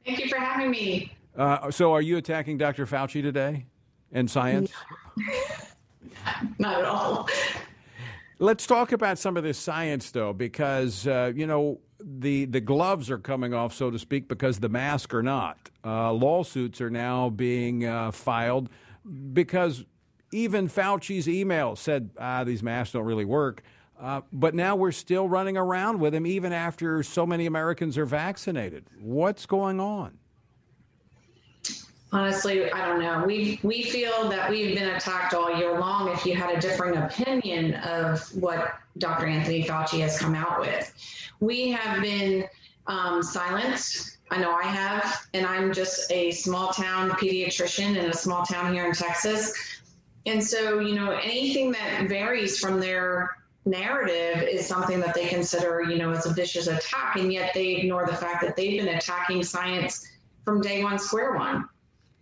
Thank 0.05 0.19
you 0.19 0.30
for 0.30 0.38
having 0.38 0.71
me. 0.71 1.13
Uh, 1.38 1.71
so, 1.71 1.93
are 1.93 2.01
you 2.01 2.17
attacking 2.17 2.57
Dr. 2.57 2.86
Fauci 2.86 3.21
today 3.21 3.65
and 4.11 4.30
science? 4.30 4.71
Not 6.59 6.80
at 6.80 6.86
all. 6.86 7.28
Let's 8.38 8.67
talk 8.67 8.91
about 8.91 9.17
some 9.17 9.38
of 9.38 9.43
this 9.43 9.57
science, 9.57 10.11
though, 10.11 10.33
because 10.33 11.07
uh, 11.07 11.31
you 11.33 11.47
know 11.47 11.79
the 11.99 12.45
the 12.45 12.59
gloves 12.59 13.09
are 13.09 13.17
coming 13.17 13.53
off, 13.53 13.73
so 13.73 13.89
to 13.89 13.97
speak, 13.97 14.27
because 14.27 14.59
the 14.59 14.69
masks 14.69 15.13
are 15.13 15.23
not. 15.23 15.69
Uh, 15.86 16.11
lawsuits 16.11 16.81
are 16.81 16.89
now 16.89 17.29
being 17.29 17.86
uh, 17.86 18.11
filed 18.11 18.69
because 19.33 19.86
even 20.33 20.67
Fauci's 20.67 21.29
email 21.29 21.75
said 21.75 22.09
ah, 22.19 22.43
these 22.43 22.61
masks 22.61 22.93
don't 22.93 23.05
really 23.05 23.25
work. 23.25 23.63
Uh, 23.97 24.19
but 24.33 24.53
now 24.53 24.75
we're 24.75 24.91
still 24.91 25.29
running 25.29 25.55
around 25.55 26.01
with 26.01 26.11
them, 26.11 26.27
even 26.27 26.51
after 26.51 27.01
so 27.01 27.25
many 27.25 27.45
Americans 27.45 27.97
are 27.97 28.05
vaccinated. 28.05 28.86
What's 28.99 29.45
going 29.45 29.79
on? 29.79 30.17
Honestly, 32.12 32.72
I 32.72 32.88
don't 32.88 33.01
know. 33.01 33.24
We 33.26 33.60
we 33.64 33.84
feel 33.84 34.30
that 34.30 34.49
we've 34.49 34.78
been 34.78 34.95
attacked 34.95 35.34
all 35.34 35.58
year 35.58 35.80
long. 35.80 36.10
If 36.10 36.26
you 36.26 36.36
had 36.36 36.56
a 36.56 36.62
different 36.62 36.97
opinion 36.97 37.76
of 37.76 38.22
what 38.36 38.76
Dr. 38.97 39.26
Anthony 39.26 39.64
Fauci 39.64 39.99
has 39.99 40.18
come 40.18 40.36
out 40.36 40.60
with, 40.60 40.93
we 41.39 41.72
have 41.72 42.01
been 42.01 42.45
um, 42.88 43.22
silenced. 43.22 44.18
I 44.32 44.39
know 44.39 44.51
I 44.51 44.64
have, 44.64 45.28
and 45.34 45.45
I'm 45.45 45.74
just 45.74 46.12
a 46.12 46.32
small 46.32 46.70
town 46.70 47.12
pediatrician 47.12 47.97
in 47.97 48.06
a 48.06 48.14
small 48.14 48.43
town 48.43 48.74
here 48.74 48.86
in 48.86 48.93
Texas. 48.93 49.53
And 50.26 50.43
so, 50.43 50.80
you 50.80 50.95
know, 50.95 51.12
anything 51.12 51.72
that 51.74 52.08
varies 52.08 52.60
from 52.60 52.80
their 52.80 53.38
narrative 53.66 54.41
is 54.41 54.66
something 54.66 54.99
that 54.99 55.14
they 55.14 55.28
consider, 55.28 55.84
you 55.84 55.97
know, 55.97 56.12
as 56.12 56.26
a 56.26 56.34
vicious 56.34 56.68
attack, 56.68 57.18
and 57.18 57.32
yet 57.32 57.53
they 57.53 57.76
ignore 57.76 58.06
the 58.06 58.16
fact 58.16 58.41
that 58.41 58.56
they've 58.56 58.84
been 58.84 58.95
attacking 58.95 59.43
science 59.43 60.08
from 60.43 60.62
day 60.62 60.84
one, 60.84 60.97
square 60.97 61.36
one. 61.36 61.68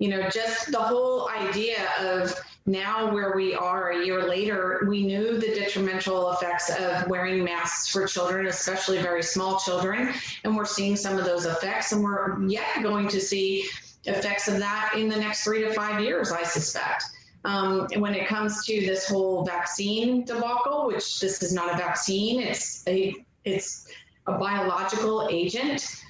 You 0.04 0.10
know, 0.10 0.30
just 0.30 0.70
the 0.70 0.82
whole 0.82 1.30
idea 1.30 1.78
of 2.02 2.38
now 2.66 3.14
where 3.14 3.32
we 3.38 3.56
are 3.56 3.92
a 3.92 4.06
year 4.06 4.28
later, 4.28 4.84
we 4.86 5.06
knew 5.06 5.38
the 5.38 5.56
detrimental 5.56 6.32
effects 6.32 6.70
of 6.70 7.08
wearing 7.08 7.42
masks 7.42 7.90
for 7.90 8.06
children, 8.06 8.48
especially 8.48 9.02
very 9.02 9.24
small 9.24 9.60
children, 9.60 10.14
and 10.44 10.58
we're 10.58 10.66
seeing 10.66 10.98
some 10.98 11.18
of 11.18 11.24
those 11.24 11.46
effects, 11.46 11.94
and 11.94 12.04
we're 12.04 12.46
yet 12.50 12.84
going 12.84 13.08
to 13.08 13.22
see 13.22 13.66
effects 14.04 14.50
of 14.50 14.60
that 14.60 14.94
in 14.98 15.08
the 15.08 15.16
next 15.16 15.46
three 15.46 15.62
to 15.62 15.72
five 15.72 16.02
years, 16.02 16.34
I 16.34 16.44
suspect. 16.44 17.06
Um, 17.46 17.88
when 17.96 18.14
it 18.14 18.28
comes 18.28 18.66
to 18.66 18.82
this 18.82 19.08
whole 19.08 19.46
vaccine 19.46 20.26
debacle, 20.26 20.86
which 20.86 21.22
this 21.22 21.42
is 21.42 21.54
not 21.54 21.74
a 21.74 21.78
vaccine, 21.78 22.42
it's 22.42 22.86
a 22.90 23.16
it's 23.46 23.88
a 24.28 24.38
biological 24.38 25.30
agent. 25.32 26.04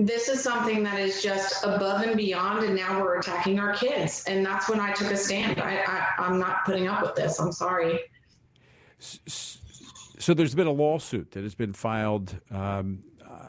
This 0.00 0.28
is 0.28 0.40
something 0.40 0.84
that 0.84 1.00
is 1.00 1.24
just 1.24 1.64
above 1.64 2.02
and 2.02 2.16
beyond, 2.16 2.64
and 2.64 2.76
now 2.76 3.02
we're 3.02 3.18
attacking 3.18 3.58
our 3.58 3.74
kids. 3.74 4.22
And 4.28 4.46
that's 4.46 4.68
when 4.68 4.78
I 4.78 4.92
took 4.92 5.10
a 5.10 5.16
stand. 5.16 5.60
I, 5.60 5.82
I, 5.84 6.06
I'm 6.18 6.38
not 6.38 6.64
putting 6.64 6.86
up 6.86 7.02
with 7.02 7.16
this. 7.16 7.40
I'm 7.40 7.50
sorry. 7.50 7.98
So 9.00 10.34
there's 10.34 10.54
been 10.54 10.68
a 10.68 10.72
lawsuit 10.72 11.32
that 11.32 11.42
has 11.42 11.56
been 11.56 11.72
filed 11.72 12.40
um, 12.52 13.02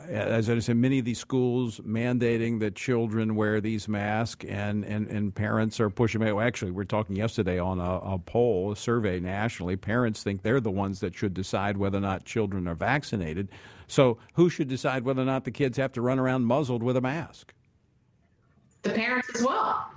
as 0.09 0.49
I 0.49 0.57
said, 0.59 0.77
many 0.77 0.99
of 0.99 1.05
these 1.05 1.19
schools 1.19 1.79
mandating 1.81 2.59
that 2.61 2.75
children 2.75 3.35
wear 3.35 3.61
these 3.61 3.87
masks, 3.87 4.45
and, 4.45 4.83
and, 4.83 5.07
and 5.07 5.33
parents 5.33 5.79
are 5.79 5.89
pushing 5.89 6.21
it. 6.21 6.33
Well, 6.33 6.45
actually, 6.45 6.71
we 6.71 6.81
are 6.81 6.85
talking 6.85 7.15
yesterday 7.15 7.59
on 7.59 7.79
a, 7.79 7.99
a, 8.15 8.19
poll, 8.19 8.71
a 8.71 8.75
survey 8.75 9.19
nationally. 9.19 9.75
Parents 9.75 10.23
think 10.23 10.41
they're 10.41 10.59
the 10.59 10.71
ones 10.71 10.99
that 11.01 11.13
should 11.13 11.33
decide 11.33 11.77
whether 11.77 11.99
or 11.99 12.01
not 12.01 12.25
children 12.25 12.67
are 12.67 12.75
vaccinated. 12.75 13.49
So, 13.87 14.17
who 14.33 14.49
should 14.49 14.67
decide 14.67 15.03
whether 15.03 15.21
or 15.21 15.25
not 15.25 15.45
the 15.45 15.51
kids 15.51 15.77
have 15.77 15.91
to 15.93 16.01
run 16.01 16.17
around 16.17 16.45
muzzled 16.45 16.81
with 16.81 16.97
a 16.97 17.01
mask? 17.01 17.53
The 18.81 18.91
parents 18.91 19.29
as 19.35 19.43
well. 19.43 19.91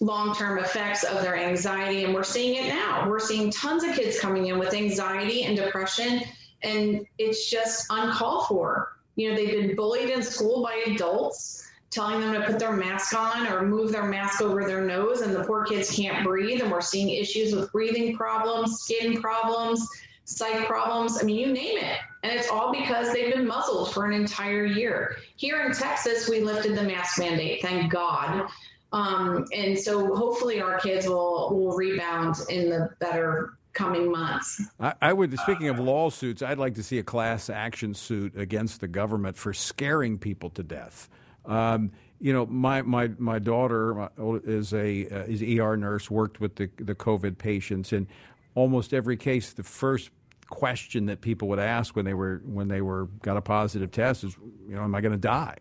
long 0.00 0.36
term 0.36 0.58
effects 0.58 1.02
of 1.02 1.22
their 1.22 1.36
anxiety, 1.36 2.04
and 2.04 2.14
we're 2.14 2.22
seeing 2.22 2.62
it 2.62 2.68
now. 2.68 3.08
We're 3.08 3.18
seeing 3.18 3.50
tons 3.50 3.82
of 3.82 3.96
kids 3.96 4.20
coming 4.20 4.46
in 4.46 4.58
with 4.58 4.72
anxiety 4.72 5.42
and 5.42 5.56
depression 5.56 6.20
and 6.64 7.06
it's 7.18 7.50
just 7.50 7.86
uncalled 7.90 8.46
for. 8.48 8.96
You 9.16 9.30
know, 9.30 9.36
they've 9.36 9.52
been 9.52 9.76
bullied 9.76 10.10
in 10.10 10.22
school 10.22 10.62
by 10.62 10.82
adults 10.92 11.64
telling 11.94 12.20
them 12.20 12.34
to 12.34 12.46
put 12.46 12.58
their 12.58 12.72
mask 12.72 13.14
on 13.16 13.46
or 13.46 13.62
move 13.62 13.92
their 13.92 14.04
mask 14.04 14.42
over 14.42 14.64
their 14.64 14.84
nose, 14.84 15.20
and 15.20 15.34
the 15.34 15.44
poor 15.44 15.64
kids 15.64 15.94
can't 15.94 16.24
breathe. 16.24 16.60
And 16.60 16.70
we're 16.70 16.80
seeing 16.80 17.10
issues 17.10 17.54
with 17.54 17.70
breathing 17.70 18.16
problems, 18.16 18.80
skin 18.80 19.20
problems, 19.22 19.86
psych 20.24 20.66
problems. 20.66 21.22
I 21.22 21.24
mean, 21.24 21.36
you 21.36 21.52
name 21.52 21.78
it. 21.78 21.98
And 22.24 22.32
it's 22.32 22.50
all 22.50 22.72
because 22.72 23.12
they've 23.12 23.32
been 23.32 23.46
muzzled 23.46 23.92
for 23.92 24.06
an 24.06 24.12
entire 24.12 24.64
year. 24.64 25.16
Here 25.36 25.62
in 25.64 25.72
Texas, 25.72 26.28
we 26.28 26.40
lifted 26.40 26.76
the 26.76 26.82
mask 26.82 27.18
mandate, 27.18 27.62
thank 27.62 27.92
God. 27.92 28.48
Um, 28.92 29.44
and 29.52 29.78
so 29.78 30.14
hopefully 30.14 30.60
our 30.60 30.78
kids 30.78 31.06
will, 31.06 31.50
will 31.52 31.76
rebound 31.76 32.36
in 32.48 32.70
the 32.70 32.90
better 32.98 33.56
coming 33.74 34.10
months. 34.10 34.62
I, 34.80 34.94
I, 35.02 35.12
would, 35.12 35.38
speaking 35.38 35.68
of 35.68 35.78
lawsuits, 35.78 36.42
I'd 36.42 36.58
like 36.58 36.74
to 36.74 36.82
see 36.82 36.98
a 36.98 37.02
class 37.02 37.50
action 37.50 37.94
suit 37.94 38.36
against 38.36 38.80
the 38.80 38.88
government 38.88 39.36
for 39.36 39.52
scaring 39.52 40.18
people 40.18 40.50
to 40.50 40.62
death. 40.62 41.08
Um, 41.44 41.92
you 42.20 42.32
know, 42.32 42.46
my 42.46 42.80
my 42.80 43.10
my 43.18 43.38
daughter 43.38 44.08
is 44.44 44.72
a 44.72 45.06
uh, 45.08 45.24
is 45.24 45.42
ER 45.42 45.76
nurse, 45.76 46.10
worked 46.10 46.40
with 46.40 46.56
the 46.56 46.70
the 46.78 46.94
COVID 46.94 47.36
patients, 47.36 47.92
and 47.92 48.06
almost 48.54 48.94
every 48.94 49.16
case, 49.16 49.52
the 49.52 49.62
first 49.62 50.10
question 50.48 51.06
that 51.06 51.20
people 51.20 51.48
would 51.48 51.58
ask 51.58 51.96
when 51.96 52.04
they 52.04 52.14
were 52.14 52.40
when 52.44 52.68
they 52.68 52.80
were 52.80 53.06
got 53.22 53.36
a 53.36 53.42
positive 53.42 53.90
test 53.90 54.24
is, 54.24 54.36
you 54.68 54.74
know, 54.74 54.82
am 54.82 54.94
I 54.94 55.00
going 55.00 55.12
to 55.12 55.18
die? 55.18 55.56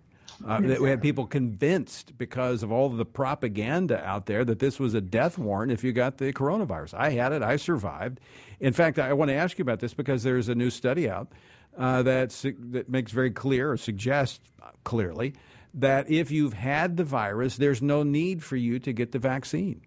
Uh, 0.46 0.60
we 0.80 0.90
had 0.90 1.02
people 1.02 1.26
convinced 1.26 2.18
because 2.18 2.64
of 2.64 2.72
all 2.72 2.90
the 2.90 3.06
propaganda 3.06 4.04
out 4.06 4.26
there 4.26 4.44
that 4.44 4.60
this 4.60 4.80
was 4.80 4.94
a 4.94 5.02
death 5.02 5.38
warrant 5.38 5.72
if 5.72 5.84
you 5.84 5.94
got 5.94 6.18
the 6.18 6.34
coronavirus. 6.34 6.94
I 6.96 7.12
had 7.12 7.32
it, 7.32 7.42
I 7.42 7.56
survived. 7.56 8.20
In 8.60 8.74
fact, 8.74 9.00
I 9.00 9.14
want 9.14 9.30
to 9.30 9.36
ask 9.36 9.58
you 9.58 9.62
about 9.62 9.80
this 9.80 9.94
because 9.94 10.24
there's 10.24 10.50
a 10.50 10.56
new 10.56 10.70
study 10.70 11.10
out 11.10 11.32
uh, 11.78 12.04
that, 12.04 12.30
that 12.72 12.90
makes 12.90 13.12
very 13.12 13.32
clear 13.32 13.72
or 13.72 13.78
suggests 13.78 14.40
clearly 14.84 15.34
that 15.74 16.10
if 16.10 16.30
you've 16.30 16.54
had 16.54 16.98
the 16.98 17.04
virus, 17.04 17.58
there's 17.58 17.82
no 17.82 18.04
need 18.04 18.44
for 18.44 18.56
you 18.56 18.80
to 18.80 18.94
get 18.94 19.12
the 19.12 19.20
vaccine. 19.20 19.82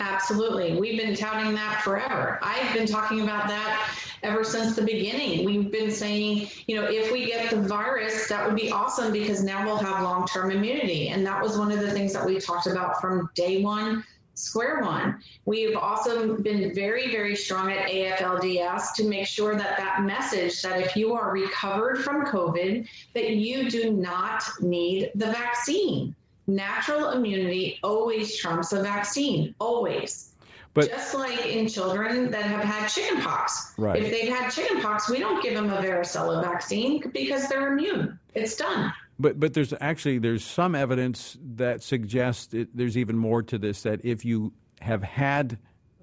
Absolutely. 0.00 0.74
We've 0.76 0.98
been 0.98 1.14
touting 1.14 1.54
that 1.54 1.82
forever. 1.82 2.38
I've 2.42 2.72
been 2.72 2.86
talking 2.86 3.20
about 3.20 3.48
that 3.48 3.94
ever 4.22 4.42
since 4.42 4.74
the 4.74 4.82
beginning. 4.82 5.44
We've 5.44 5.70
been 5.70 5.90
saying, 5.90 6.48
you 6.66 6.76
know, 6.76 6.84
if 6.84 7.12
we 7.12 7.26
get 7.26 7.50
the 7.50 7.60
virus, 7.60 8.26
that 8.28 8.46
would 8.46 8.56
be 8.56 8.70
awesome 8.70 9.12
because 9.12 9.42
now 9.42 9.64
we'll 9.64 9.76
have 9.76 10.02
long 10.02 10.26
term 10.26 10.50
immunity. 10.50 11.08
And 11.08 11.24
that 11.26 11.42
was 11.42 11.58
one 11.58 11.70
of 11.70 11.80
the 11.80 11.90
things 11.90 12.14
that 12.14 12.24
we 12.24 12.40
talked 12.40 12.66
about 12.66 12.98
from 12.98 13.28
day 13.34 13.62
one, 13.62 14.02
square 14.34 14.80
one. 14.80 15.18
We've 15.44 15.76
also 15.76 16.34
been 16.34 16.74
very, 16.74 17.10
very 17.10 17.36
strong 17.36 17.70
at 17.70 17.86
AFLDS 17.86 18.94
to 18.94 19.04
make 19.04 19.26
sure 19.26 19.54
that 19.54 19.76
that 19.76 20.02
message 20.02 20.62
that 20.62 20.80
if 20.80 20.96
you 20.96 21.12
are 21.12 21.30
recovered 21.30 22.02
from 22.02 22.24
COVID, 22.24 22.88
that 23.12 23.30
you 23.32 23.68
do 23.68 23.92
not 23.92 24.42
need 24.62 25.10
the 25.14 25.26
vaccine 25.26 26.14
natural 26.50 27.10
immunity 27.10 27.78
always 27.82 28.36
trumps 28.36 28.72
a 28.72 28.82
vaccine, 28.82 29.54
always. 29.58 30.30
But 30.72 30.88
just 30.88 31.14
like 31.14 31.46
in 31.46 31.66
children 31.66 32.30
that 32.30 32.44
have 32.44 32.62
had 32.62 32.86
chickenpox, 32.86 33.74
right. 33.76 34.00
if 34.00 34.10
they've 34.10 34.32
had 34.32 34.50
chickenpox, 34.50 35.10
we 35.10 35.18
don't 35.18 35.42
give 35.42 35.54
them 35.54 35.68
a 35.68 35.76
varicella 35.78 36.42
vaccine 36.42 37.10
because 37.12 37.48
they're 37.48 37.72
immune. 37.72 38.18
It's 38.34 38.56
done. 38.56 38.92
But 39.18 39.40
but 39.40 39.52
there's 39.52 39.74
actually 39.80 40.18
there's 40.18 40.44
some 40.44 40.74
evidence 40.74 41.36
that 41.56 41.82
suggests 41.82 42.54
it, 42.54 42.74
there's 42.74 42.96
even 42.96 43.18
more 43.18 43.42
to 43.42 43.58
this 43.58 43.82
that 43.82 44.04
if 44.04 44.24
you 44.24 44.52
have 44.80 45.02
had 45.02 45.58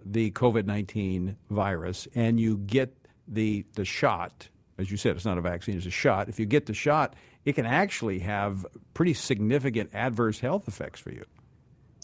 the 0.06 0.32
COVID 0.32 0.66
nineteen 0.66 1.38
virus 1.50 2.08
and 2.14 2.40
you 2.40 2.58
get 2.58 2.94
the 3.28 3.66
the 3.74 3.86
shot, 3.86 4.50
as 4.78 4.92
you 4.92 4.98
said, 4.98 5.16
it's 5.16 5.26
not 5.26 5.38
a 5.38 5.42
vaccine, 5.42 5.78
it's 5.78 5.86
a 5.86 5.92
shot. 5.92 6.28
If 6.28 6.40
you 6.40 6.46
get 6.46 6.66
the 6.66 6.74
shot, 6.74 7.16
it 7.48 7.56
can 7.56 7.66
actually 7.66 8.20
have 8.20 8.66
pretty 8.94 9.14
significant 9.14 9.90
adverse 9.94 10.42
health 10.42 10.68
effects 10.68 11.00
for 11.00 11.12
you. 11.12 11.24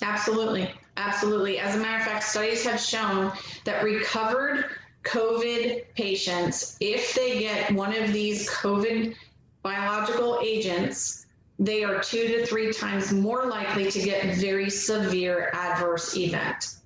Absolutely. 0.02 0.74
Absolutely. 0.96 1.60
As 1.60 1.76
a 1.76 1.80
matter 1.80 1.98
of 1.98 2.04
fact, 2.04 2.24
studies 2.24 2.66
have 2.66 2.80
shown 2.80 3.30
that 3.66 3.84
recovered 3.84 4.64
COVID 5.04 5.84
patients, 5.96 6.78
if 6.80 7.14
they 7.14 7.40
get 7.40 7.74
one 7.74 7.94
of 7.94 8.14
these 8.14 8.50
COVID 8.52 9.16
biological 9.64 10.40
agents, 10.42 11.26
they 11.60 11.84
are 11.84 12.00
two 12.02 12.26
to 12.26 12.46
three 12.46 12.72
times 12.72 13.12
more 13.12 13.46
likely 13.48 13.92
to 13.92 14.02
get 14.02 14.38
very 14.38 14.70
severe 14.70 15.50
adverse 15.54 16.16
event. 16.16 16.78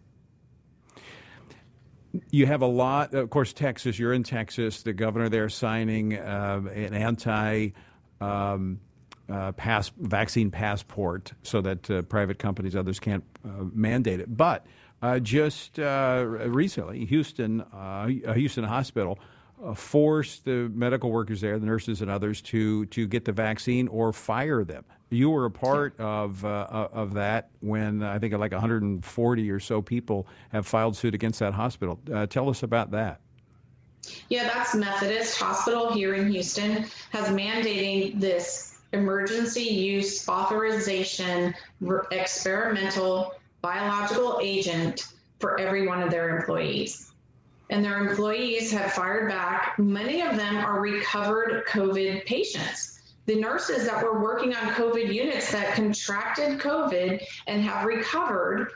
You 2.31 2.47
have 2.47 2.63
a 2.63 2.67
lot, 2.67 3.13
of 3.13 3.29
course, 3.29 3.53
Texas, 3.53 3.99
you're 3.99 4.13
in 4.13 4.23
Texas, 4.23 4.81
the 4.81 4.93
governor 4.93 5.29
there 5.29 5.47
signing 5.47 6.17
uh, 6.17 6.61
an 6.73 6.95
anti 6.95 7.69
um, 8.21 8.79
uh, 9.29 9.51
pass, 9.53 9.91
vaccine 9.97 10.51
passport 10.51 11.33
so 11.43 11.61
that 11.61 11.89
uh, 11.91 12.01
private 12.03 12.39
companies, 12.39 12.75
others 12.75 12.99
can't 12.99 13.23
uh, 13.45 13.63
mandate 13.73 14.19
it. 14.19 14.35
But 14.35 14.65
uh, 15.01 15.19
just 15.19 15.79
uh, 15.79 16.23
recently, 16.25 17.05
Houston, 17.05 17.61
uh, 17.61 18.07
Houston 18.07 18.63
Hospital 18.63 19.19
forced 19.75 20.45
the 20.45 20.69
medical 20.73 21.11
workers 21.11 21.41
there, 21.41 21.57
the 21.57 21.65
nurses 21.65 22.01
and 22.01 22.11
others, 22.11 22.41
to 22.41 22.85
to 22.87 23.07
get 23.07 23.25
the 23.25 23.31
vaccine 23.31 23.87
or 23.87 24.13
fire 24.13 24.63
them. 24.63 24.85
You 25.09 25.29
were 25.29 25.45
a 25.45 25.51
part 25.51 25.99
of 25.99 26.43
uh, 26.43 26.89
of 26.91 27.13
that 27.13 27.49
when 27.59 28.03
I 28.03 28.19
think 28.19 28.33
like 28.33 28.51
140 28.51 29.51
or 29.51 29.59
so 29.59 29.81
people 29.81 30.27
have 30.49 30.67
filed 30.67 30.95
suit 30.95 31.15
against 31.15 31.39
that 31.39 31.53
hospital. 31.53 31.99
Uh, 32.11 32.25
tell 32.27 32.49
us 32.49 32.61
about 32.63 32.91
that. 32.91 33.21
Yeah, 34.29 34.43
that's 34.43 34.75
Methodist 34.75 35.39
Hospital 35.39 35.91
here 35.91 36.15
in 36.15 36.31
Houston 36.31 36.85
has 37.11 37.27
mandating 37.29 38.19
this 38.19 38.79
emergency 38.93 39.63
use 39.63 40.27
authorization 40.27 41.53
experimental 42.11 43.33
biological 43.61 44.39
agent 44.41 45.13
for 45.39 45.59
every 45.59 45.87
one 45.87 46.01
of 46.01 46.09
their 46.09 46.37
employees. 46.37 47.11
And 47.69 47.83
their 47.83 48.07
employees 48.07 48.71
have 48.71 48.93
fired 48.93 49.29
back. 49.29 49.77
Many 49.77 50.21
of 50.21 50.37
them 50.37 50.55
are 50.55 50.79
recovered 50.79 51.65
COVID 51.67 52.25
patients. 52.25 52.99
The 53.25 53.35
nurses 53.35 53.85
that 53.85 54.01
were 54.01 54.21
working 54.21 54.55
on 54.55 54.73
COVID 54.73 55.13
units 55.13 55.51
that 55.51 55.73
contracted 55.73 56.59
COVID 56.59 57.21
and 57.47 57.61
have 57.61 57.85
recovered 57.85 58.71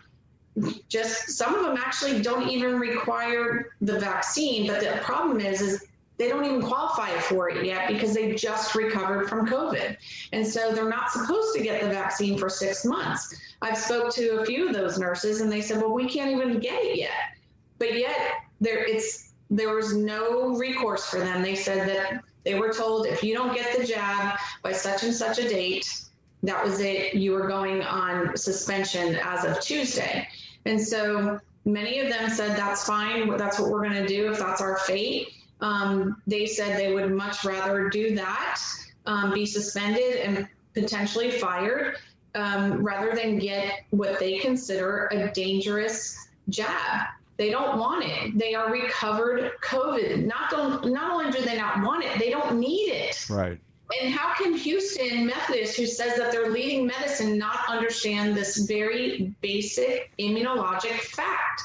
just 0.90 1.30
some 1.30 1.56
of 1.56 1.64
them 1.64 1.78
actually 1.78 2.22
don't 2.22 2.50
even 2.50 2.78
require 2.78 3.76
the 3.82 3.98
vaccine 4.00 4.68
but 4.68 4.82
the 4.82 5.00
problem 5.02 5.40
is 5.40 5.62
is 5.62 5.86
they 6.22 6.30
don't 6.30 6.46
even 6.46 6.62
qualify 6.62 7.10
for 7.18 7.50
it 7.50 7.66
yet 7.66 7.88
because 7.88 8.14
they 8.14 8.36
just 8.36 8.76
recovered 8.76 9.28
from 9.28 9.48
covid. 9.48 9.98
And 10.32 10.46
so 10.46 10.72
they're 10.72 10.88
not 10.88 11.10
supposed 11.10 11.56
to 11.56 11.64
get 11.64 11.82
the 11.82 11.90
vaccine 11.90 12.38
for 12.38 12.48
six 12.48 12.86
months. 12.86 13.36
I've 13.64 13.78
spoke 13.78 14.14
to 14.14 14.40
a 14.40 14.46
few 14.46 14.68
of 14.68 14.74
those 14.76 15.00
nurses 15.00 15.42
and 15.42 15.52
they 15.52 15.62
said 15.62 15.78
well 15.78 15.94
we 15.94 16.08
can't 16.08 16.30
even 16.30 16.60
get 16.60 16.84
it 16.84 16.96
yet. 16.96 17.38
But 17.80 17.98
yet 17.98 18.34
there 18.60 18.86
it's 18.86 19.34
there 19.50 19.74
was 19.74 19.96
no 19.96 20.56
recourse 20.56 21.08
for 21.08 21.20
them. 21.20 21.42
They 21.42 21.56
said 21.56 21.90
that 21.90 22.24
they 22.44 22.54
were 22.54 22.72
told 22.72 23.08
if 23.08 23.24
you 23.24 23.34
don't 23.34 23.56
get 23.56 23.76
the 23.76 23.84
jab 23.84 24.38
by 24.62 24.74
such 24.74 25.02
and 25.02 25.14
such 25.14 25.40
a 25.40 25.50
date 25.50 26.04
that 26.44 26.64
was 26.64 26.80
it 26.80 27.14
you 27.14 27.32
were 27.32 27.48
going 27.48 27.82
on 27.84 28.36
suspension 28.36 29.16
as 29.24 29.46
of 29.46 29.60
tuesday 29.62 30.28
and 30.66 30.80
so 30.80 31.40
many 31.66 32.00
of 32.00 32.10
them 32.10 32.30
said, 32.30 32.58
that's 32.58 32.86
fine. 32.86 33.36
That's 33.38 33.60
what 33.60 33.70
we're 33.70 33.84
going 33.84 34.02
to 34.02 34.08
do 34.08 34.32
if 34.32 34.40
that's 34.40 34.62
our 34.62 34.78
fate. 34.80 35.30
Um, 35.60 36.22
they 36.26 36.46
said 36.46 36.78
they 36.78 36.94
would 36.94 37.12
much 37.12 37.46
rather 37.46 37.90
do 37.90 38.16
that, 38.16 38.60
um, 39.06 39.34
be 39.34 39.46
suspended 39.46 40.18
and 40.18 40.48
potentially 40.74 41.32
fired, 41.32 41.98
um, 42.34 42.84
rather 42.84 43.16
than 43.16 43.38
get 43.38 43.84
what 43.92 44.20
they 44.20 44.40
consider 44.40 45.08
a 45.12 45.32
dangerous 45.32 46.30
jab. 46.50 47.08
They 47.38 47.50
don't 47.50 47.78
want 47.78 48.06
it. 48.06 48.38
They 48.38 48.56
are 48.56 48.72
recovered 48.72 49.52
COVID. 49.64 50.26
Not, 50.26 50.86
not 50.86 51.12
only 51.12 51.32
do 51.32 51.44
they 51.44 51.58
not 51.58 51.84
want 51.84 52.04
it, 52.04 52.18
they 52.20 52.30
don't 52.30 52.60
need 52.60 52.90
it. 52.90 53.30
Right. 53.30 53.60
And 54.00 54.14
how 54.14 54.34
can 54.34 54.54
Houston 54.56 55.26
Methodist, 55.26 55.78
who 55.78 55.86
says 55.86 56.18
that 56.18 56.32
they're 56.32 56.50
leading 56.50 56.86
medicine, 56.86 57.38
not 57.38 57.60
understand 57.68 58.36
this 58.36 58.58
very 58.58 59.36
basic 59.42 60.12
immunologic 60.20 61.00
fact? 61.00 61.64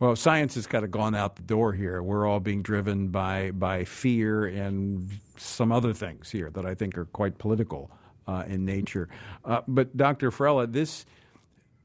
Well, 0.00 0.16
science 0.16 0.56
has 0.56 0.66
kind 0.66 0.84
of 0.84 0.90
gone 0.90 1.14
out 1.14 1.36
the 1.36 1.42
door 1.42 1.72
here. 1.72 2.02
We're 2.02 2.26
all 2.26 2.40
being 2.40 2.62
driven 2.62 3.08
by 3.08 3.52
by 3.52 3.84
fear 3.84 4.46
and 4.46 5.08
some 5.36 5.70
other 5.70 5.92
things 5.92 6.30
here 6.30 6.50
that 6.50 6.66
I 6.66 6.74
think 6.74 6.98
are 6.98 7.04
quite 7.04 7.38
political 7.38 7.90
uh, 8.26 8.44
in 8.48 8.64
nature. 8.64 9.08
Uh, 9.44 9.60
but 9.68 9.96
Dr. 9.96 10.30
Farella, 10.30 10.66
this 10.66 11.06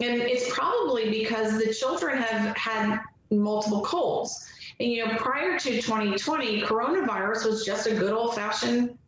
And 0.00 0.20
it's 0.20 0.52
probably 0.52 1.10
because 1.10 1.58
the 1.58 1.72
children 1.72 2.18
have 2.18 2.56
had 2.56 3.00
multiple 3.30 3.82
colds. 3.82 4.44
And, 4.80 4.90
you 4.90 5.06
know, 5.06 5.16
prior 5.16 5.58
to 5.58 5.70
2020, 5.70 6.62
coronavirus 6.62 7.46
was 7.46 7.64
just 7.64 7.86
a 7.86 7.94
good 7.94 8.12
old 8.12 8.34
fashioned 8.34 8.98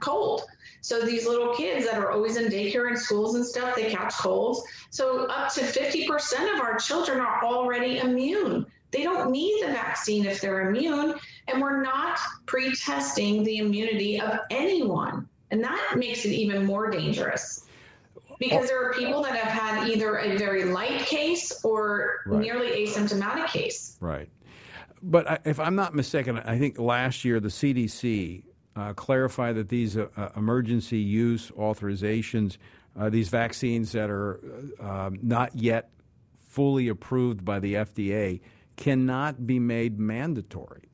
cold. 0.00 0.42
So 0.80 1.02
these 1.02 1.26
little 1.26 1.54
kids 1.54 1.84
that 1.86 1.98
are 1.98 2.10
always 2.10 2.36
in 2.36 2.50
daycare 2.50 2.88
and 2.88 2.98
schools 2.98 3.34
and 3.34 3.46
stuff, 3.46 3.76
they 3.76 3.90
catch 3.90 4.14
colds. 4.14 4.62
So 4.90 5.26
up 5.26 5.52
to 5.54 5.60
50% 5.60 6.54
of 6.54 6.60
our 6.60 6.76
children 6.76 7.20
are 7.20 7.44
already 7.44 7.98
immune 7.98 8.66
they 8.92 9.02
don't 9.02 9.30
need 9.30 9.64
the 9.64 9.72
vaccine 9.72 10.26
if 10.26 10.40
they're 10.40 10.68
immune, 10.68 11.14
and 11.48 11.60
we're 11.60 11.82
not 11.82 12.18
pre 12.46 12.76
testing 12.76 13.42
the 13.42 13.56
immunity 13.56 14.20
of 14.20 14.38
anyone. 14.50 15.28
And 15.50 15.64
that 15.64 15.94
makes 15.96 16.24
it 16.24 16.30
even 16.30 16.64
more 16.64 16.90
dangerous 16.90 17.66
because 18.38 18.68
there 18.68 18.82
are 18.84 18.92
people 18.94 19.22
that 19.22 19.34
have 19.34 19.52
had 19.52 19.88
either 19.88 20.18
a 20.18 20.36
very 20.36 20.64
light 20.64 21.00
case 21.00 21.64
or 21.64 22.20
right. 22.26 22.40
nearly 22.40 22.86
asymptomatic 22.86 23.48
case. 23.48 23.96
Right. 24.00 24.28
But 25.02 25.42
if 25.44 25.58
I'm 25.58 25.74
not 25.74 25.94
mistaken, 25.94 26.38
I 26.38 26.58
think 26.58 26.78
last 26.78 27.24
year 27.24 27.40
the 27.40 27.48
CDC 27.48 28.44
uh, 28.76 28.92
clarified 28.94 29.56
that 29.56 29.68
these 29.68 29.96
uh, 29.96 30.08
uh, 30.16 30.28
emergency 30.36 30.98
use 30.98 31.50
authorizations, 31.50 32.56
uh, 32.98 33.10
these 33.10 33.28
vaccines 33.28 33.92
that 33.92 34.10
are 34.10 34.40
uh, 34.80 35.06
um, 35.06 35.18
not 35.22 35.56
yet 35.56 35.90
fully 36.48 36.88
approved 36.88 37.44
by 37.44 37.58
the 37.58 37.74
FDA, 37.74 38.40
cannot 38.76 39.46
be 39.46 39.58
made 39.58 39.98
mandatory. 39.98 40.88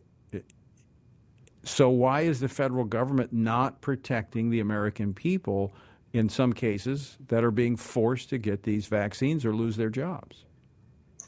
So, 1.65 1.91
why 1.91 2.23
is 2.23 2.41
the 2.41 2.49
federal 2.49 2.85
government 2.85 3.33
not 3.33 3.83
protecting 3.83 4.49
the 4.49 4.61
American 4.61 5.13
people 5.13 5.75
in 6.15 6.31
some 6.31 6.55
cases 6.55 7.19
that 7.29 7.45
are 7.45 7.51
being 7.51 7.77
forced 7.77 8.31
to 8.31 8.39
get 8.39 8.63
these 8.63 8.87
vaccines 8.87 9.45
or 9.45 9.55
lose 9.55 9.77
their 9.77 9.91
jobs? 9.91 10.47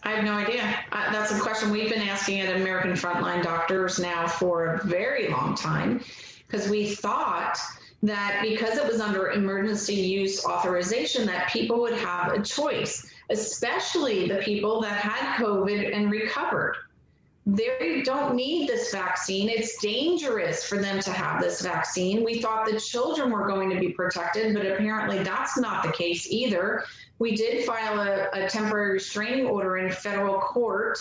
I 0.02 0.12
have 0.12 0.24
no 0.24 0.32
idea. 0.32 0.62
Uh, 0.92 1.12
that's 1.12 1.32
a 1.32 1.40
question 1.40 1.70
we've 1.70 1.90
been 1.90 2.02
asking 2.02 2.40
at 2.40 2.56
American 2.56 2.92
Frontline 2.92 3.42
Doctors 3.42 3.98
now 3.98 4.26
for 4.26 4.74
a 4.74 4.86
very 4.86 5.28
long 5.28 5.54
time 5.54 6.02
because 6.46 6.68
we 6.68 6.94
thought 6.94 7.58
that 8.02 8.40
because 8.42 8.78
it 8.78 8.86
was 8.86 9.00
under 9.00 9.30
emergency 9.32 9.94
use 9.94 10.44
authorization 10.46 11.26
that 11.26 11.50
people 11.50 11.80
would 11.80 11.92
have 11.92 12.32
a 12.32 12.42
choice 12.42 13.10
especially 13.30 14.28
the 14.28 14.36
people 14.36 14.80
that 14.82 14.98
had 14.98 15.36
COVID 15.42 15.96
and 15.96 16.10
recovered. 16.10 16.76
They 17.46 18.02
don't 18.04 18.34
need 18.34 18.68
this 18.68 18.92
vaccine. 18.92 19.48
It's 19.48 19.80
dangerous 19.80 20.64
for 20.64 20.78
them 20.78 21.00
to 21.00 21.10
have 21.10 21.40
this 21.40 21.62
vaccine. 21.62 22.22
We 22.22 22.40
thought 22.40 22.66
the 22.66 22.78
children 22.78 23.30
were 23.30 23.46
going 23.46 23.70
to 23.70 23.80
be 23.80 23.90
protected, 23.90 24.54
but 24.54 24.66
apparently 24.66 25.22
that's 25.22 25.58
not 25.58 25.82
the 25.82 25.92
case 25.92 26.30
either. 26.30 26.84
We 27.18 27.34
did 27.34 27.64
file 27.64 28.00
a, 28.00 28.28
a 28.32 28.48
temporary 28.48 28.92
restraining 28.92 29.46
order 29.46 29.78
in 29.78 29.90
federal 29.90 30.38
court 30.38 30.98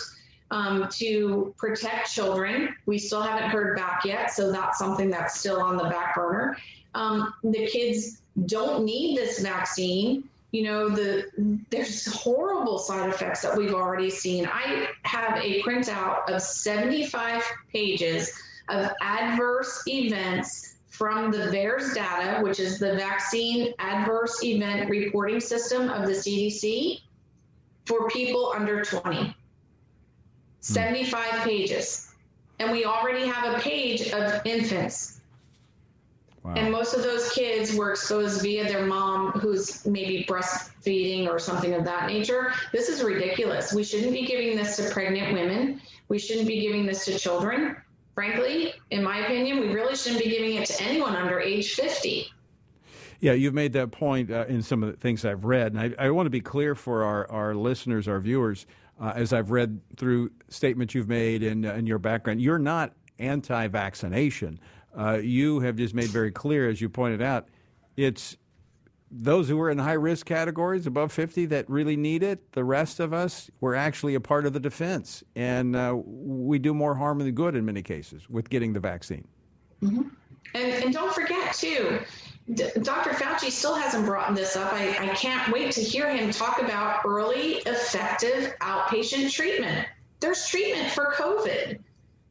um, 0.50 0.88
to 0.92 1.54
protect 1.56 2.10
children. 2.12 2.74
We 2.86 2.98
still 2.98 3.22
haven't 3.22 3.50
heard 3.50 3.76
back 3.76 4.04
yet, 4.04 4.30
so 4.30 4.50
that's 4.50 4.78
something 4.78 5.10
that's 5.10 5.38
still 5.38 5.60
on 5.60 5.76
the 5.76 5.84
back 5.84 6.14
burner. 6.14 6.56
Um, 6.94 7.34
the 7.44 7.66
kids 7.66 8.22
don't 8.46 8.84
need 8.84 9.16
this 9.16 9.40
vaccine 9.40 10.28
you 10.52 10.62
know 10.62 10.88
the 10.88 11.24
there's 11.70 12.06
horrible 12.12 12.78
side 12.78 13.08
effects 13.08 13.42
that 13.42 13.56
we've 13.56 13.74
already 13.74 14.10
seen 14.10 14.46
i 14.52 14.88
have 15.02 15.36
a 15.38 15.62
printout 15.62 16.28
of 16.28 16.42
75 16.42 17.42
pages 17.72 18.32
of 18.68 18.90
adverse 19.00 19.82
events 19.86 20.76
from 21.00 21.30
the 21.30 21.38
VAERS 21.38 21.94
data, 21.94 22.42
which 22.42 22.60
is 22.60 22.78
the 22.78 22.94
Vaccine 22.94 23.72
Adverse 23.78 24.44
Event 24.44 24.90
Reporting 24.90 25.40
System 25.40 25.88
of 25.88 26.06
the 26.06 26.12
CDC, 26.12 27.00
for 27.86 28.06
people 28.10 28.52
under 28.54 28.84
20. 28.84 29.16
Hmm. 29.16 29.30
75 30.60 31.42
pages. 31.42 32.12
And 32.58 32.70
we 32.70 32.84
already 32.84 33.26
have 33.26 33.56
a 33.56 33.60
page 33.60 34.12
of 34.12 34.44
infants. 34.44 35.19
Wow. 36.50 36.56
And 36.56 36.72
most 36.72 36.94
of 36.94 37.02
those 37.04 37.30
kids 37.30 37.76
were 37.76 37.92
exposed 37.92 38.42
via 38.42 38.64
their 38.64 38.84
mom, 38.84 39.30
who's 39.32 39.86
maybe 39.86 40.24
breastfeeding 40.28 41.28
or 41.28 41.38
something 41.38 41.74
of 41.74 41.84
that 41.84 42.08
nature. 42.08 42.52
This 42.72 42.88
is 42.88 43.04
ridiculous. 43.04 43.72
We 43.72 43.84
shouldn't 43.84 44.12
be 44.12 44.26
giving 44.26 44.56
this 44.56 44.74
to 44.76 44.90
pregnant 44.90 45.32
women. 45.32 45.80
We 46.08 46.18
shouldn't 46.18 46.48
be 46.48 46.60
giving 46.60 46.86
this 46.86 47.04
to 47.04 47.16
children. 47.16 47.76
Frankly, 48.16 48.72
in 48.90 49.04
my 49.04 49.18
opinion, 49.18 49.60
we 49.60 49.68
really 49.72 49.94
shouldn't 49.94 50.24
be 50.24 50.28
giving 50.28 50.56
it 50.56 50.66
to 50.66 50.82
anyone 50.82 51.14
under 51.14 51.38
age 51.38 51.74
50. 51.74 52.26
Yeah, 53.20 53.32
you've 53.32 53.54
made 53.54 53.72
that 53.74 53.92
point 53.92 54.32
uh, 54.32 54.46
in 54.48 54.60
some 54.60 54.82
of 54.82 54.90
the 54.90 54.96
things 54.96 55.24
I've 55.24 55.44
read. 55.44 55.74
And 55.74 55.94
I, 55.96 56.06
I 56.06 56.10
want 56.10 56.26
to 56.26 56.30
be 56.30 56.40
clear 56.40 56.74
for 56.74 57.04
our, 57.04 57.30
our 57.30 57.54
listeners, 57.54 58.08
our 58.08 58.18
viewers, 58.18 58.66
uh, 59.00 59.12
as 59.14 59.32
I've 59.32 59.52
read 59.52 59.80
through 59.96 60.32
statements 60.48 60.96
you've 60.96 61.08
made 61.08 61.44
and, 61.44 61.64
uh, 61.64 61.74
your 61.74 61.98
background, 61.98 62.42
you're 62.42 62.58
not 62.58 62.92
anti 63.20 63.68
vaccination. 63.68 64.58
Uh, 64.96 65.18
you 65.22 65.60
have 65.60 65.76
just 65.76 65.94
made 65.94 66.08
very 66.08 66.30
clear, 66.30 66.68
as 66.68 66.80
you 66.80 66.88
pointed 66.88 67.22
out, 67.22 67.48
it's 67.96 68.36
those 69.10 69.48
who 69.48 69.60
are 69.60 69.70
in 69.70 69.78
high 69.78 69.92
risk 69.92 70.26
categories 70.26 70.86
above 70.86 71.12
50 71.12 71.46
that 71.46 71.68
really 71.68 71.96
need 71.96 72.22
it. 72.22 72.52
The 72.52 72.64
rest 72.64 73.00
of 73.00 73.12
us, 73.12 73.50
we're 73.60 73.74
actually 73.74 74.14
a 74.14 74.20
part 74.20 74.46
of 74.46 74.52
the 74.52 74.60
defense. 74.60 75.24
And 75.34 75.74
uh, 75.74 75.96
we 76.04 76.58
do 76.58 76.72
more 76.72 76.94
harm 76.94 77.18
than 77.18 77.32
good 77.32 77.56
in 77.56 77.64
many 77.64 77.82
cases 77.82 78.28
with 78.30 78.48
getting 78.50 78.72
the 78.72 78.80
vaccine. 78.80 79.26
Mm-hmm. 79.82 80.02
And, 80.54 80.84
and 80.84 80.92
don't 80.92 81.12
forget, 81.12 81.54
too, 81.54 82.00
Dr. 82.54 83.10
Fauci 83.10 83.50
still 83.50 83.74
hasn't 83.74 84.04
brought 84.06 84.34
this 84.34 84.56
up. 84.56 84.72
I, 84.72 84.96
I 84.98 85.14
can't 85.14 85.52
wait 85.52 85.72
to 85.72 85.80
hear 85.80 86.10
him 86.10 86.30
talk 86.30 86.60
about 86.60 87.02
early, 87.04 87.54
effective 87.66 88.54
outpatient 88.60 89.32
treatment. 89.32 89.86
There's 90.20 90.46
treatment 90.46 90.90
for 90.90 91.12
COVID. 91.16 91.78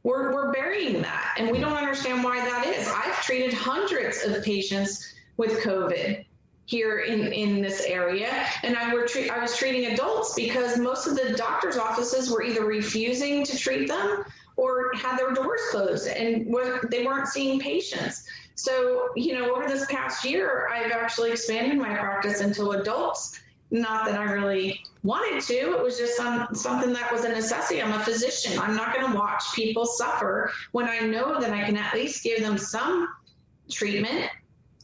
We're, 0.02 0.32
we're 0.32 0.52
burying 0.52 1.02
that, 1.02 1.34
and 1.36 1.50
we 1.50 1.58
don't 1.58 1.76
understand 1.76 2.24
why 2.24 2.38
that 2.40 2.66
is. 2.66 2.88
I've 2.88 3.22
treated 3.22 3.52
hundreds 3.52 4.24
of 4.24 4.42
patients 4.42 5.14
with 5.36 5.60
COVID 5.60 6.24
here 6.64 7.00
in, 7.00 7.32
in 7.32 7.60
this 7.60 7.82
area, 7.82 8.30
and 8.62 8.76
I, 8.76 8.94
were 8.94 9.06
I 9.30 9.40
was 9.40 9.56
treating 9.56 9.92
adults 9.92 10.34
because 10.34 10.78
most 10.78 11.06
of 11.06 11.16
the 11.16 11.34
doctor's 11.36 11.76
offices 11.76 12.30
were 12.30 12.42
either 12.42 12.64
refusing 12.64 13.44
to 13.44 13.58
treat 13.58 13.88
them 13.88 14.24
or 14.56 14.92
had 14.94 15.18
their 15.18 15.32
doors 15.32 15.60
closed 15.70 16.06
and 16.06 16.54
they 16.90 17.04
weren't 17.04 17.28
seeing 17.28 17.58
patients. 17.58 18.24
So, 18.54 19.08
you 19.16 19.32
know, 19.32 19.54
over 19.54 19.66
this 19.66 19.86
past 19.86 20.24
year, 20.24 20.68
I've 20.70 20.92
actually 20.92 21.32
expanded 21.32 21.78
my 21.78 21.94
practice 21.94 22.40
into 22.40 22.70
adults. 22.72 23.40
Not 23.70 24.04
that 24.04 24.20
I 24.20 24.24
really 24.24 24.82
wanted 25.02 25.42
to, 25.42 25.54
it 25.54 25.82
was 25.82 25.98
just 25.98 26.16
some, 26.16 26.48
something 26.54 26.92
that 26.92 27.12
was 27.12 27.24
a 27.24 27.28
necessity. 27.28 27.82
I'm 27.82 27.92
a 27.92 28.04
physician. 28.04 28.58
I'm 28.58 28.76
not 28.76 28.94
going 28.94 29.10
to 29.10 29.16
watch 29.16 29.42
people 29.54 29.86
suffer 29.86 30.52
when 30.72 30.88
I 30.88 31.00
know 31.00 31.40
that 31.40 31.52
I 31.52 31.64
can 31.64 31.76
at 31.76 31.94
least 31.94 32.22
give 32.22 32.40
them 32.40 32.58
some 32.58 33.08
treatment. 33.70 34.30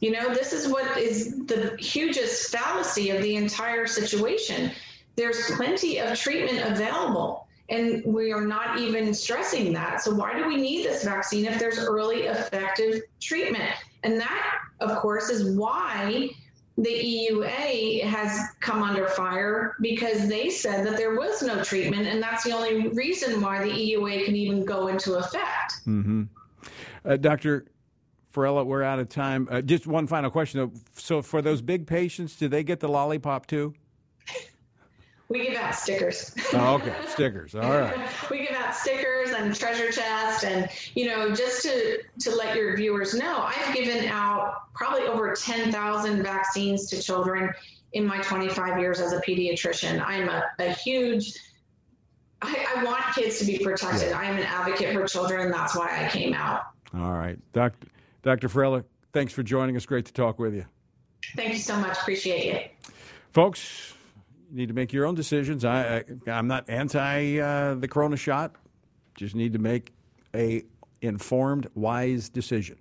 You 0.00 0.12
know, 0.12 0.32
this 0.32 0.52
is 0.52 0.68
what 0.68 0.96
is 0.96 1.44
the 1.46 1.76
hugest 1.78 2.50
fallacy 2.50 3.10
of 3.10 3.22
the 3.22 3.36
entire 3.36 3.86
situation. 3.86 4.70
There's 5.16 5.50
plenty 5.52 5.98
of 5.98 6.18
treatment 6.18 6.70
available 6.70 7.46
and 7.68 8.02
we 8.04 8.32
are 8.32 8.44
not 8.44 8.78
even 8.78 9.12
stressing 9.12 9.72
that. 9.72 10.00
So, 10.00 10.14
why 10.14 10.38
do 10.38 10.46
we 10.46 10.56
need 10.56 10.86
this 10.86 11.02
vaccine 11.04 11.46
if 11.46 11.58
there's 11.58 11.78
early 11.78 12.22
effective 12.22 13.02
treatment? 13.20 13.72
And 14.04 14.20
that, 14.20 14.58
of 14.80 14.96
course, 14.98 15.30
is 15.30 15.56
why 15.56 16.30
the 16.78 16.90
EUA 16.90 18.02
has 18.04 18.50
come 18.60 18.82
under 18.82 19.08
fire 19.08 19.76
because 19.80 20.28
they 20.28 20.50
said 20.50 20.86
that 20.86 20.96
there 20.96 21.16
was 21.16 21.42
no 21.42 21.62
treatment, 21.62 22.06
and 22.06 22.22
that's 22.22 22.44
the 22.44 22.52
only 22.52 22.88
reason 22.88 23.40
why 23.40 23.64
the 23.64 23.70
EUA 23.70 24.26
can 24.26 24.36
even 24.36 24.64
go 24.64 24.88
into 24.88 25.14
effect. 25.14 25.80
Mm-hmm. 25.86 26.24
Uh, 27.04 27.16
Dr. 27.16 27.66
Farella, 28.34 28.66
we're 28.66 28.82
out 28.82 28.98
of 28.98 29.08
time. 29.08 29.48
Uh, 29.50 29.62
just 29.62 29.86
one 29.86 30.06
final 30.06 30.30
question. 30.30 30.70
So, 30.94 31.22
for 31.22 31.40
those 31.40 31.62
big 31.62 31.86
patients, 31.86 32.36
do 32.36 32.48
they 32.48 32.62
get 32.62 32.80
the 32.80 32.88
lollipop 32.88 33.46
too? 33.46 33.74
We 35.28 35.48
give 35.48 35.56
out 35.56 35.74
stickers. 35.74 36.32
Oh, 36.52 36.74
okay, 36.74 36.94
stickers. 37.08 37.54
All 37.54 37.62
right. 37.62 37.96
we 38.30 38.46
give 38.46 38.56
out 38.56 38.74
stickers 38.74 39.30
and 39.30 39.54
treasure 39.54 39.90
chest, 39.90 40.44
and 40.44 40.68
you 40.94 41.06
know, 41.06 41.34
just 41.34 41.62
to 41.62 42.00
to 42.20 42.34
let 42.34 42.56
your 42.56 42.76
viewers 42.76 43.12
know, 43.14 43.40
I've 43.40 43.74
given 43.74 44.06
out 44.06 44.72
probably 44.74 45.02
over 45.02 45.34
ten 45.34 45.72
thousand 45.72 46.22
vaccines 46.22 46.88
to 46.90 47.02
children 47.02 47.52
in 47.92 48.04
my 48.04 48.18
25 48.18 48.78
years 48.78 49.00
as 49.00 49.12
a 49.12 49.20
pediatrician. 49.20 50.04
I'm 50.04 50.28
a, 50.28 50.42
a 50.58 50.70
huge 50.70 51.32
I, 52.42 52.66
I, 52.76 52.84
want 52.84 53.02
kids 53.14 53.38
to 53.38 53.46
be 53.46 53.58
protected. 53.58 54.10
Yeah. 54.10 54.18
I 54.18 54.24
am 54.26 54.36
an 54.36 54.42
advocate 54.42 54.92
for 54.92 55.06
children, 55.06 55.40
and 55.40 55.54
that's 55.54 55.74
why 55.74 56.04
I 56.04 56.10
came 56.10 56.34
out. 56.34 56.64
All 56.92 57.12
right, 57.12 57.38
Dr. 57.52 57.88
Dr. 58.22 58.48
Farella, 58.48 58.84
thanks 59.12 59.32
for 59.32 59.42
joining 59.42 59.76
us. 59.76 59.86
Great 59.86 60.04
to 60.06 60.12
talk 60.12 60.38
with 60.38 60.54
you. 60.54 60.66
Thank 61.34 61.54
you 61.54 61.58
so 61.58 61.76
much. 61.76 61.96
Appreciate 61.98 62.54
it, 62.54 62.72
folks 63.32 63.95
you 64.50 64.56
need 64.56 64.68
to 64.68 64.74
make 64.74 64.92
your 64.92 65.06
own 65.06 65.14
decisions. 65.14 65.64
I, 65.64 66.04
I 66.26 66.30
am 66.30 66.46
not 66.46 66.68
anti 66.68 67.38
uh, 67.38 67.74
the 67.74 67.88
Corona 67.88 68.16
shot. 68.16 68.54
Just 69.14 69.34
need 69.34 69.52
to 69.54 69.58
make 69.58 69.92
a 70.34 70.64
informed, 71.00 71.68
wise 71.74 72.28
decision. 72.28 72.76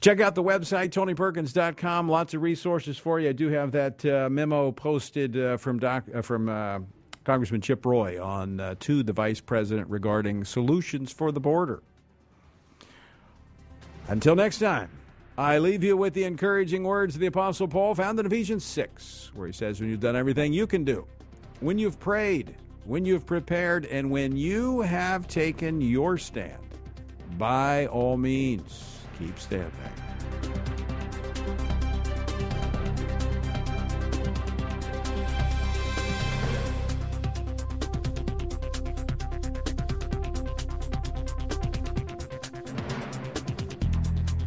Check 0.00 0.20
out 0.20 0.34
the 0.34 0.42
website, 0.42 0.90
tonyperkins.com. 0.90 2.08
Lots 2.08 2.34
of 2.34 2.42
resources 2.42 2.98
for 2.98 3.18
you. 3.18 3.30
I 3.30 3.32
do 3.32 3.48
have 3.48 3.72
that 3.72 4.04
uh, 4.04 4.28
memo 4.28 4.70
posted 4.70 5.36
uh, 5.36 5.56
from, 5.56 5.78
doc, 5.78 6.04
uh, 6.14 6.20
from 6.20 6.48
uh, 6.48 6.80
Congressman 7.24 7.62
Chip 7.62 7.86
Roy 7.86 8.22
on 8.22 8.60
uh, 8.60 8.74
to 8.80 9.02
the 9.02 9.12
vice 9.12 9.40
president 9.40 9.88
regarding 9.88 10.44
solutions 10.44 11.10
for 11.10 11.32
the 11.32 11.40
border. 11.40 11.82
Until 14.08 14.36
next 14.36 14.58
time. 14.58 14.90
I 15.36 15.58
leave 15.58 15.82
you 15.82 15.96
with 15.96 16.14
the 16.14 16.22
encouraging 16.24 16.84
words 16.84 17.16
of 17.16 17.20
the 17.20 17.26
Apostle 17.26 17.66
Paul 17.66 17.96
found 17.96 18.20
in 18.20 18.26
Ephesians 18.26 18.64
6, 18.64 19.32
where 19.34 19.48
he 19.48 19.52
says, 19.52 19.80
When 19.80 19.90
you've 19.90 19.98
done 19.98 20.14
everything 20.14 20.52
you 20.52 20.64
can 20.64 20.84
do, 20.84 21.08
when 21.58 21.76
you've 21.76 21.98
prayed, 21.98 22.54
when 22.84 23.04
you've 23.04 23.26
prepared, 23.26 23.84
and 23.86 24.12
when 24.12 24.36
you 24.36 24.82
have 24.82 25.26
taken 25.26 25.80
your 25.80 26.18
stand, 26.18 26.62
by 27.36 27.86
all 27.86 28.16
means, 28.16 29.00
keep 29.18 29.36
standing. 29.40 29.72